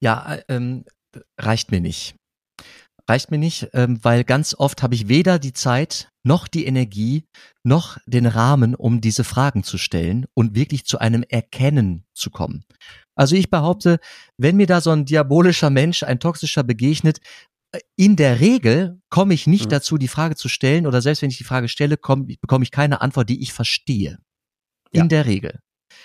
Ja, 0.00 0.34
äh, 0.34 0.42
ähm, 0.48 0.84
reicht 1.38 1.70
mir 1.70 1.80
nicht. 1.80 2.16
Reicht 3.08 3.30
mir 3.30 3.38
nicht, 3.38 3.68
ähm, 3.72 3.98
weil 4.02 4.22
ganz 4.22 4.54
oft 4.56 4.82
habe 4.82 4.94
ich 4.94 5.08
weder 5.08 5.38
die 5.38 5.52
Zeit 5.52 6.08
noch 6.24 6.46
die 6.46 6.66
Energie 6.66 7.24
noch 7.64 7.98
den 8.06 8.26
Rahmen, 8.26 8.76
um 8.76 9.00
diese 9.00 9.24
Fragen 9.24 9.64
zu 9.64 9.76
stellen 9.76 10.26
und 10.34 10.54
wirklich 10.54 10.84
zu 10.84 10.98
einem 10.98 11.24
Erkennen 11.28 12.04
zu 12.14 12.30
kommen. 12.30 12.64
Also 13.14 13.34
ich 13.34 13.50
behaupte, 13.50 13.98
wenn 14.38 14.56
mir 14.56 14.66
da 14.66 14.80
so 14.80 14.90
ein 14.90 15.04
diabolischer 15.04 15.70
Mensch, 15.70 16.02
ein 16.04 16.20
toxischer 16.20 16.62
begegnet, 16.62 17.20
in 17.96 18.16
der 18.16 18.40
Regel 18.40 19.00
komme 19.08 19.34
ich 19.34 19.46
nicht 19.46 19.66
mhm. 19.66 19.70
dazu, 19.70 19.98
die 19.98 20.08
Frage 20.08 20.36
zu 20.36 20.48
stellen, 20.48 20.86
oder 20.86 21.00
selbst 21.00 21.22
wenn 21.22 21.30
ich 21.30 21.38
die 21.38 21.44
Frage 21.44 21.68
stelle, 21.68 21.96
komm, 21.96 22.26
bekomme 22.26 22.64
ich 22.64 22.70
keine 22.70 23.00
Antwort, 23.00 23.28
die 23.28 23.40
ich 23.42 23.52
verstehe. 23.52 24.18
In 24.90 25.02
ja. 25.02 25.06
der 25.06 25.26
Regel. 25.26 25.60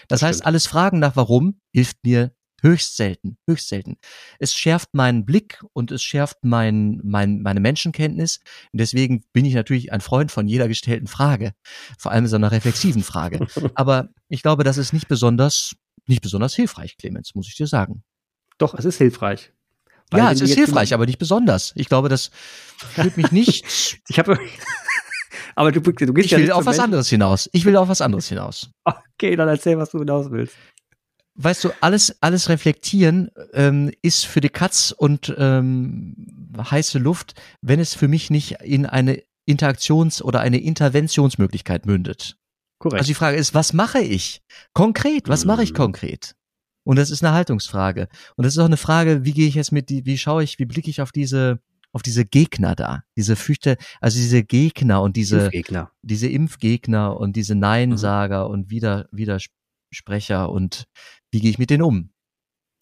Das, 0.08 0.22
das 0.22 0.24
heißt, 0.24 0.46
alles 0.46 0.68
Fragen 0.68 1.00
nach 1.00 1.16
warum 1.16 1.60
hilft 1.74 1.98
mir 2.04 2.34
höchst 2.62 2.96
selten, 2.96 3.38
höchst 3.48 3.70
selten. 3.70 3.98
Es 4.40 4.56
schärft 4.56 4.94
meinen 4.94 5.26
Blick 5.26 5.62
und 5.74 5.92
es 5.92 6.04
schärft 6.04 6.38
mein, 6.42 7.00
mein, 7.04 7.42
meine 7.42 7.60
Menschenkenntnis. 7.60 8.40
Und 8.72 8.80
deswegen 8.80 9.24
bin 9.34 9.46
ich 9.46 9.54
natürlich 9.54 9.92
ein 9.92 10.02
Freund 10.02 10.32
von 10.32 10.48
jeder 10.48 10.68
gestellten 10.68 11.08
Frage. 11.08 11.54
Vor 12.00 12.12
allem 12.12 12.28
so 12.28 12.36
einer 12.36 12.52
reflexiven 12.52 13.04
Frage. 13.04 13.46
Aber 13.76 14.10
ich 14.28 14.42
glaube, 14.42 14.64
das 14.64 14.78
ist 14.78 14.94
nicht 14.94 15.08
besonders, 15.08 15.76
nicht 16.08 16.22
besonders 16.22 16.56
hilfreich, 16.56 16.98
Clemens, 16.98 17.36
muss 17.36 17.48
ich 17.48 17.56
dir 17.56 17.68
sagen. 17.68 18.04
Doch, 18.58 18.74
es 18.74 18.86
ist 18.86 18.98
hilfreich. 18.98 19.52
Weil 20.10 20.22
ja, 20.22 20.32
es 20.32 20.42
ist 20.42 20.56
hilfreich, 20.56 20.94
aber 20.94 21.06
nicht 21.06 21.20
besonders. 21.20 21.74
Ich 21.76 21.90
glaube, 21.90 22.10
das 22.10 22.32
führt 22.94 23.18
mich 23.18 23.32
nicht. 23.32 24.00
ich 24.08 24.20
habe. 24.20 24.40
aber 25.56 25.72
du, 25.72 25.82
du 25.82 26.14
gehst 26.14 26.26
ich 26.26 26.32
ja 26.32 26.38
will 26.38 26.52
auf 26.52 26.66
was 26.66 26.80
anderes 26.80 27.10
hinaus. 27.10 27.50
Ich 27.52 27.66
will 27.66 27.76
auf 27.76 27.90
was 27.90 28.02
anderes 28.02 28.30
hinaus. 28.30 28.70
Okay, 28.86 29.36
dann 29.36 29.50
erzähl, 29.50 29.78
was 29.78 29.92
du 29.92 30.00
hinaus 30.00 30.32
willst. 30.32 30.56
Weißt 31.40 31.64
du, 31.66 31.70
alles, 31.82 32.16
alles 32.22 32.50
reflektieren 32.50 33.30
ähm, 33.54 33.92
ist 34.02 34.26
für 34.26 34.42
die 34.42 34.50
Katz 34.50 34.94
und 34.98 35.36
ähm, 35.38 36.16
heiße 36.58 36.98
Luft, 36.98 37.36
wenn 37.62 37.80
es 37.80 37.94
für 37.94 38.08
mich 38.08 38.32
nicht 38.32 38.62
in 38.64 38.88
eine 38.88 39.22
Interaktions- 39.46 40.22
oder 40.24 40.40
eine 40.40 40.60
Interventionsmöglichkeit 40.60 41.86
mündet. 41.86 42.38
Korrekt. 42.80 43.02
Also 43.02 43.08
die 43.10 43.14
Frage 43.14 43.38
ist, 43.38 43.54
was 43.54 43.74
mache 43.74 44.00
ich 44.00 44.42
konkret? 44.74 45.30
Was 45.30 45.46
mache 45.46 45.64
ich 45.64 45.72
mhm. 45.72 45.78
konkret? 45.78 46.36
Und 46.88 46.96
das 46.96 47.12
ist 47.12 47.22
eine 47.22 47.34
Haltungsfrage. 47.34 48.08
Und 48.38 48.46
das 48.46 48.54
ist 48.54 48.60
auch 48.60 48.66
eine 48.66 48.78
Frage, 48.78 49.26
wie 49.26 49.34
gehe 49.34 49.50
ich 49.50 49.56
jetzt 49.56 49.74
mit, 49.74 49.90
die, 49.90 50.06
wie 50.06 50.18
schaue 50.18 50.42
ich, 50.42 50.58
wie 50.58 50.66
blicke 50.66 50.90
ich 50.90 51.02
auf 51.02 51.12
diese, 51.12 51.60
auf 51.92 52.02
diese 52.02 52.24
Gegner 52.24 52.76
da, 52.76 53.04
diese 53.18 53.36
Fürchte, 53.36 53.76
also 54.00 54.18
diese 54.18 54.42
Gegner 54.42 55.02
und 55.02 55.18
diese 55.18 55.40
Impfgegner, 55.42 55.92
diese 56.02 56.30
Impfgegner 56.30 57.18
und 57.18 57.36
diese 57.36 57.56
Neinsager 57.56 58.46
mhm. 58.46 58.54
und 58.54 58.70
Wider, 58.70 59.10
Widersprecher 59.12 60.50
und 60.50 60.86
wie 61.30 61.42
gehe 61.42 61.50
ich 61.50 61.58
mit 61.58 61.72
denen 61.72 61.84
um? 61.84 62.12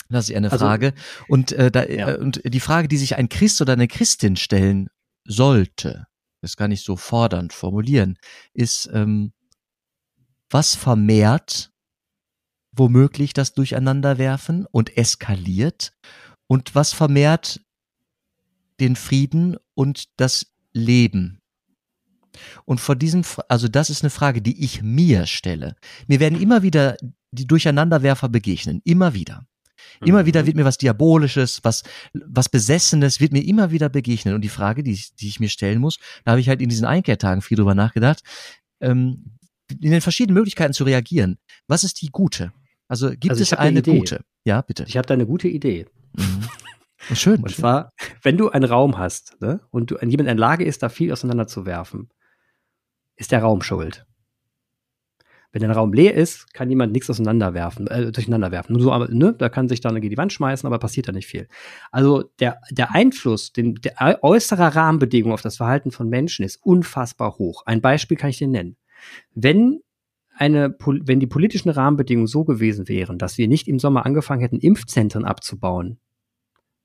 Das 0.10 0.30
ist 0.30 0.36
eine 0.36 0.52
also, 0.52 0.64
Frage. 0.64 0.94
Und, 1.28 1.52
äh, 1.54 1.72
da, 1.72 1.86
ja. 1.86 2.12
äh, 2.12 2.18
und 2.20 2.42
die 2.46 2.60
Frage, 2.60 2.88
die 2.88 2.98
sich 2.98 3.16
ein 3.16 3.28
Christ 3.28 3.60
oder 3.60 3.74
eine 3.74 3.88
Christin 3.88 4.36
stellen 4.36 4.88
sollte, 5.28 6.06
das 6.44 6.58
kann 6.58 6.72
ich 6.72 6.84
so 6.84 6.96
fordernd 6.96 7.54
formulieren, 7.54 8.20
ist, 8.54 8.88
ähm, 8.94 9.34
was 10.52 10.76
vermehrt 10.76 11.72
womöglich 12.76 13.34
das 13.34 13.54
Durcheinanderwerfen 13.54 14.66
und 14.72 14.98
eskaliert 14.98 15.94
und 16.48 16.76
was 16.76 16.94
vermehrt 16.94 17.62
den 18.80 18.96
Frieden 18.96 19.58
und 19.74 20.06
das 20.18 20.48
Leben. 20.74 21.42
Und 22.66 22.82
vor 22.82 22.96
diesem, 22.96 23.24
also 23.48 23.68
das 23.68 23.90
ist 23.90 24.04
eine 24.04 24.10
Frage, 24.10 24.42
die 24.42 24.64
ich 24.64 24.82
mir 24.82 25.26
stelle. 25.26 25.76
Mir 26.08 26.20
werden 26.20 26.42
immer 26.42 26.62
wieder 26.64 26.98
die 27.32 27.48
Durcheinanderwerfer 27.48 28.30
begegnen, 28.30 28.82
immer 28.84 29.14
wieder. 29.14 29.46
Immer 30.02 30.24
mhm. 30.24 30.26
wieder 30.26 30.46
wird 30.46 30.58
mir 30.58 30.66
was 30.66 30.78
Diabolisches, 30.78 31.64
was, 31.64 31.84
was 32.14 32.50
Besessenes, 32.50 33.22
wird 33.22 33.32
mir 33.32 33.46
immer 33.46 33.72
wieder 33.72 33.88
begegnen. 33.88 34.34
Und 34.34 34.42
die 34.42 34.50
Frage, 34.50 34.84
die 34.84 34.92
ich, 34.92 35.16
die 35.16 35.28
ich 35.28 35.40
mir 35.40 35.50
stellen 35.50 35.80
muss, 35.80 36.00
da 36.26 36.32
habe 36.32 36.42
ich 36.42 36.50
halt 36.50 36.62
in 36.62 36.70
diesen 36.70 36.86
Einkehrtagen 36.86 37.42
viel 37.42 37.58
drüber 37.58 37.76
nachgedacht, 37.76 38.22
ähm, 38.82 39.38
in 39.70 39.92
den 39.92 40.02
verschiedenen 40.02 40.36
Möglichkeiten 40.36 40.74
zu 40.74 40.84
reagieren. 40.84 41.38
Was 41.68 41.84
ist 41.84 42.02
die 42.02 42.10
gute? 42.10 42.52
Also 42.88 43.10
gibt 43.10 43.30
also 43.30 43.42
es 43.42 43.54
eine, 43.54 43.80
eine 43.80 43.82
gute? 43.82 44.24
Ja, 44.44 44.62
bitte. 44.62 44.86
Ich 44.88 44.98
habe 44.98 45.08
da 45.08 45.14
eine 45.14 45.26
gute 45.26 45.48
Idee. 45.48 45.86
Mhm. 46.14 47.16
Schön. 47.16 47.42
Und 47.44 47.56
zwar, 47.56 47.92
wenn 48.22 48.38
du 48.38 48.50
einen 48.50 48.66
Raum 48.66 48.98
hast 48.98 49.40
ne, 49.42 49.60
und 49.72 49.92
du, 49.92 49.96
jemand 49.96 50.22
in 50.22 50.26
der 50.26 50.36
Lage 50.36 50.64
ist, 50.64 50.84
da 50.84 50.90
viel 50.90 51.12
auseinanderzuwerfen, 51.12 52.10
ist 53.16 53.32
der 53.32 53.42
Raum 53.42 53.62
schuld. 53.62 54.06
Wenn 55.52 55.62
der 55.62 55.72
Raum 55.72 55.94
leer 55.94 56.14
ist, 56.16 56.54
kann 56.54 56.70
jemand 56.70 56.92
nichts 56.92 57.10
auseinanderwerfen, 57.10 57.88
äh, 57.88 58.12
durcheinanderwerfen. 58.12 58.74
Nur 58.76 58.82
so, 58.82 58.98
ne, 59.06 59.34
da 59.34 59.48
kann 59.48 59.70
sich 59.70 59.80
dann 59.80 59.96
gegen 59.96 60.10
die 60.10 60.18
Wand 60.18 60.34
schmeißen, 60.34 60.68
aber 60.68 60.80
passiert 60.80 61.08
da 61.08 61.14
nicht 61.14 61.28
viel. 61.28 61.48
Also 61.92 62.24
der, 62.40 62.60
der 62.72 62.94
Einfluss, 62.94 63.54
den, 63.54 63.76
der 63.76 64.22
äußere 64.22 64.76
Rahmenbedingung 64.76 65.32
auf 65.32 65.42
das 65.42 65.56
Verhalten 65.56 65.92
von 65.92 66.10
Menschen 66.10 66.44
ist 66.44 66.58
unfassbar 66.62 67.38
hoch. 67.38 67.64
Ein 67.66 67.80
Beispiel 67.80 68.18
kann 68.18 68.32
ich 68.32 68.38
dir 68.38 68.50
nennen. 68.50 68.76
Wenn 69.34 69.80
eine, 70.38 70.76
wenn 70.80 71.20
die 71.20 71.28
politischen 71.28 71.70
Rahmenbedingungen 71.70 72.28
so 72.28 72.44
gewesen 72.44 72.88
wären, 72.88 73.18
dass 73.18 73.38
wir 73.38 73.48
nicht 73.48 73.68
im 73.68 73.80
Sommer 73.80 74.06
angefangen 74.06 74.42
hätten, 74.42 74.60
Impfzentren 74.60 75.26
abzubauen, 75.26 75.98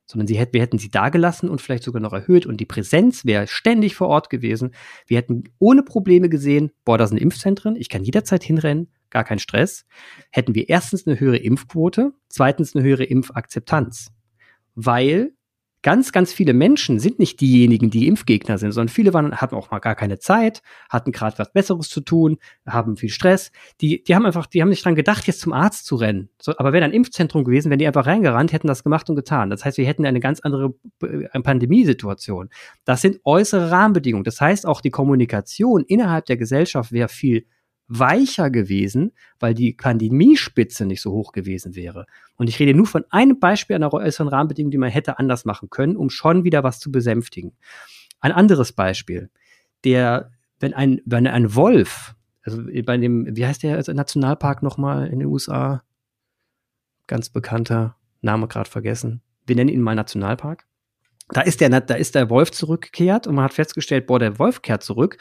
sondern 0.07 0.27
sie 0.27 0.39
hätten, 0.39 0.55
wir 0.55 0.63
hätten 0.63 0.79
sie 0.79 0.91
da 0.91 1.09
gelassen 1.09 1.49
und 1.49 1.61
vielleicht 1.61 1.85
sogar 1.85 2.01
noch 2.01 2.13
erhöht 2.13 2.47
und 2.47 2.59
die 2.59 2.67
Präsenz 2.67 3.25
wäre 3.25 3.47
ständig 3.47 3.95
vor 3.95 4.09
Ort 4.09 4.31
gewesen. 4.31 4.73
Wir 5.07 5.19
hätten 5.19 5.45
ohne 5.59 5.83
Probleme 5.83 6.29
gesehen, 6.29 6.71
boah, 6.85 6.99
da 6.99 7.07
sind 7.07 7.19
Impfzentren, 7.19 7.77
ich 7.77 7.89
kann 7.89 8.05
jederzeit 8.05 8.43
hinrennen, 8.43 8.89
gar 9.11 9.25
kein 9.25 9.39
Stress. 9.39 9.85
Hätten 10.31 10.55
wir 10.55 10.69
erstens 10.69 11.07
eine 11.07 11.19
höhere 11.19 11.39
Impfquote, 11.39 12.13
zweitens 12.29 12.75
eine 12.75 12.85
höhere 12.85 13.05
Impfakzeptanz. 13.05 14.13
Weil 14.75 15.33
ganz, 15.83 16.13
ganz 16.13 16.33
viele 16.33 16.53
Menschen 16.53 16.99
sind 16.99 17.19
nicht 17.19 17.41
diejenigen, 17.41 17.91
die 17.91 18.07
Impfgegner 18.07 18.59
sind, 18.59 18.73
sondern 18.73 18.89
viele 18.89 19.15
waren, 19.15 19.37
hatten 19.37 19.55
auch 19.55 19.71
mal 19.71 19.79
gar 19.79 19.95
keine 19.95 20.19
Zeit, 20.19 20.63
hatten 20.89 21.13
gerade 21.13 21.39
was 21.39 21.53
Besseres 21.53 21.89
zu 21.89 22.01
tun, 22.01 22.39
haben 22.67 22.97
viel 22.97 23.09
Stress. 23.09 23.51
Die, 23.81 24.03
die 24.03 24.15
haben 24.15 24.27
einfach, 24.27 24.47
die 24.47 24.61
haben 24.61 24.69
nicht 24.69 24.85
dran 24.85 24.95
gedacht, 24.95 25.27
jetzt 25.27 25.41
zum 25.41 25.53
Arzt 25.53 25.87
zu 25.87 25.97
rennen. 25.97 26.29
So, 26.41 26.57
aber 26.57 26.73
wäre 26.73 26.85
ein 26.85 26.93
Impfzentrum 26.93 27.45
gewesen, 27.45 27.71
wären 27.71 27.79
die 27.79 27.87
einfach 27.87 28.07
reingerannt, 28.07 28.53
hätten 28.53 28.69
das 28.69 28.85
gemacht 28.85 29.09
und 29.09 29.17
getan. 29.17 29.51
Das 29.51 29.65
heißt, 29.65 29.79
wir 29.79 29.87
hätten 29.87 30.05
eine 30.05 30.21
ganz 30.21 30.41
andere 30.41 30.75
äh, 31.03 31.41
Pandemiesituation. 31.41 32.51
Das 32.85 33.01
sind 33.01 33.21
äußere 33.25 33.71
Rahmenbedingungen. 33.71 34.25
Das 34.25 34.41
heißt, 34.41 34.67
auch 34.67 34.81
die 34.81 34.91
Kommunikation 34.91 35.85
innerhalb 35.85 36.27
der 36.27 36.37
Gesellschaft 36.37 36.93
wäre 36.93 37.09
viel 37.09 37.47
weicher 37.91 38.51
gewesen, 38.51 39.13
weil 39.39 39.53
die 39.53 39.75
Pandemiespitze 39.75 40.87
nicht 40.87 41.03
so 41.03 41.13
hoch 41.13 41.33
gewesen 41.33 41.75
wäre. 41.75 42.07
Und 42.37 42.49
ich 42.49 42.59
rede 42.59 42.73
nur 42.73 42.87
von 42.87 43.05
einem 43.11 43.39
Beispiel 43.39 43.77
einer 43.77 43.93
äußeren 43.93 44.29
Rahmenbedingung, 44.29 44.71
die 44.71 44.79
man 44.79 44.91
hätte 44.91 45.19
anders 45.19 45.45
machen 45.45 45.69
können, 45.71 45.97
um 45.97 46.09
schon 46.09 46.45
wieder 46.45 46.63
was 46.63 46.79
zu 46.79 46.91
besänftigen. 46.91 47.53
Ein 48.21 48.33
anderes 48.33 48.73
Beispiel. 48.73 49.31
Der, 49.85 50.31
wenn 50.61 50.73
ein, 50.73 51.01
wenn 51.05 51.27
ein 51.27 51.55
Wolf, 51.55 52.15
also 52.43 52.63
bei 52.85 52.97
dem, 52.97 53.37
wie 53.37 53.45
heißt 53.45 53.63
der 53.63 53.83
Nationalpark 53.93 54.63
nochmal 54.63 55.09
in 55.09 55.19
den 55.19 55.29
USA? 55.29 55.83
Ganz 57.07 57.29
bekannter, 57.29 57.97
Name 58.23 58.47
gerade 58.47 58.71
vergessen. 58.71 59.21
Wir 59.47 59.57
nennen 59.57 59.71
ihn 59.71 59.83
mal 59.83 59.95
Nationalpark 59.95 60.67
da 61.33 61.43
ist 61.43 61.61
der, 61.61 61.69
da 61.81 61.95
ist 61.95 62.15
der 62.15 62.31
Wolf 62.31 62.51
zurückgekehrt 62.51 63.27
und 63.27 63.37
man 63.37 63.45
hat 63.45 63.55
festgestellt, 63.55 64.07
boah, 64.07 64.19
der 64.19 64.39
Wolf 64.39 64.63
kehrt 64.63 64.83
zurück. 64.83 65.19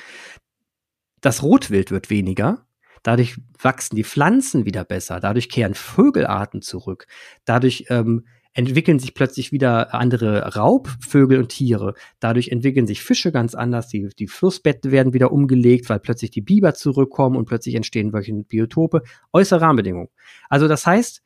Das 1.22 1.44
Rotwild 1.44 1.92
wird 1.92 2.10
weniger. 2.10 2.66
Dadurch 3.04 3.38
wachsen 3.62 3.96
die 3.96 4.04
Pflanzen 4.04 4.66
wieder 4.66 4.84
besser. 4.84 5.20
Dadurch 5.20 5.50
kehren 5.50 5.74
Vögelarten 5.74 6.62
zurück. 6.62 7.08
Dadurch 7.46 7.86
ähm, 7.90 8.26
entwickeln 8.54 9.00
sich 9.00 9.14
plötzlich 9.14 9.52
wieder 9.52 9.94
andere 9.94 10.56
Raubvögel 10.56 11.40
und 11.40 11.50
Tiere. 11.50 11.94
Dadurch 12.20 12.50
entwickeln 12.50 12.88
sich 12.88 13.02
Fische 13.02 13.32
ganz 13.32 13.56
anders. 13.56 13.88
Die, 13.88 14.10
die 14.18 14.28
Flussbetten 14.28 14.92
werden 14.92 15.14
wieder 15.14 15.32
umgelegt, 15.32 15.90
weil 15.90 16.00
plötzlich 16.00 16.32
die 16.32 16.42
Biber 16.42 16.74
zurückkommen 16.74 17.38
und 17.38 17.46
plötzlich 17.46 17.76
entstehen 17.76 18.12
solche 18.12 18.34
Biotope. 18.34 19.04
Äußere 19.32 19.62
Rahmenbedingungen. 19.62 20.10
Also 20.50 20.68
das 20.68 20.86
heißt, 20.86 21.22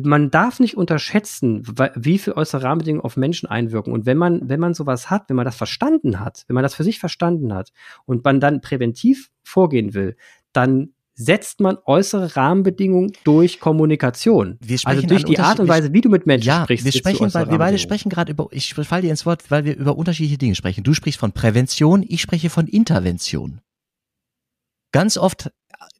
man 0.00 0.30
darf 0.30 0.60
nicht 0.60 0.76
unterschätzen, 0.76 1.62
wie 1.94 2.18
viel 2.18 2.32
äußere 2.32 2.62
Rahmenbedingungen 2.62 3.04
auf 3.04 3.16
Menschen 3.16 3.48
einwirken. 3.48 3.92
Und 3.92 4.06
wenn 4.06 4.16
man, 4.16 4.48
wenn 4.48 4.60
man 4.60 4.74
sowas 4.74 5.10
hat, 5.10 5.28
wenn 5.28 5.36
man 5.36 5.44
das 5.44 5.56
verstanden 5.56 6.20
hat, 6.20 6.44
wenn 6.46 6.54
man 6.54 6.62
das 6.62 6.74
für 6.74 6.84
sich 6.84 6.98
verstanden 6.98 7.52
hat 7.52 7.72
und 8.06 8.24
man 8.24 8.40
dann 8.40 8.60
präventiv 8.60 9.30
vorgehen 9.42 9.94
will, 9.94 10.16
dann 10.52 10.90
setzt 11.14 11.60
man 11.60 11.76
äußere 11.84 12.36
Rahmenbedingungen 12.36 13.12
durch 13.24 13.60
Kommunikation. 13.60 14.58
also 14.84 15.06
durch 15.06 15.24
die 15.24 15.38
Art 15.38 15.60
und 15.60 15.68
Weise, 15.68 15.92
wie 15.92 16.00
du 16.00 16.08
mit 16.08 16.26
Menschen 16.26 16.48
ja, 16.48 16.62
sprichst. 16.64 16.84
Wir 16.84 16.92
sprechen, 16.92 17.32
weil 17.34 17.50
wir 17.50 17.58
beide 17.58 17.78
sprechen 17.78 18.08
gerade 18.08 18.32
über, 18.32 18.48
ich 18.50 18.74
falle 18.74 19.02
dir 19.02 19.10
ins 19.10 19.26
Wort, 19.26 19.50
weil 19.50 19.64
wir 19.64 19.76
über 19.76 19.96
unterschiedliche 19.96 20.38
Dinge 20.38 20.54
sprechen. 20.54 20.84
Du 20.84 20.94
sprichst 20.94 21.20
von 21.20 21.32
Prävention, 21.32 22.04
ich 22.08 22.22
spreche 22.22 22.48
von 22.48 22.66
Intervention. 22.66 23.60
Ganz 24.92 25.16
oft 25.16 25.50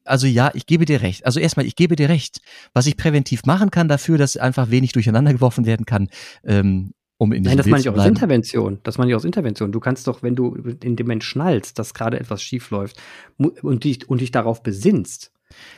also 0.04 0.26
ja, 0.26 0.50
ich 0.54 0.66
gebe 0.66 0.84
dir 0.84 1.02
recht. 1.02 1.26
Also 1.26 1.40
erstmal, 1.40 1.66
ich 1.66 1.76
gebe 1.76 1.96
dir 1.96 2.08
recht. 2.08 2.40
Was 2.72 2.86
ich 2.86 2.96
präventiv 2.96 3.44
machen 3.44 3.70
kann 3.70 3.88
dafür, 3.88 4.18
dass 4.18 4.36
einfach 4.36 4.70
wenig 4.70 4.92
durcheinander 4.92 5.32
geworfen 5.32 5.66
werden 5.66 5.86
kann, 5.86 6.08
ähm, 6.44 6.92
um 7.18 7.32
in 7.32 7.44
Nein, 7.44 7.56
das 7.56 7.66
meine 7.66 7.80
ich 7.80 7.88
aus 7.88 8.04
Intervention. 8.04 8.80
Das 8.82 8.98
meine 8.98 9.10
ich 9.10 9.14
aus 9.14 9.24
Intervention. 9.24 9.70
Du 9.70 9.78
kannst 9.78 10.08
doch, 10.08 10.22
wenn 10.22 10.34
du 10.34 10.56
in 10.82 10.96
dem 10.96 11.06
Moment 11.06 11.22
schnallst, 11.22 11.78
dass 11.78 11.94
gerade 11.94 12.18
etwas 12.18 12.42
schief 12.42 12.70
läuft 12.70 13.00
und 13.38 13.84
dich, 13.84 14.08
und 14.08 14.20
dich 14.20 14.32
darauf 14.32 14.62
besinnst, 14.62 15.30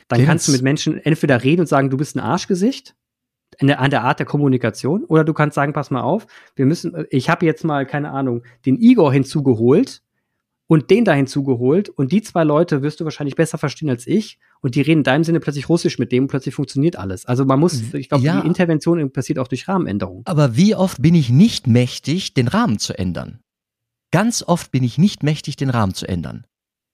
dann 0.09 0.21
Gins. 0.21 0.29
kannst 0.29 0.49
du 0.49 0.53
mit 0.53 0.63
Menschen 0.63 0.99
entweder 1.05 1.43
reden 1.43 1.63
und 1.63 1.67
sagen, 1.67 1.91
du 1.91 1.97
bist 1.97 2.17
ein 2.17 2.21
Arschgesicht, 2.21 2.95
an 3.61 3.67
der, 3.67 3.81
an 3.81 3.91
der 3.91 4.05
Art 4.05 4.19
der 4.19 4.27
Kommunikation, 4.27 5.05
oder 5.05 5.25
du 5.25 5.35
kannst 5.35 5.55
sagen, 5.55 5.73
pass 5.73 5.91
mal 5.91 6.03
auf, 6.03 6.27
wir 6.57 6.67
müssen, 6.67 7.05
ich 7.11 7.29
habe 7.29 7.47
jetzt 7.47 7.65
mal, 7.65 7.87
keine 7.87 8.11
Ahnung, 8.11 8.43
den 8.67 8.81
Igor 8.81 9.13
hinzugeholt, 9.13 10.03
und 10.67 10.91
den 10.91 11.05
da 11.05 11.13
hinzugeholt 11.13 11.89
und 11.89 12.13
die 12.13 12.23
zwei 12.23 12.45
Leute 12.45 12.83
wirst 12.83 13.01
du 13.01 13.05
wahrscheinlich 13.05 13.37
besser 13.37 13.59
verstehen 13.59 13.91
als 13.91 14.07
ich 14.07 14.39
und 14.61 14.75
die 14.75 14.81
reden 14.81 15.01
in 15.01 15.05
deinem 15.05 15.25
Sinne 15.25 15.41
plötzlich 15.41 15.69
Russisch 15.69 15.99
mit 15.99 16.11
dem 16.13 16.25
und 16.25 16.29
plötzlich 16.29 16.55
funktioniert 16.55 16.97
alles. 16.97 17.27
Also 17.27 17.45
man 17.45 17.61
muss, 17.61 17.93
ich 17.95 18.09
glaube, 18.09 18.25
ja, 18.25 18.41
die 18.41 18.47
Intervention 18.47 19.11
passiert 19.13 19.39
auch 19.39 19.49
durch 19.49 19.69
Rahmenänderungen. 19.69 20.23
Aber 20.27 20.57
wie 20.57 20.75
oft 20.75 21.03
bin 21.03 21.15
ich 21.15 21.31
nicht 21.31 21.67
mächtig, 21.67 22.35
den 22.35 22.49
Rahmen 22.49 22.79
zu 22.79 22.99
ändern? 22.99 23.41
Ganz 24.11 24.43
oft 24.43 24.71
bin 24.71 24.85
ich 24.85 24.97
nicht 24.97 25.23
mächtig, 25.23 25.57
den 25.57 25.71
Rahmen 25.71 25.95
zu 25.95 26.07
ändern. 26.07 26.47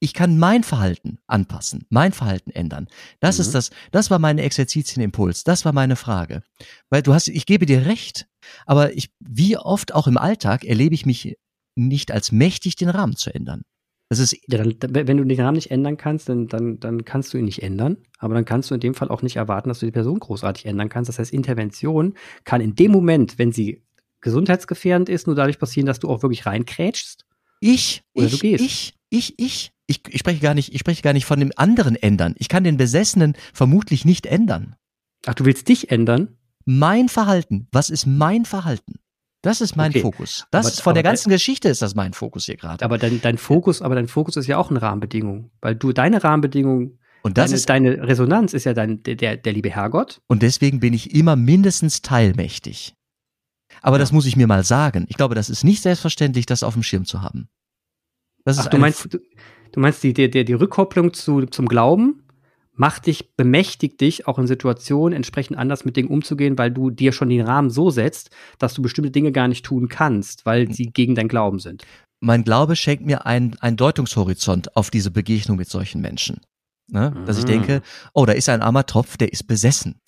Ich 0.03 0.15
kann 0.15 0.39
mein 0.39 0.65
Verhalten 0.65 1.19
anpassen, 1.27 1.85
mein 1.91 2.13
Verhalten 2.13 2.51
ändern. 2.51 2.89
Das 3.21 3.37
mhm. 3.37 3.43
ist 3.43 3.55
das, 3.55 3.71
das 3.91 4.11
war 4.11 4.19
meine 4.19 4.41
Exerzitienimpuls, 4.41 5.45
das 5.45 5.67
war 5.67 5.75
meine 5.75 5.97
Frage. 5.97 6.43
Weil 6.89 7.03
du 7.03 7.13
hast, 7.13 7.29
ich 7.29 7.45
gebe 7.45 7.67
dir 7.67 7.85
recht, 7.85 8.27
aber 8.65 8.97
ich, 8.97 9.11
wie 9.21 9.59
oft 9.59 9.95
auch 9.95 10.07
im 10.07 10.17
Alltag 10.17 10.65
erlebe 10.65 10.95
ich 10.95 11.05
mich 11.05 11.37
nicht 11.89 12.13
als 12.13 12.33
mächtig, 12.33 12.77
den 12.77 12.89
Rahmen 12.89 13.17
zu 13.17 13.35
ändern. 13.35 13.63
Das 14.11 14.19
ist 14.19 14.37
ja, 14.49 14.59
dann, 14.59 14.75
wenn 14.81 15.17
du 15.17 15.25
den 15.25 15.41
Rahmen 15.41 15.55
nicht 15.55 15.71
ändern 15.71 15.97
kannst, 15.97 16.29
dann, 16.29 16.49
dann, 16.49 16.81
dann 16.81 17.05
kannst 17.05 17.33
du 17.33 17.39
ihn 17.39 17.45
nicht 17.45 17.63
ändern. 17.63 17.97
Aber 18.19 18.35
dann 18.35 18.45
kannst 18.45 18.69
du 18.71 18.75
in 18.75 18.81
dem 18.81 18.95
Fall 18.95 19.09
auch 19.09 19.23
nicht 19.23 19.37
erwarten, 19.37 19.69
dass 19.69 19.79
du 19.79 19.87
die 19.87 19.93
Person 19.93 20.19
großartig 20.19 20.67
ändern 20.67 20.89
kannst. 20.89 21.09
Das 21.09 21.21
heißt, 21.21 21.33
Intervention 21.33 22.15
kann 22.45 22.61
in 22.61 22.75
dem 22.75 22.91
Moment, 22.91 23.39
wenn 23.39 23.53
sie 23.53 23.85
gesundheitsgefährdend 24.21 25.09
ist, 25.09 25.29
nur 25.29 25.37
dadurch 25.37 25.61
passieren, 25.61 25.87
dass 25.87 26.01
du 26.01 26.09
auch 26.09 26.23
wirklich 26.23 26.45
reinkrätschst. 26.45 27.25
Ich, 27.61 28.03
oder 28.13 28.27
ich, 28.27 28.33
du 28.33 28.39
gehst. 28.39 28.65
ich, 28.65 28.95
ich, 29.11 29.39
ich, 29.39 29.73
ich, 29.87 30.03
ich 30.09 30.19
spreche 30.19 30.41
gar 30.41 30.55
nicht, 30.55 30.75
ich 30.75 30.81
spreche 30.81 31.03
gar 31.03 31.13
nicht 31.13 31.25
von 31.25 31.39
dem 31.39 31.53
anderen 31.55 31.95
ändern. 31.95 32.35
Ich 32.39 32.49
kann 32.49 32.65
den 32.65 32.77
Besessenen 32.77 33.35
vermutlich 33.53 34.05
nicht 34.05 34.27
ändern. 34.27 34.75
Ach, 35.25 35.35
du 35.35 35.45
willst 35.45 35.69
dich 35.69 35.93
ändern? 35.93 36.37
Mein 36.65 37.09
Verhalten. 37.09 37.69
Was 37.71 37.91
ist 37.91 38.07
mein 38.07 38.45
Verhalten? 38.45 38.95
Das 39.43 39.61
ist 39.61 39.75
mein 39.77 39.91
okay. 39.91 40.03
Fokus. 40.03 40.47
Das 40.51 40.67
aber, 40.67 40.73
ist 40.73 40.81
von 40.83 40.95
der 40.95 41.03
ganzen 41.03 41.31
Geschichte 41.31 41.69
ist 41.69 41.81
das 41.81 41.95
mein 41.95 42.13
Fokus 42.13 42.45
hier 42.45 42.57
gerade. 42.57 42.85
Aber 42.85 42.99
dein, 42.99 43.21
dein 43.23 43.39
Fokus, 43.39 43.81
aber 43.81 43.95
dein 43.95 44.09
Fokus 44.09 44.37
ist 44.37 44.47
ja 44.47 44.59
auch 44.59 44.71
eine 44.71 44.83
Rahmenbedingung, 44.83 45.51
weil 45.61 45.75
du 45.75 45.93
deine 45.93 46.23
Rahmenbedingungen 46.23 46.99
und 47.23 47.39
das 47.39 47.47
deine, 47.47 47.57
ist 47.57 47.69
deine 47.69 48.09
Resonanz 48.09 48.55
ist 48.55 48.65
ja 48.65 48.75
dein, 48.75 49.03
der, 49.03 49.37
der, 49.37 49.53
liebe 49.53 49.71
Herrgott. 49.71 50.21
Und 50.27 50.43
deswegen 50.43 50.81
bin 50.81 50.95
ich 50.95 51.15
immer 51.15 51.37
mindestens 51.37 52.03
teilmächtig. 52.03 52.95
Aber 53.83 53.97
ja. 53.97 54.01
das 54.01 54.13
muss 54.13 54.27
ich 54.27 54.37
mir 54.37 54.47
mal 54.47 54.65
sagen. 54.65 55.07
Ich 55.09 55.17
glaube, 55.17 55.35
das 55.35 55.49
ist 55.49 55.65
nicht 55.65 55.83
selbstverständlich, 55.83 56.47
das 56.47 56.63
auf 56.63 56.75
dem 56.75 56.83
Schirm 56.83 57.05
zu 57.05 57.23
haben. 57.23 57.49
Das 58.45 58.59
Ach, 58.59 58.65
ist 58.65 58.73
du 58.73 58.79
meinst, 58.79 59.13
du, 59.13 59.19
du 59.73 59.81
meinst 59.81 60.03
die, 60.03 60.13
die, 60.13 60.31
die 60.31 60.53
Rückkopplung 60.53 61.13
zu, 61.13 61.47
zum 61.47 61.67
Glauben 61.67 62.23
macht 62.81 63.07
dich, 63.07 63.37
bemächtigt 63.37 64.01
dich 64.01 64.27
auch 64.27 64.39
in 64.39 64.47
Situationen 64.47 65.15
entsprechend 65.15 65.59
anders 65.59 65.85
mit 65.85 65.97
Dingen 65.97 66.09
umzugehen, 66.09 66.57
weil 66.57 66.71
du 66.71 66.89
dir 66.91 67.13
schon 67.13 67.29
den 67.29 67.43
Rahmen 67.43 67.69
so 67.69 67.91
setzt, 67.91 68.31
dass 68.59 68.73
du 68.73 68.81
bestimmte 68.81 69.11
Dinge 69.11 69.33
gar 69.33 69.49
nicht 69.49 69.67
tun 69.67 69.89
kannst, 69.89 70.47
weil 70.47 70.67
hm. 70.67 70.73
sie 70.73 70.87
gegen 70.87 71.15
dein 71.15 71.29
Glauben 71.29 71.59
sind. 71.59 71.85
Mein 72.21 72.43
Glaube 72.43 72.77
schenkt 72.77 73.05
mir 73.05 73.27
einen, 73.27 73.57
einen 73.61 73.77
Deutungshorizont 73.77 74.77
auf 74.77 74.89
diese 74.89 75.11
Begegnung 75.11 75.59
mit 75.59 75.69
solchen 75.69 76.01
Menschen. 76.01 76.41
Ne? 76.89 77.15
Dass 77.27 77.39
ich 77.39 77.45
denke, 77.45 77.77
mhm. 77.77 78.11
oh, 78.15 78.27
da 78.27 78.33
ist 78.33 78.49
ein 78.49 78.63
armer 78.63 78.85
Tropf, 78.85 79.17
der 79.17 79.33
ist 79.33 79.47
besessen. 79.47 80.01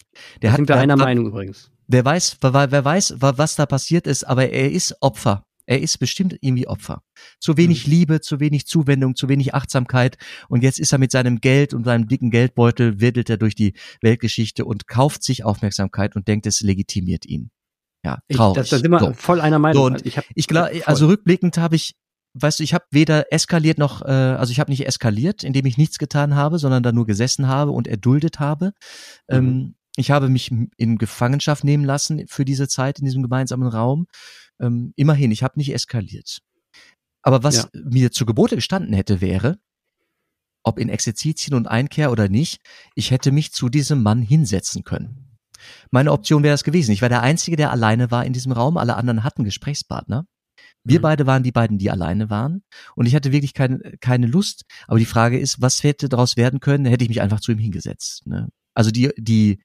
Der 0.43 0.49
da 0.49 0.53
hat, 0.53 0.57
sind 0.57 0.69
wir 0.69 0.77
einer 0.77 0.97
Meinung 0.97 1.27
übrigens. 1.27 1.71
Wer 1.87 2.05
weiß, 2.05 2.39
wer, 2.41 2.73
wer 2.73 2.85
weiß, 2.85 3.17
was 3.19 3.55
da 3.55 3.67
passiert 3.67 4.07
ist, 4.07 4.25
aber 4.25 4.49
er 4.49 4.71
ist 4.71 4.97
Opfer 5.01 5.45
er 5.67 5.81
ist 5.81 5.99
bestimmt 5.99 6.37
irgendwie 6.41 6.67
Opfer. 6.67 7.03
Zu 7.41 7.57
wenig 7.57 7.87
mhm. 7.87 7.93
Liebe, 7.93 8.21
zu 8.21 8.41
wenig 8.41 8.67
Zuwendung, 8.67 9.15
zu 9.15 9.29
wenig 9.29 9.55
Achtsamkeit. 9.55 10.17
Und 10.49 10.63
jetzt 10.63 10.79
ist 10.81 10.93
er 10.93 10.99
mit 10.99 11.11
seinem 11.11 11.41
Geld 11.41 11.75
und 11.75 11.85
seinem 11.85 12.09
dicken 12.09 12.31
Geldbeutel, 12.31 13.01
wirdelt 13.01 13.31
er 13.31 13.37
durch 13.37 13.55
die 13.55 13.75
Weltgeschichte 14.01 14.65
und 14.65 14.87
kauft 14.89 15.23
sich 15.23 15.45
Aufmerksamkeit 15.45 16.17
und 16.17 16.29
denkt, 16.29 16.47
es 16.47 16.61
legitimiert 16.61 17.27
ihn. 17.27 17.51
Ja, 18.05 18.19
traurig. 18.33 18.65
Ich, 18.65 18.71
da 18.71 18.79
sind 18.79 18.91
wir 18.91 18.99
so. 18.99 19.13
voll 19.13 19.41
einer 19.41 19.59
Meinung. 19.59 19.83
So, 19.83 19.87
und 19.87 20.07
ich, 20.07 20.19
ich 20.35 20.47
glaube, 20.49 20.83
also 20.87 21.07
rückblickend 21.07 21.59
habe 21.59 21.77
ich, 21.77 21.95
weißt 22.35 22.59
du, 22.59 22.65
ich 22.65 22.75
habe 22.75 22.85
weder 22.91 23.33
eskaliert 23.33 23.79
noch, 23.79 24.03
äh, 24.03 24.11
also 24.11 24.51
ich 24.51 24.59
habe 24.59 24.71
nicht 24.71 24.87
eskaliert, 24.87 25.45
indem 25.45 25.67
ich 25.67 25.79
nichts 25.79 25.99
getan 25.99 26.35
habe, 26.35 26.59
sondern 26.59 26.83
da 26.83 26.91
nur 26.91 27.07
gesessen 27.07 27.47
habe 27.47 27.71
und 27.71 27.87
erduldet 27.87 28.41
habe. 28.41 28.73
Mhm. 29.29 29.37
Ähm, 29.37 29.75
ich 29.97 30.11
habe 30.11 30.29
mich 30.29 30.51
in 30.51 30.99
Gefangenschaft 30.99 31.65
nehmen 31.65 31.85
lassen 31.85 32.25
für 32.27 32.45
diese 32.45 32.67
Zeit 32.67 32.99
in 32.99 33.05
diesem 33.05 33.23
gemeinsamen 33.23 33.69
Raum 33.69 34.07
ähm, 34.63 34.93
immerhin, 34.97 35.31
ich 35.31 35.43
habe 35.43 35.59
nicht 35.59 35.75
eskaliert. 35.75 36.39
Aber 37.23 37.43
was 37.43 37.57
ja. 37.57 37.69
mir 37.73 38.11
zu 38.11 38.25
Gebote 38.27 38.57
gestanden 38.57 38.95
hätte, 38.95 39.21
wäre, 39.21 39.59
ob 40.63 40.79
in 40.79 40.89
Exerzitien 40.89 41.55
und 41.55 41.67
Einkehr 41.67 42.11
oder 42.11 42.29
nicht, 42.29 42.61
ich 42.95 43.11
hätte 43.11 43.33
mich 43.33 43.53
zu 43.53 43.69
diesem 43.69 44.03
Mann 44.03 44.23
hinsetzen 44.23 44.85
können. 44.85 45.39
Meine 45.91 46.13
Option 46.13 46.43
wäre 46.43 46.55
das 46.55 46.65
gewesen. 46.65 46.93
Ich 46.93 47.03
war 47.03 47.09
der 47.09 47.23
Einzige, 47.23 47.57
der 47.57 47.71
alleine 47.71 48.11
war 48.11 48.25
in 48.25 48.33
diesem 48.33 48.53
Raum. 48.53 48.77
Alle 48.77 48.97
anderen 48.97 49.23
hatten 49.23 49.45
Gesprächspartner. 49.45 50.27
Wir 50.85 50.99
mhm. 50.99 51.03
beide 51.03 51.27
waren 51.27 51.43
die 51.43 51.53
beiden, 51.53 51.79
die 51.79 51.91
alleine 51.91 52.31
waren. 52.31 52.63
Und 52.97 53.07
ich 53.07 53.15
hatte 53.15 53.33
wirklich 53.33 53.55
kein, 53.55 53.81
keine 54.01 54.27
Lust. 54.27 54.65
Aber 54.87 54.99
die 54.99 55.05
Frage 55.05 55.39
ist, 55.39 55.61
was 55.61 55.83
hätte 55.83 56.09
daraus 56.09 56.37
werden 56.37 56.61
können? 56.61 56.85
Hätte 56.85 57.05
ich 57.05 57.09
mich 57.09 57.23
einfach 57.23 57.41
zu 57.41 57.53
ihm 57.53 57.59
hingesetzt. 57.59 58.27
Ne? 58.27 58.49
Also 58.75 58.91
die, 58.91 59.11
die, 59.17 59.61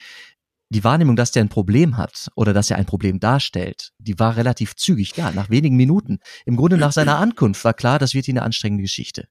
die 0.70 0.84
Wahrnehmung, 0.84 1.15
dass 1.15 1.32
der 1.32 1.43
ein 1.43 1.49
Problem 1.49 1.97
hat 1.97 2.30
oder 2.36 2.53
dass 2.53 2.70
er 2.70 2.78
ein 2.78 2.86
Problem 2.86 3.20
darstellt, 3.20 3.91
die 3.99 4.20
war 4.20 4.36
relativ 4.36 4.76
zügig 4.76 5.13
da, 5.13 5.32
nach 5.32 5.49
wenigen 5.49 5.78
Minuten. 5.78 6.20
Im 6.45 6.57
Grunde 6.57 6.78
nach 6.78 6.91
seiner 6.91 7.18
Ankunft 7.20 7.63
war 7.63 7.74
klar, 7.74 7.99
das 7.99 8.13
wird 8.13 8.26
hier 8.26 8.34
eine 8.34 8.43
anstrengende 8.43 8.84
Geschichte. 8.84 9.28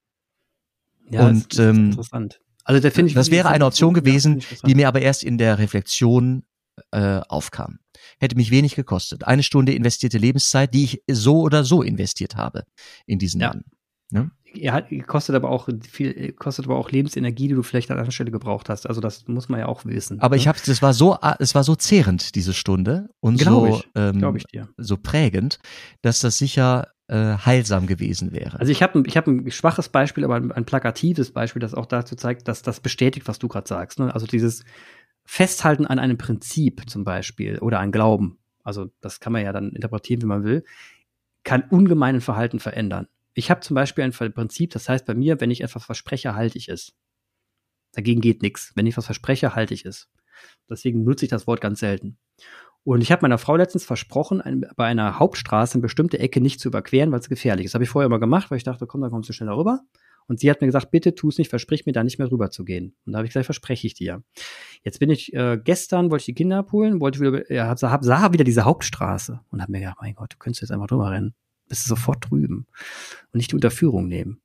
Ja, 1.10 1.26
und 1.26 1.52
das 1.52 1.58
ähm, 1.58 1.90
interessant. 1.90 2.40
Also 2.64 2.80
da 2.80 2.90
finde 2.90 3.10
ich, 3.10 3.14
das 3.14 3.30
wäre 3.30 3.48
eine 3.48 3.64
Option 3.64 3.94
gewesen, 3.94 4.42
die 4.66 4.74
mir 4.74 4.88
aber 4.88 5.00
erst 5.00 5.22
in 5.22 5.38
der 5.38 5.58
Reflexion 5.58 6.42
äh, 6.90 7.20
aufkam. 7.28 7.78
Hätte 8.18 8.36
mich 8.36 8.50
wenig 8.50 8.74
gekostet. 8.74 9.24
Eine 9.24 9.42
Stunde 9.42 9.72
investierte 9.72 10.18
Lebenszeit, 10.18 10.74
die 10.74 10.84
ich 10.84 11.02
so 11.08 11.40
oder 11.40 11.64
so 11.64 11.82
investiert 11.82 12.34
habe 12.34 12.64
in 13.06 13.18
diesen 13.18 13.40
ja. 13.40 13.48
Mann. 13.48 13.64
Ne? 14.10 14.30
Ja, 14.54 14.80
kostet 15.06 15.34
aber 15.34 15.50
auch 15.50 15.68
viel, 15.88 16.32
kostet 16.32 16.66
aber 16.66 16.76
auch 16.76 16.90
Lebensenergie, 16.90 17.48
die 17.48 17.54
du 17.54 17.62
vielleicht 17.62 17.90
an 17.90 17.98
anderer 17.98 18.12
Stelle 18.12 18.30
gebraucht 18.30 18.68
hast. 18.68 18.86
Also 18.86 19.00
das 19.00 19.26
muss 19.28 19.48
man 19.48 19.60
ja 19.60 19.66
auch 19.66 19.84
wissen. 19.84 20.20
Aber 20.20 20.36
ne? 20.36 20.40
ich 20.40 20.48
habe, 20.48 20.58
das 20.64 20.80
war 20.80 20.94
so, 20.94 21.18
es 21.38 21.54
war 21.54 21.64
so 21.64 21.74
zehrend 21.74 22.34
diese 22.34 22.54
Stunde 22.54 23.10
und 23.20 23.38
Glaube 23.38 23.72
so, 23.72 23.78
ich. 23.78 23.88
Ähm, 23.94 24.36
ich 24.36 24.44
dir. 24.44 24.68
so 24.78 24.96
prägend, 24.96 25.58
dass 26.00 26.20
das 26.20 26.38
sicher 26.38 26.88
äh, 27.08 27.36
heilsam 27.36 27.86
gewesen 27.86 28.32
wäre. 28.32 28.58
Also 28.58 28.72
ich 28.72 28.82
habe 28.82 29.02
ich 29.06 29.16
hab 29.16 29.26
ein 29.26 29.50
schwaches 29.50 29.88
Beispiel, 29.88 30.24
aber 30.24 30.36
ein, 30.36 30.52
ein, 30.52 30.64
plakatives 30.64 31.32
Beispiel, 31.32 31.60
das 31.60 31.74
auch 31.74 31.86
dazu 31.86 32.16
zeigt, 32.16 32.48
dass 32.48 32.62
das 32.62 32.80
bestätigt, 32.80 33.28
was 33.28 33.38
du 33.38 33.48
gerade 33.48 33.68
sagst. 33.68 33.98
Ne? 33.98 34.12
Also 34.12 34.26
dieses 34.26 34.64
Festhalten 35.24 35.86
an 35.86 35.98
einem 35.98 36.18
Prinzip 36.18 36.88
zum 36.88 37.04
Beispiel 37.04 37.58
oder 37.58 37.80
an 37.80 37.92
Glauben, 37.92 38.38
also 38.62 38.90
das 39.00 39.20
kann 39.20 39.32
man 39.32 39.42
ja 39.44 39.52
dann 39.52 39.70
interpretieren, 39.70 40.22
wie 40.22 40.26
man 40.26 40.44
will, 40.44 40.64
kann 41.44 41.62
ungemeinen 41.70 42.20
Verhalten 42.20 42.58
verändern. 42.58 43.06
Ich 43.38 43.50
habe 43.50 43.60
zum 43.60 43.74
Beispiel 43.74 44.02
ein 44.02 44.12
Prinzip, 44.32 44.70
das 44.70 44.88
heißt 44.88 45.04
bei 45.04 45.14
mir, 45.14 45.42
wenn 45.42 45.50
ich 45.50 45.60
etwas 45.60 45.84
verspreche, 45.84 46.34
halte 46.34 46.56
ich 46.56 46.70
es. 46.70 46.96
Dagegen 47.92 48.22
geht 48.22 48.40
nichts. 48.40 48.72
Wenn 48.76 48.86
ich 48.86 48.96
was 48.96 49.04
verspreche, 49.04 49.54
halte 49.54 49.74
ich 49.74 49.84
es. 49.84 50.10
Deswegen 50.70 51.04
nutze 51.04 51.26
ich 51.26 51.30
das 51.30 51.46
Wort 51.46 51.60
ganz 51.60 51.80
selten. 51.80 52.16
Und 52.82 53.02
ich 53.02 53.12
habe 53.12 53.20
meiner 53.22 53.36
Frau 53.36 53.54
letztens 53.56 53.84
versprochen, 53.84 54.40
ein, 54.40 54.64
bei 54.76 54.86
einer 54.86 55.18
Hauptstraße 55.18 55.74
eine 55.74 55.82
bestimmte 55.82 56.18
Ecke 56.18 56.40
nicht 56.40 56.60
zu 56.60 56.68
überqueren, 56.68 57.12
weil 57.12 57.20
es 57.20 57.28
gefährlich 57.28 57.66
ist. 57.66 57.72
Das 57.72 57.74
habe 57.74 57.84
ich 57.84 57.90
vorher 57.90 58.06
immer 58.06 58.18
gemacht, 58.18 58.50
weil 58.50 58.56
ich 58.56 58.64
dachte, 58.64 58.86
komm, 58.86 59.02
dann 59.02 59.10
kommst 59.10 59.28
du 59.28 59.34
schneller 59.34 59.58
rüber. 59.58 59.80
Und 60.28 60.40
sie 60.40 60.50
hat 60.50 60.62
mir 60.62 60.68
gesagt, 60.68 60.90
bitte 60.90 61.14
tu 61.14 61.28
es 61.28 61.36
nicht, 61.36 61.50
versprich 61.50 61.84
mir 61.84 61.92
da 61.92 62.02
nicht 62.04 62.18
mehr 62.18 62.30
rüber 62.30 62.50
zu 62.50 62.64
gehen. 62.64 62.96
Und 63.04 63.12
da 63.12 63.18
habe 63.18 63.26
ich 63.26 63.32
gesagt, 63.32 63.44
verspreche 63.44 63.86
ich 63.86 63.92
dir. 63.92 64.22
Jetzt 64.82 64.98
bin 64.98 65.10
ich, 65.10 65.34
äh, 65.34 65.60
gestern 65.62 66.10
wollte 66.10 66.22
ich 66.22 66.26
die 66.26 66.34
Kinder 66.34 66.56
abholen, 66.56 67.00
wollte 67.00 67.20
wieder, 67.20 67.52
ja, 67.52 67.68
hab, 67.68 67.82
hab, 67.82 68.02
sah 68.02 68.32
wieder 68.32 68.44
diese 68.44 68.64
Hauptstraße 68.64 69.40
und 69.50 69.60
habe 69.60 69.72
mir 69.72 69.80
gedacht, 69.80 69.98
mein 70.00 70.14
Gott, 70.14 70.32
du 70.32 70.38
könntest 70.38 70.62
jetzt 70.62 70.70
einfach 70.70 70.86
drüber 70.86 71.10
rennen. 71.10 71.34
Bist 71.68 71.84
du 71.84 71.88
sofort 71.88 72.30
drüben. 72.30 72.66
Und 73.32 73.38
nicht 73.38 73.52
die 73.52 73.56
Unterführung 73.56 74.08
nehmen. 74.08 74.40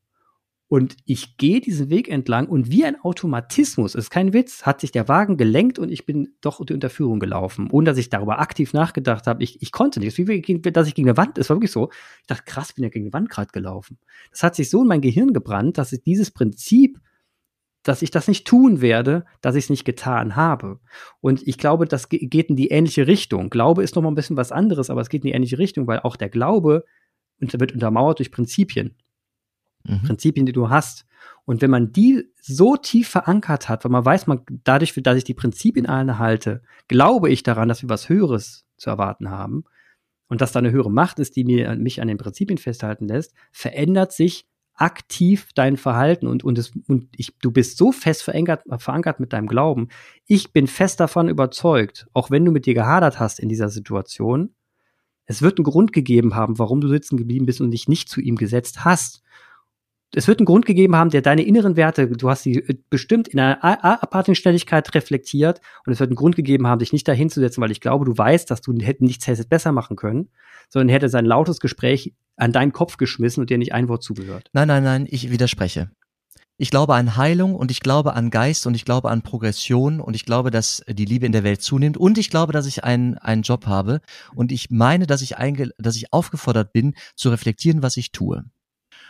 Und 0.72 0.96
ich 1.04 1.36
gehe 1.36 1.60
diesen 1.60 1.90
Weg 1.90 2.08
entlang 2.08 2.48
und 2.48 2.72
wie 2.72 2.86
ein 2.86 2.98
Automatismus, 3.02 3.94
ist 3.94 4.10
kein 4.10 4.32
Witz, 4.32 4.64
hat 4.64 4.80
sich 4.80 4.94
der 4.94 5.10
Wagen 5.10 5.36
gelenkt 5.36 5.80
und 5.80 5.92
ich 5.92 6.06
bin 6.06 6.30
doch 6.40 6.62
unter 6.62 6.74
Unterführung 6.74 7.20
gelaufen, 7.20 7.68
ohne 7.72 7.88
dass 7.88 7.98
ich 7.98 8.10
darüber 8.10 8.40
aktiv 8.40 8.72
nachgedacht 8.72 9.28
habe. 9.28 9.44
Ich, 9.44 9.62
ich 9.62 9.74
konnte 9.74 10.00
nicht, 10.00 10.18
wie 10.18 10.72
dass 10.72 10.88
ich 10.88 10.96
gegen 10.96 11.10
eine 11.10 11.18
Wand, 11.18 11.38
es 11.38 11.50
war 11.50 11.58
wirklich 11.58 11.74
so. 11.74 11.90
Ich 12.22 12.28
dachte, 12.28 12.44
krass, 12.46 12.72
bin 12.72 12.86
ja 12.86 12.90
gegen 12.90 13.04
die 13.04 13.12
Wand 13.12 13.30
gerade 13.30 13.52
gelaufen. 13.52 13.98
Das 14.30 14.44
hat 14.44 14.56
sich 14.56 14.70
so 14.70 14.84
in 14.84 14.88
mein 14.88 15.02
Gehirn 15.02 15.34
gebrannt, 15.34 15.78
dass 15.78 15.92
ich 15.92 16.04
dieses 16.04 16.32
Prinzip, 16.32 17.02
dass 17.84 18.02
ich 18.02 18.12
das 18.12 18.30
nicht 18.30 18.48
tun 18.48 18.80
werde, 18.80 19.26
dass 19.42 19.56
ich 19.56 19.66
es 19.66 19.70
nicht 19.70 19.84
getan 19.84 20.38
habe. 20.38 20.80
Und 21.20 21.46
ich 21.46 21.58
glaube, 21.58 21.86
das 21.86 22.08
geht 22.08 22.50
in 22.50 22.56
die 22.56 22.70
ähnliche 22.70 23.08
Richtung. 23.08 23.50
Glaube 23.50 23.84
ist 23.84 23.98
noch 23.98 24.04
mal 24.04 24.12
ein 24.12 24.16
bisschen 24.16 24.38
was 24.38 24.54
anderes, 24.54 24.90
aber 24.90 25.02
es 25.02 25.10
geht 25.10 25.26
in 25.26 25.32
die 25.32 25.36
ähnliche 25.36 25.58
Richtung, 25.58 25.86
weil 25.86 26.00
auch 26.00 26.16
der 26.16 26.30
Glaube 26.30 26.86
wird 27.42 27.74
untermauert 27.74 28.20
durch 28.20 28.32
Prinzipien 28.32 28.96
mhm. 29.84 30.02
Prinzipien, 30.04 30.46
die 30.46 30.52
du 30.52 30.70
hast. 30.70 31.06
Und 31.46 31.62
wenn 31.62 31.72
man 31.72 31.92
die 31.92 32.32
so 32.40 32.78
tief 32.78 33.10
verankert 33.10 33.70
hat, 33.70 33.84
weil 33.84 33.92
man 33.92 34.06
weiß, 34.06 34.28
man 34.28 34.42
dadurch, 34.64 34.94
dass 34.96 35.18
ich 35.18 35.24
die 35.24 35.34
Prinzipien 35.34 35.86
alle 35.86 36.20
halte, 36.20 36.62
glaube 36.88 37.30
ich 37.30 37.44
daran, 37.44 37.68
dass 37.68 37.82
wir 37.82 37.90
was 37.90 38.10
Höheres 38.10 38.66
zu 38.78 38.90
erwarten 38.90 39.30
haben 39.30 39.64
und 40.28 40.42
dass 40.42 40.52
da 40.52 40.60
eine 40.60 40.72
höhere 40.72 40.92
Macht 40.92 41.20
ist, 41.20 41.36
die 41.36 41.44
mir, 41.44 41.76
mich 41.76 42.02
an 42.02 42.08
den 42.08 42.18
Prinzipien 42.18 42.58
festhalten 42.58 43.08
lässt, 43.08 43.34
verändert 43.52 44.14
sich 44.14 44.48
aktiv 44.74 45.50
dein 45.54 45.78
Verhalten 45.78 46.26
und, 46.26 46.44
und, 46.44 46.58
es, 46.58 46.72
und 46.88 47.10
ich, 47.16 47.38
du 47.40 47.52
bist 47.52 47.78
so 47.78 47.92
fest 47.92 48.24
verankert, 48.24 48.64
verankert 48.78 49.20
mit 49.20 49.34
deinem 49.34 49.48
Glauben. 49.48 49.90
Ich 50.26 50.54
bin 50.54 50.66
fest 50.66 51.00
davon 51.00 51.30
überzeugt, 51.30 52.08
auch 52.14 52.32
wenn 52.32 52.46
du 52.46 52.52
mit 52.52 52.66
dir 52.66 52.74
gehadert 52.74 53.20
hast 53.20 53.40
in 53.40 53.50
dieser 53.50 53.70
Situation, 53.70 54.56
es 55.32 55.42
wird 55.42 55.58
einen 55.58 55.66
Grund 55.66 55.94
gegeben 55.94 56.36
haben, 56.36 56.60
warum 56.60 56.82
du 56.82 56.88
sitzen 56.88 57.18
geblieben 57.18 57.46
bist 57.46 57.62
und 57.62 57.72
dich 57.72 57.88
nicht 57.88 58.10
zu 58.10 58.22
ihm 58.22 58.36
gesetzt 58.36 58.86
hast 58.86 59.24
es 60.14 60.28
wird 60.28 60.40
einen 60.40 60.46
Grund 60.46 60.66
gegeben 60.66 60.96
haben, 60.96 61.10
der 61.10 61.22
deine 61.22 61.44
inneren 61.44 61.78
Werte, 61.78 62.08
du 62.08 62.30
hast 62.30 62.44
sie 62.44 62.56
äh, 62.56 62.78
bestimmt 62.90 63.28
in 63.28 63.40
einer 63.40 63.64
aparten 63.64 64.36
Schnelligkeit 64.36 64.94
reflektiert 64.94 65.62
und 65.86 65.94
es 65.94 66.00
wird 66.00 66.10
einen 66.10 66.16
Grund 66.16 66.36
gegeben 66.36 66.68
haben, 66.68 66.80
dich 66.80 66.94
nicht 66.94 67.08
dahin 67.08 67.30
zu 67.30 67.40
setzen, 67.40 67.62
weil 67.62 67.72
ich 67.72 67.82
glaube, 67.82 68.06
du 68.06 68.18
weißt, 68.18 68.50
dass 68.52 68.62
du 68.62 68.74
nichts 68.74 69.28
hättest 69.28 69.50
besser 69.50 69.72
machen 69.72 69.96
können, 69.96 70.30
sondern 70.70 70.90
er 70.90 70.96
hätte 70.96 71.10
sein 71.10 71.26
lautes 71.26 71.60
Gespräch 71.60 72.14
an 72.36 72.52
deinen 72.52 72.74
Kopf 72.74 72.98
geschmissen 72.98 73.42
und 73.42 73.50
dir 73.50 73.58
nicht 73.58 73.74
ein 73.74 73.88
Wort 73.88 74.04
zugehört. 74.04 74.50
Nein, 74.54 74.68
nein, 74.68 74.84
nein, 74.84 75.08
ich 75.10 75.32
widerspreche. 75.32 75.92
Ich 76.62 76.70
glaube 76.70 76.94
an 76.94 77.18
Heilung 77.18 77.56
und 77.56 77.72
ich 77.72 77.80
glaube 77.80 78.14
an 78.14 78.30
Geist 78.30 78.68
und 78.68 78.76
ich 78.76 78.86
glaube 78.86 79.10
an 79.10 79.24
Progression 79.24 80.00
und 80.00 80.16
ich 80.16 80.26
glaube, 80.26 80.52
dass 80.52 80.84
die 80.88 81.06
Liebe 81.06 81.26
in 81.26 81.32
der 81.32 81.44
Welt 81.44 81.64
zunimmt 81.64 81.98
und 81.98 82.20
ich 82.20 82.30
glaube, 82.30 82.54
dass 82.54 82.68
ich 82.68 82.84
einen, 82.84 83.18
einen 83.18 83.42
Job 83.42 83.66
habe 83.66 84.00
und 84.36 84.52
ich 84.52 84.70
meine, 84.70 85.08
dass 85.08 85.24
ich, 85.24 85.40
einge 85.40 85.72
dass 85.80 85.96
ich 85.96 86.14
aufgefordert 86.14 86.72
bin, 86.72 86.94
zu 87.16 87.32
reflektieren, 87.32 87.82
was 87.82 87.98
ich 87.98 88.12
tue. 88.12 88.46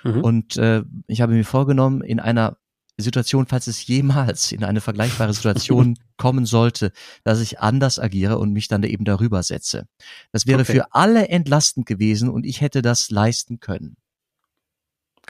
Mhm. 0.05 0.21
Und 0.21 0.55
äh, 0.55 0.83
ich 1.07 1.19
habe 1.19 1.33
mir 1.33 1.43
vorgenommen, 1.43 1.99
in 1.99 2.21
einer 2.21 2.55
Situation, 2.97 3.47
falls 3.47 3.67
es 3.67 3.85
jemals 3.85 4.53
in 4.53 4.63
eine 4.63 4.79
vergleichbare 4.79 5.33
Situation 5.33 5.97
kommen 6.15 6.45
sollte, 6.45 6.93
dass 7.25 7.41
ich 7.41 7.59
anders 7.59 7.99
agiere 7.99 8.37
und 8.37 8.53
mich 8.53 8.69
dann 8.69 8.83
eben 8.83 9.03
darüber 9.03 9.43
setze. 9.43 9.87
Das 10.31 10.47
wäre 10.47 10.61
okay. 10.61 10.71
für 10.71 10.93
alle 10.93 11.27
entlastend 11.27 11.85
gewesen 11.85 12.29
und 12.29 12.45
ich 12.45 12.61
hätte 12.61 12.81
das 12.81 13.09
leisten 13.09 13.59
können. 13.59 13.97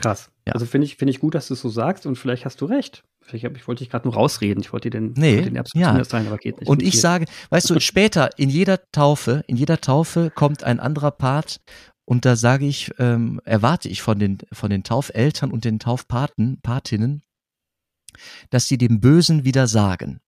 Krass. 0.02 0.32
Ja. 0.47 0.54
Also 0.54 0.66
finde 0.66 0.86
ich, 0.86 0.97
finde 0.97 1.12
ich 1.12 1.20
gut, 1.20 1.36
dass 1.36 1.47
du 1.47 1.54
es 1.54 1.62
so 1.62 1.70
sagst 1.70 2.06
und 2.06 2.16
vielleicht 2.16 2.45
hast 2.45 2.62
du 2.62 2.66
recht. 2.66 3.04
Ich, 3.32 3.45
hab, 3.45 3.56
ich 3.56 3.68
wollte 3.68 3.84
dich 3.84 3.89
gerade 3.89 4.08
nur 4.08 4.16
rausreden. 4.16 4.62
Ich 4.62 4.74
wollte 4.74 4.89
dir 4.89 4.99
den, 4.99 5.14
nee, 5.16 5.41
den 5.41 5.62
ja. 5.74 6.04
sein, 6.04 6.28
aber 6.28 6.38
geht 6.38 6.60
nicht. 6.60 6.68
Und 6.68 6.82
ich 6.82 6.99
sage, 6.99 7.26
weißt 7.49 7.70
du, 7.70 7.80
später 7.80 8.38
in 8.38 8.49
jeder 8.49 8.80
Taufe, 8.91 9.43
in 9.47 9.56
jeder 9.56 9.80
Taufe 9.80 10.32
kommt 10.34 10.64
ein 10.64 10.80
anderer 10.80 11.12
Part 11.12 11.62
und 12.06 12.26
da 12.26 12.36
sage 12.36 12.66
ich, 12.66 12.91
ähm, 12.99 13.39
erwarte 13.45 13.88
ich 13.88 14.02
von 14.02 14.20
den, 14.20 14.39
von 14.52 14.70
den 14.70 14.84
Taufeltern 14.84 15.52
und 15.52 15.64
den 15.64 15.80
Taufpaten, 15.80 16.60
Patinnen, 16.62 17.24
dass 18.49 18.68
sie 18.68 18.78
dem 18.78 18.99
Bösen 18.99 19.45
wieder 19.45 19.68
sagen. 19.68 20.20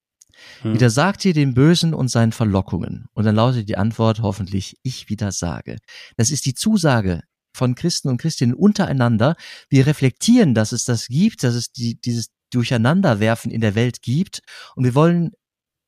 Hm. 0.62 0.76
Wieder 0.76 0.90
sagt 0.90 1.26
ihr 1.26 1.34
dem 1.34 1.54
Bösen 1.54 1.94
und 1.94 2.10
seinen 2.10 2.32
Verlockungen. 2.32 3.08
Und 3.14 3.26
dann 3.26 3.36
lautet 3.36 3.68
die 3.68 3.78
Antwort 3.78 4.22
hoffentlich, 4.22 4.78
ich 4.84 5.10
wieder 5.10 5.32
sage. 5.32 5.78
Das 6.16 6.32
ist 6.32 6.46
die 6.46 6.54
Zusage 6.54 7.22
von 7.54 7.76
Christen 7.76 8.10
und 8.10 8.18
Christinnen 8.18 8.56
untereinander. 8.56 9.36
Wir 9.70 9.88
reflektieren, 9.88 10.54
dass 10.54 10.72
es 10.72 10.86
das 10.86 11.08
gibt, 11.08 11.44
dass 11.44 11.56
es 11.56 11.72
die, 11.72 12.00
dieses 12.00 12.30
Durcheinanderwerfen 12.52 13.52
in 13.52 13.62
der 13.62 13.76
Welt 13.76 14.02
gibt. 14.02 14.42
Und 14.76 14.84
wir 14.84 14.96
wollen 14.96 15.32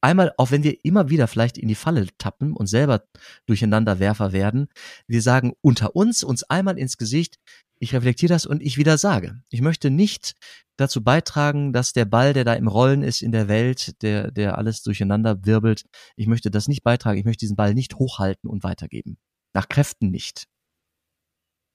einmal, 0.02 0.34
auch 0.38 0.52
wenn 0.52 0.64
wir 0.64 0.84
immer 0.86 1.10
wieder 1.10 1.28
vielleicht 1.28 1.58
in 1.58 1.68
die 1.68 1.76
Falle 1.76 2.08
tappen 2.18 2.54
und 2.54 2.68
selber 2.68 3.04
Durcheinanderwerfer 3.48 4.32
werden, 4.32 4.68
wir 5.08 5.22
sagen 5.22 5.54
unter 5.62 5.96
uns, 5.96 6.24
uns 6.24 6.44
einmal 6.44 6.78
ins 6.78 6.98
Gesicht, 6.98 7.38
ich 7.80 7.94
reflektiere 7.94 8.34
das 8.34 8.46
und 8.46 8.62
ich 8.62 8.78
wieder 8.78 8.98
sage. 8.98 9.42
Ich 9.50 9.62
möchte 9.62 9.90
nicht 9.90 10.36
dazu 10.78 11.04
beitragen, 11.04 11.74
dass 11.74 11.94
der 11.94 12.06
Ball, 12.06 12.34
der 12.34 12.46
da 12.46 12.54
im 12.54 12.68
Rollen 12.68 13.04
ist 13.04 13.22
in 13.22 13.32
der 13.32 13.48
Welt, 13.48 14.02
der, 14.02 14.32
der 14.32 14.58
alles 14.58 14.82
durcheinander 14.82 15.46
wirbelt, 15.46 15.84
ich 16.16 16.28
möchte 16.28 16.52
das 16.52 16.68
nicht 16.68 16.84
beitragen, 16.84 17.18
ich 17.18 17.26
möchte 17.26 17.42
diesen 17.42 17.56
Ball 17.56 17.74
nicht 17.74 17.96
hochhalten 17.96 18.50
und 18.50 18.64
weitergeben. 18.64 19.18
Nach 19.54 19.68
Kräften 19.68 20.10
nicht. 20.10 20.48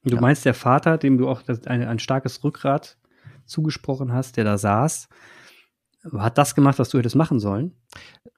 Du 0.03 0.15
ja. 0.15 0.21
meinst 0.21 0.45
der 0.45 0.53
Vater, 0.53 0.97
dem 0.97 1.17
du 1.17 1.29
auch 1.29 1.41
das, 1.41 1.65
ein, 1.67 1.83
ein 1.83 1.99
starkes 1.99 2.43
Rückgrat 2.43 2.97
zugesprochen 3.45 4.13
hast, 4.13 4.37
der 4.37 4.45
da 4.45 4.57
saß, 4.57 5.09
hat 6.17 6.37
das 6.37 6.55
gemacht, 6.55 6.79
was 6.79 6.89
du 6.89 6.97
hättest 6.97 7.15
machen 7.15 7.39
sollen? 7.39 7.75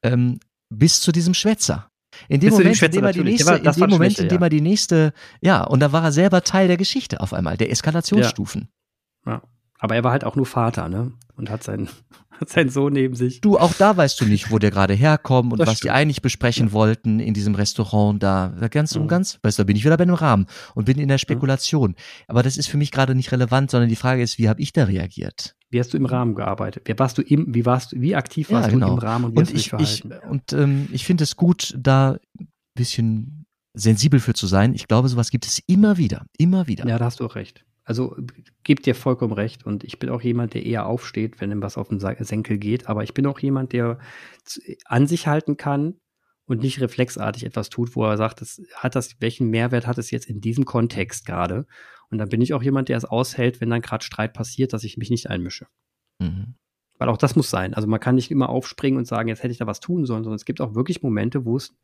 Ähm, 0.02 0.40
bis 0.70 1.00
zu 1.02 1.12
diesem 1.12 1.34
Schwätzer. 1.34 1.90
In 2.28 2.40
dem 2.40 2.50
bis 2.50 2.60
Moment, 2.60 2.82
in 2.82 2.92
dem 2.92 3.04
er 3.04 3.14
die 3.14 3.24
nächste, 3.24 3.48
war, 3.48 3.58
in 3.58 3.64
dem 3.64 3.90
Moment, 3.90 4.14
Schwäche, 4.14 4.24
in 4.24 4.30
dem 4.30 4.42
ja. 4.42 4.46
er 4.46 4.50
die 4.50 4.62
nächste, 4.62 5.14
ja, 5.42 5.64
und 5.64 5.80
da 5.80 5.92
war 5.92 6.04
er 6.04 6.12
selber 6.12 6.44
Teil 6.44 6.68
der 6.68 6.78
Geschichte 6.78 7.22
auf 7.22 7.34
einmal, 7.34 7.58
der 7.58 7.72
Eskalationsstufen. 7.72 8.70
Ja. 9.26 9.32
ja. 9.34 9.42
Aber 9.84 9.96
er 9.96 10.04
war 10.06 10.14
halt 10.14 10.24
auch 10.24 10.38
nur 10.38 10.46
Vater, 10.46 10.88
ne? 10.88 11.12
Und 11.36 11.50
hat 11.50 11.62
seinen, 11.62 11.90
hat 12.32 12.48
seinen 12.48 12.70
Sohn 12.70 12.94
neben 12.94 13.16
sich. 13.16 13.42
Du, 13.42 13.58
auch 13.58 13.74
da 13.74 13.98
weißt 13.98 14.22
du 14.22 14.24
nicht, 14.24 14.50
wo 14.50 14.58
der 14.58 14.72
gerade 14.72 14.94
herkommt 14.94 15.52
und 15.52 15.60
das 15.60 15.68
was 15.68 15.78
stimmt. 15.80 15.90
die 15.90 15.92
eigentlich 15.92 16.22
besprechen 16.22 16.68
ja. 16.68 16.72
wollten 16.72 17.20
in 17.20 17.34
diesem 17.34 17.54
Restaurant 17.54 18.24
da. 18.24 18.54
Ganz 18.72 18.96
und 18.96 19.10
ganz, 19.10 19.40
weißt 19.44 19.60
du, 19.60 19.64
da 19.64 19.68
bin 19.68 19.76
ich 19.76 19.84
wieder 19.84 19.98
bei 19.98 20.06
dem 20.06 20.14
Rahmen 20.14 20.48
und 20.74 20.86
bin 20.86 21.00
in 21.00 21.10
der 21.10 21.18
Spekulation. 21.18 21.96
Aber 22.30 22.44
das 22.44 22.56
ist 22.56 22.70
für 22.70 22.78
mich 22.78 22.92
gerade 22.92 23.14
nicht 23.14 23.34
relevant, 23.34 23.72
sondern 23.72 23.90
die 23.90 23.98
Frage 23.98 24.24
ist, 24.24 24.38
wie 24.38 24.48
habe 24.48 24.62
ich 24.62 24.72
da 24.72 24.86
reagiert? 24.86 25.58
Wie 25.70 25.82
hast 25.82 25.94
du 25.94 25.98
im 25.98 26.06
Rahmen 26.06 26.34
gearbeitet? 26.34 26.88
Wie 26.88 26.98
warst 26.98 27.18
du 27.18 27.22
im, 27.22 27.54
wie 27.54 27.66
warst 27.66 27.92
wie 28.00 28.16
aktiv 28.16 28.52
warst 28.52 28.70
ja, 28.70 28.74
genau. 28.74 28.88
du 28.88 28.94
im 28.94 29.00
Rahmen 29.00 29.26
und 29.26 29.34
wie 29.34 29.40
und 29.40 29.48
hast 29.48 29.54
ich, 29.54 29.70
du 29.70 29.76
dich 29.76 30.00
verhalten? 30.00 30.26
Ich, 30.26 30.32
und 30.32 30.54
ähm, 30.54 30.88
ich 30.94 31.04
finde 31.04 31.26
es 31.26 31.36
gut, 31.36 31.76
da 31.78 32.20
ein 32.40 32.48
bisschen 32.74 33.48
sensibel 33.74 34.22
für 34.22 34.34
zu 34.34 34.48
sein. 34.48 34.76
Ich 34.76 34.88
glaube, 34.88 35.10
sowas 35.10 35.30
gibt 35.30 35.46
es 35.46 35.60
immer 35.68 35.98
wieder, 35.98 36.26
immer 36.38 36.68
wieder. 36.68 36.88
Ja, 36.88 36.98
da 36.98 37.04
hast 37.04 37.20
du 37.20 37.26
auch 37.26 37.36
recht. 37.36 37.66
Also 37.86 38.16
gebe 38.64 38.82
dir 38.82 38.96
vollkommen 38.96 39.34
recht. 39.34 39.66
Und 39.66 39.84
ich 39.84 40.00
bin 40.00 40.10
auch 40.10 40.22
jemand, 40.22 40.54
der 40.54 40.66
eher 40.66 40.86
aufsteht, 40.86 41.42
wenn 41.42 41.52
ihm 41.52 41.62
was 41.62 41.78
auf 41.78 41.90
den 41.90 42.00
Senkel 42.00 42.58
geht. 42.58 42.88
Aber 42.88 43.04
ich 43.04 43.14
bin 43.14 43.26
auch 43.26 43.40
jemand, 43.40 43.74
der 43.74 44.00
an 44.86 45.08
sich 45.08 45.28
halten 45.28 45.58
kann 45.58 45.96
und 46.46 46.62
nicht 46.62 46.82
reflexartig 46.82 47.46
etwas 47.46 47.70
tut, 47.70 47.96
wo 47.96 48.06
er 48.06 48.18
sagt, 48.18 48.42
das, 48.42 48.62
hat 48.76 48.96
das, 48.96 49.20
welchen 49.20 49.50
Mehrwert 49.50 49.88
hat 49.88 49.98
es 49.98 50.12
jetzt 50.12 50.30
in 50.30 50.42
diesem 50.42 50.66
Kontext 50.66 51.26
gerade? 51.26 51.66
Und 52.10 52.18
dann 52.18 52.30
bin 52.30 52.42
ich 52.42 52.54
auch 52.54 52.64
jemand, 52.64 52.90
der 52.90 52.98
es 52.98 53.06
aushält, 53.06 53.60
wenn 53.60 53.70
dann 53.70 53.82
gerade 53.82 54.04
Streit 54.04 54.34
passiert, 54.34 54.74
dass 54.74 54.84
ich 54.84 54.98
mich 54.98 55.10
nicht 55.10 55.30
einmische. 55.30 55.68
Mhm. 56.20 56.56
Weil 56.98 57.10
auch 57.10 57.18
das 57.18 57.36
muss 57.36 57.50
sein. 57.50 57.74
Also 57.74 57.88
man 57.88 58.00
kann 58.00 58.16
nicht 58.16 58.32
immer 58.32 58.50
aufspringen 58.50 58.98
und 58.98 59.06
sagen, 59.06 59.30
jetzt 59.30 59.44
hätte 59.44 59.52
ich 59.52 59.58
da 59.58 59.68
was 59.68 59.80
tun 59.80 60.06
sollen, 60.06 60.24
sondern 60.24 60.36
es 60.36 60.46
gibt 60.46 60.62
auch 60.62 60.76
wirklich 60.76 61.02
Momente, 61.02 61.44
wo 61.46 61.58
es, 61.58 61.76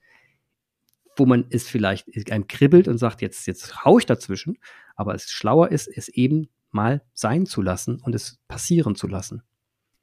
wo 1.18 1.26
man 1.26 1.45
es 1.50 1.68
vielleicht 1.68 2.32
einem 2.32 2.47
kribbelt 2.47 2.88
und 2.88 2.97
sagt, 2.97 3.22
jetzt, 3.22 3.47
jetzt 3.47 3.84
hau 3.84 3.97
ich 3.97 4.06
dazwischen, 4.06 4.58
aber 5.00 5.16
es 5.16 5.32
schlauer 5.32 5.72
ist, 5.72 5.88
es 5.88 6.10
eben 6.10 6.50
mal 6.72 7.02
sein 7.14 7.45
zu 7.45 7.62
lassen 7.62 8.00
und 8.02 8.14
es 8.14 8.38
passieren 8.50 8.95
zu 8.95 9.08
lassen. 9.08 9.41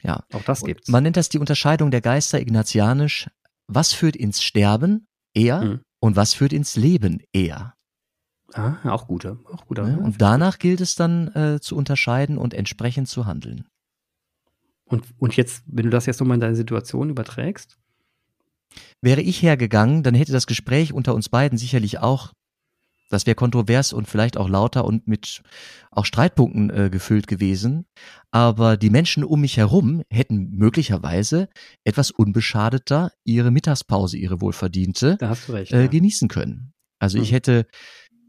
Ja. 0.02 0.24
Auch 0.32 0.42
das 0.42 0.62
gibt's. 0.62 0.88
Man 0.88 1.02
nennt 1.02 1.18
das 1.18 1.28
die 1.28 1.38
Unterscheidung 1.38 1.90
der 1.90 2.00
Geister 2.00 2.40
ignatianisch. 2.40 3.30
Was 3.66 3.92
führt 3.92 4.16
ins 4.16 4.42
Sterben 4.42 5.06
eher 5.34 5.60
mhm. 5.60 5.80
und 6.00 6.16
was 6.16 6.32
führt 6.32 6.52
ins 6.52 6.76
Leben 6.76 7.20
eher? 7.32 7.74
Ah, 8.54 8.76
auch 8.90 9.06
guter, 9.06 9.38
auch 9.52 9.66
guter. 9.66 9.86
Ne? 9.86 9.98
Und 9.98 10.22
danach 10.22 10.58
gilt 10.58 10.80
es 10.80 10.94
dann 10.94 11.28
äh, 11.34 11.60
zu 11.60 11.76
unterscheiden 11.76 12.38
und 12.38 12.54
entsprechend 12.54 13.08
zu 13.08 13.26
handeln. 13.26 13.66
Und, 14.84 15.04
und 15.18 15.36
jetzt, 15.36 15.62
wenn 15.66 15.84
du 15.84 15.90
das 15.90 16.06
jetzt 16.06 16.20
nochmal 16.20 16.36
in 16.36 16.40
deine 16.40 16.56
Situation 16.56 17.10
überträgst? 17.10 17.76
Wäre 19.02 19.20
ich 19.20 19.42
hergegangen, 19.42 20.02
dann 20.02 20.14
hätte 20.14 20.32
das 20.32 20.46
Gespräch 20.46 20.92
unter 20.92 21.14
uns 21.14 21.28
beiden 21.28 21.58
sicherlich 21.58 21.98
auch, 21.98 22.32
das 23.08 23.26
wäre 23.26 23.34
kontrovers 23.34 23.92
und 23.92 24.08
vielleicht 24.08 24.36
auch 24.36 24.48
lauter 24.48 24.84
und 24.84 25.06
mit 25.06 25.42
auch 25.90 26.04
Streitpunkten 26.04 26.70
äh, 26.70 26.90
gefüllt 26.90 27.26
gewesen. 27.26 27.86
Aber 28.30 28.76
die 28.76 28.90
Menschen 28.90 29.24
um 29.24 29.40
mich 29.40 29.56
herum 29.56 30.02
hätten 30.10 30.50
möglicherweise 30.50 31.48
etwas 31.84 32.10
unbeschadeter 32.10 33.12
ihre 33.24 33.50
Mittagspause, 33.50 34.16
ihre 34.16 34.40
wohlverdiente, 34.40 35.18
recht, 35.48 35.72
äh, 35.72 35.82
ja. 35.82 35.86
genießen 35.86 36.28
können. 36.28 36.72
Also 36.98 37.18
Mhm. 37.18 37.24
ich 37.24 37.32
hätte 37.32 37.66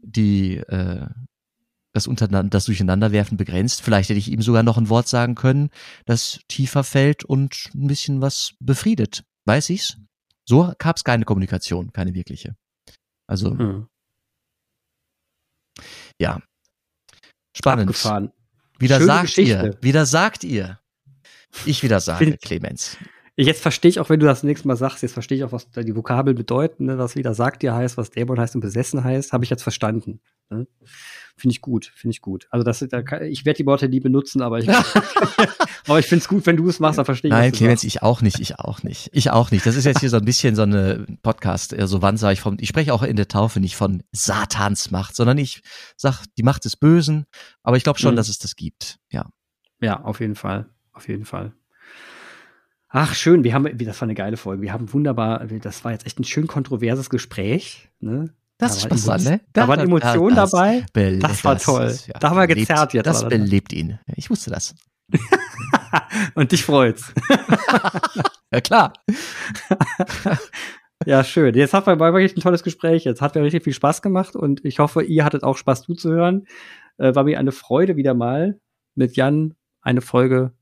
die 0.02 0.56
äh, 0.58 1.06
das, 1.94 2.06
untereinander, 2.06 2.50
das 2.50 2.66
Durcheinanderwerfen 2.66 3.36
begrenzt. 3.36 3.82
Vielleicht 3.82 4.10
hätte 4.10 4.18
ich 4.18 4.30
ihm 4.30 4.42
sogar 4.42 4.62
noch 4.62 4.78
ein 4.78 4.88
Wort 4.88 5.08
sagen 5.08 5.34
können, 5.34 5.70
das 6.04 6.40
tiefer 6.46 6.84
fällt 6.84 7.24
und 7.24 7.70
ein 7.74 7.86
bisschen 7.88 8.20
was 8.20 8.54
befriedet. 8.60 9.24
Weiß 9.46 9.70
ich's? 9.70 9.96
So 10.44 10.72
gab 10.78 10.96
es 10.96 11.04
keine 11.04 11.24
Kommunikation, 11.24 11.92
keine 11.92 12.14
wirkliche. 12.14 12.54
Also, 13.26 13.58
Hm. 13.58 13.88
Ja. 16.18 16.40
Spannend. 17.56 17.88
Abgefahren. 17.88 18.32
Wieder 18.78 18.96
Schöne 18.96 19.06
sagt 19.06 19.22
Geschichte. 19.22 19.66
ihr, 19.66 19.78
wieder 19.82 20.06
sagt 20.06 20.44
ihr. 20.44 20.78
Ich 21.64 21.82
wieder 21.82 22.00
sage, 22.00 22.36
Clemens. 22.36 22.96
Jetzt 23.36 23.62
verstehe 23.62 23.88
ich 23.88 24.00
auch, 24.00 24.10
wenn 24.10 24.18
du 24.18 24.26
das 24.26 24.42
nächste 24.42 24.66
Mal 24.66 24.76
sagst, 24.76 25.02
jetzt 25.02 25.12
verstehe 25.12 25.38
ich 25.38 25.44
auch, 25.44 25.52
was 25.52 25.70
da 25.70 25.82
die 25.82 25.94
Vokabeln 25.94 26.36
bedeuten, 26.36 26.86
ne, 26.86 26.98
was 26.98 27.14
wieder 27.14 27.34
sagt 27.34 27.62
dir 27.62 27.72
heißt, 27.74 27.96
was 27.96 28.10
Dämon 28.10 28.38
heißt 28.38 28.56
und 28.56 28.60
besessen 28.60 29.04
heißt, 29.04 29.32
habe 29.32 29.44
ich 29.44 29.50
jetzt 29.50 29.62
verstanden. 29.62 30.20
Ne? 30.50 30.66
Finde 31.38 31.52
ich 31.52 31.60
gut, 31.60 31.92
finde 31.94 32.12
ich 32.12 32.20
gut. 32.20 32.46
Also 32.50 32.64
das, 32.64 32.80
da 32.90 33.02
kann, 33.02 33.22
ich 33.24 33.44
werde 33.44 33.58
die 33.58 33.66
Worte 33.66 33.88
nie 33.88 34.00
benutzen, 34.00 34.42
aber 34.42 34.58
ich, 34.58 34.68
aber 35.86 35.98
ich 35.98 36.06
finde 36.06 36.22
es 36.22 36.28
gut, 36.28 36.44
wenn 36.46 36.56
du 36.56 36.68
es 36.68 36.80
machst, 36.80 36.98
dann 36.98 37.04
verstehe 37.04 37.28
ich 37.30 37.32
Nein, 37.32 37.52
Clemens, 37.52 37.84
ich 37.84 38.02
auch 38.02 38.20
nicht, 38.22 38.40
ich 38.40 38.58
auch 38.58 38.82
nicht. 38.82 39.08
Ich 39.12 39.30
auch 39.30 39.50
nicht. 39.50 39.64
Das 39.64 39.76
ist 39.76 39.84
jetzt 39.84 40.00
hier 40.00 40.10
so 40.10 40.16
ein 40.16 40.24
bisschen 40.24 40.56
so 40.56 40.62
eine 40.62 41.06
Podcast, 41.22 41.72
äh, 41.72 41.86
so 41.86 42.02
wann 42.02 42.16
sage 42.16 42.34
ich 42.34 42.40
vom, 42.40 42.56
ich 42.60 42.68
spreche 42.68 42.92
auch 42.92 43.02
in 43.02 43.16
der 43.16 43.28
Taufe 43.28 43.60
nicht 43.60 43.76
von 43.76 44.02
Satans 44.12 44.90
Macht, 44.90 45.14
sondern 45.16 45.38
ich 45.38 45.62
sag 45.96 46.24
die 46.36 46.42
Macht 46.42 46.64
des 46.64 46.76
Bösen, 46.76 47.24
aber 47.62 47.76
ich 47.76 47.84
glaube 47.84 47.98
schon, 47.98 48.14
Mhm. 48.14 48.16
dass 48.16 48.28
es 48.28 48.38
das 48.38 48.56
gibt. 48.56 48.98
Ja. 49.10 49.30
Ja, 49.80 50.02
auf 50.02 50.20
jeden 50.20 50.34
Fall, 50.34 50.68
auf 50.92 51.08
jeden 51.08 51.24
Fall. 51.24 51.52
Ach, 52.88 53.14
schön, 53.14 53.44
wir 53.44 53.52
haben, 53.52 53.68
das 53.78 54.00
war 54.00 54.06
eine 54.06 54.14
geile 54.14 54.36
Folge. 54.38 54.62
Wir 54.62 54.72
haben 54.72 54.92
wunderbar, 54.92 55.46
das 55.46 55.84
war 55.84 55.92
jetzt 55.92 56.06
echt 56.06 56.18
ein 56.18 56.24
schön 56.24 56.46
kontroverses 56.46 57.10
Gespräch. 57.10 57.90
Ne? 58.00 58.34
Das 58.58 58.80
Da 58.88 58.94
ist 58.94 59.08
Emo- 59.08 59.30
ne? 59.30 59.40
Da 59.52 59.68
waren 59.68 59.80
Emotionen 59.80 60.34
das 60.36 60.50
dabei. 60.50 60.84
bele- 60.92 61.20
Das 61.20 61.44
war 61.44 61.56
toll. 61.58 61.84
ist, 61.84 62.10
Da 62.20 62.30
haben 62.30 62.36
wir 62.36 62.46
belebt- 62.46 62.68
gezerrt 62.68 62.92
jetzt, 62.92 63.06
Das 63.06 63.28
belebt 63.28 63.72
ihn. 63.72 63.98
Ich 64.16 64.28
wusste 64.30 64.50
das. 64.50 64.74
Und 66.34 66.52
dich 66.52 66.64
freut's. 66.64 67.12
Ja, 68.50 68.62
klar. 68.62 68.92
Ja, 71.06 71.22
schön. 71.22 71.54
Jetzt 71.54 71.74
hat 71.74 71.86
man 71.86 72.00
war 72.00 72.12
wirklich 72.12 72.36
ein 72.36 72.40
tolles 72.40 72.64
Gespräch. 72.64 73.04
Jetzt 73.04 73.20
hat 73.22 73.34
mir 73.34 73.42
richtig 73.42 73.62
viel 73.62 73.72
Spaß 73.72 74.02
gemacht 74.02 74.34
und 74.34 74.64
ich 74.64 74.80
hoffe, 74.80 75.02
ihr 75.04 75.24
hattet 75.24 75.44
auch 75.44 75.56
Spaß 75.56 75.82
zuzuhören. 75.82 76.46
Äh, 76.98 77.14
war 77.14 77.22
mir 77.24 77.38
eine 77.38 77.52
Freude, 77.52 77.94
wieder 77.96 78.14
mal 78.14 78.58
mit 78.96 79.14
Jan 79.14 79.54
eine 79.80 80.00
Folge 80.00 80.52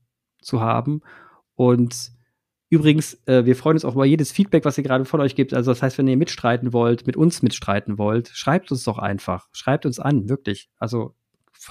zu 0.41 0.61
haben. 0.61 1.01
Und 1.55 2.11
übrigens, 2.69 3.21
äh, 3.27 3.45
wir 3.45 3.55
freuen 3.55 3.75
uns 3.75 3.85
auch 3.85 3.95
über 3.95 4.05
jedes 4.05 4.31
Feedback, 4.31 4.65
was 4.65 4.77
ihr 4.77 4.83
gerade 4.83 5.05
von 5.05 5.21
euch 5.21 5.35
gibt. 5.35 5.53
Also 5.53 5.71
das 5.71 5.81
heißt, 5.81 5.97
wenn 5.97 6.07
ihr 6.07 6.17
mitstreiten 6.17 6.73
wollt, 6.73 7.07
mit 7.07 7.17
uns 7.17 7.41
mitstreiten 7.41 7.97
wollt, 7.97 8.29
schreibt 8.29 8.71
uns 8.71 8.83
doch 8.83 8.97
einfach. 8.97 9.47
Schreibt 9.51 9.85
uns 9.85 9.99
an, 9.99 10.29
wirklich. 10.29 10.69
Also 10.77 11.15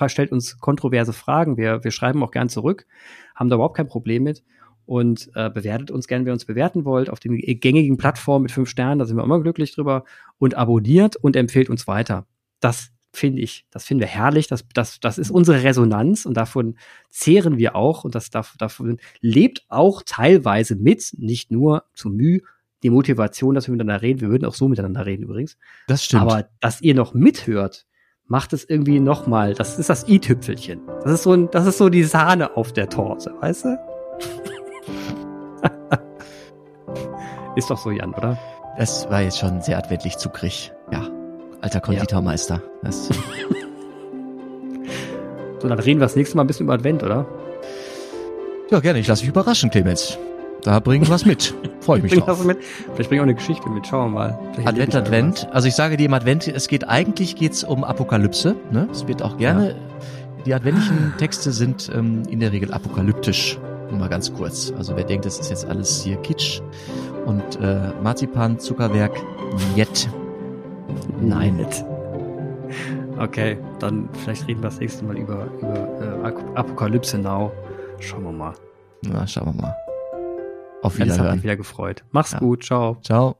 stellt 0.08 0.32
uns 0.32 0.58
kontroverse 0.58 1.12
Fragen. 1.12 1.56
Wir, 1.56 1.84
wir 1.84 1.90
schreiben 1.90 2.22
auch 2.22 2.30
gern 2.30 2.48
zurück, 2.48 2.86
haben 3.34 3.48
da 3.48 3.56
überhaupt 3.56 3.76
kein 3.76 3.88
Problem 3.88 4.22
mit. 4.22 4.42
Und 4.84 5.30
äh, 5.34 5.50
bewertet 5.50 5.90
uns 5.90 6.06
gern, 6.06 6.22
wenn 6.22 6.30
ihr 6.30 6.34
uns 6.34 6.44
bewerten 6.44 6.84
wollt, 6.84 7.10
auf 7.10 7.18
den 7.18 7.36
gängigen 7.36 7.96
Plattformen 7.96 8.44
mit 8.44 8.52
fünf 8.52 8.68
Sternen, 8.68 9.00
da 9.00 9.04
sind 9.04 9.16
wir 9.16 9.24
immer 9.24 9.40
glücklich 9.40 9.74
drüber. 9.74 10.04
Und 10.38 10.54
abonniert 10.54 11.16
und 11.16 11.34
empfehlt 11.34 11.70
uns 11.70 11.88
weiter. 11.88 12.26
Das 12.60 12.92
finde 13.16 13.42
ich, 13.42 13.66
das 13.70 13.84
finden 13.84 14.00
wir 14.02 14.08
herrlich. 14.08 14.46
Das, 14.46 14.64
das, 14.74 15.00
das 15.00 15.18
ist 15.18 15.30
unsere 15.30 15.62
Resonanz 15.62 16.26
und 16.26 16.36
davon 16.36 16.76
zehren 17.10 17.58
wir 17.58 17.74
auch. 17.76 18.04
Und 18.04 18.14
das 18.14 18.30
dav- 18.30 18.56
davon 18.58 18.98
lebt 19.20 19.64
auch 19.68 20.02
teilweise 20.04 20.76
mit, 20.76 21.12
nicht 21.18 21.50
nur 21.50 21.84
zu 21.94 22.10
Mühe, 22.10 22.40
die 22.82 22.90
Motivation, 22.90 23.54
dass 23.54 23.66
wir 23.66 23.72
miteinander 23.72 24.02
reden. 24.02 24.20
Wir 24.20 24.28
würden 24.28 24.44
auch 24.44 24.54
so 24.54 24.68
miteinander 24.68 25.06
reden 25.06 25.22
übrigens. 25.24 25.56
Das 25.88 26.04
stimmt. 26.04 26.22
Aber 26.22 26.48
dass 26.60 26.80
ihr 26.82 26.94
noch 26.94 27.14
mithört, 27.14 27.86
macht 28.26 28.52
es 28.52 28.68
irgendwie 28.68 29.00
noch 29.00 29.26
mal. 29.26 29.54
Das 29.54 29.78
ist 29.78 29.88
das 29.88 30.08
i-Tüpfelchen. 30.08 30.80
Das 31.02 31.12
ist 31.12 31.22
so 31.22 31.32
ein, 31.32 31.50
das 31.50 31.66
ist 31.66 31.78
so 31.78 31.88
die 31.88 32.04
Sahne 32.04 32.56
auf 32.56 32.72
der 32.72 32.88
Torte, 32.88 33.34
weißt 33.40 33.64
du? 33.64 33.78
ist 37.56 37.70
doch 37.70 37.78
so, 37.78 37.90
Jan, 37.90 38.12
oder? 38.14 38.38
das 38.76 39.08
war 39.08 39.22
jetzt 39.22 39.38
schon 39.38 39.62
sehr 39.62 39.78
adventlich 39.78 40.18
zuckrig. 40.18 40.70
Ja. 41.66 41.72
Alter 41.72 41.80
Konditormeister. 41.80 42.62
Das, 42.82 43.08
So, 45.60 45.68
dann 45.68 45.78
reden 45.78 46.00
wir 46.00 46.04
das 46.04 46.16
nächste 46.16 46.36
Mal 46.36 46.44
ein 46.44 46.46
bisschen 46.46 46.66
über 46.66 46.74
Advent, 46.74 47.02
oder? 47.02 47.26
ja, 48.70 48.80
gerne. 48.80 48.98
Ich 48.98 49.06
lasse 49.08 49.22
mich 49.22 49.30
überraschen, 49.30 49.70
Clemens. 49.70 50.18
Da 50.62 50.80
bringen 50.80 51.06
wir 51.06 51.12
was 51.12 51.24
mit. 51.24 51.54
Freue 51.80 51.98
ich 51.98 52.02
mich 52.04 52.12
Bring 52.12 52.20
drauf. 52.24 52.38
das 52.38 52.46
mit. 52.46 52.58
Vielleicht 52.94 53.08
bring 53.08 53.16
ich 53.16 53.20
auch 53.20 53.24
eine 53.24 53.34
Geschichte 53.34 53.68
mit. 53.70 53.86
Schauen 53.86 54.12
wir 54.12 54.18
mal. 54.18 54.38
Vielleicht 54.52 54.68
Advent, 54.68 54.88
ich 54.88 54.94
ja 54.94 55.00
Advent. 55.00 55.48
Also 55.52 55.68
ich 55.68 55.74
sage 55.74 55.96
dir 55.96 56.06
im 56.06 56.14
Advent, 56.14 56.48
es 56.48 56.68
geht 56.68 56.86
eigentlich 56.88 57.36
geht's 57.36 57.64
um 57.64 57.84
Apokalypse. 57.84 58.54
Ne? 58.70 58.88
Es 58.92 59.06
wird 59.08 59.22
auch 59.22 59.36
gerne. 59.38 59.76
Die 60.44 60.54
adventlichen 60.54 61.14
Texte 61.18 61.50
sind 61.52 61.90
ähm, 61.94 62.22
in 62.28 62.40
der 62.40 62.52
Regel 62.52 62.72
apokalyptisch. 62.72 63.58
Nur 63.90 63.98
mal 64.00 64.08
ganz 64.08 64.32
kurz. 64.32 64.72
Also 64.76 64.94
wer 64.96 65.04
denkt, 65.04 65.24
das 65.26 65.38
ist 65.38 65.50
jetzt 65.50 65.64
alles 65.66 66.02
hier 66.02 66.16
Kitsch 66.16 66.60
und 67.24 67.42
äh, 67.62 67.78
Marzipan, 68.02 68.58
Zuckerwerk, 68.58 69.12
njet. 69.74 70.08
Nein. 71.20 71.56
Nett. 71.56 71.84
Okay, 73.18 73.56
dann 73.78 74.08
vielleicht 74.24 74.46
reden 74.48 74.60
wir 74.62 74.68
das 74.70 74.78
nächste 74.80 75.04
Mal 75.04 75.16
über, 75.16 75.46
über 75.60 76.24
äh, 76.24 76.32
Apokalypse 76.54 77.16
Now. 77.18 77.52
Schauen 78.00 78.24
wir 78.24 78.32
mal. 78.32 78.52
Na, 79.02 79.26
schauen 79.26 79.54
wir 79.54 79.62
mal. 79.62 79.76
Auf 80.82 80.96
Ganz 80.98 81.10
hat 81.10 81.16
Wiederhören. 81.16 81.34
mich 81.36 81.44
wieder 81.44 81.56
gefreut. 81.56 82.04
Mach's 82.10 82.32
Ja. 82.32 82.38
gut. 82.38 82.64
Ciao. 82.64 82.96
Ciao. 83.02 83.36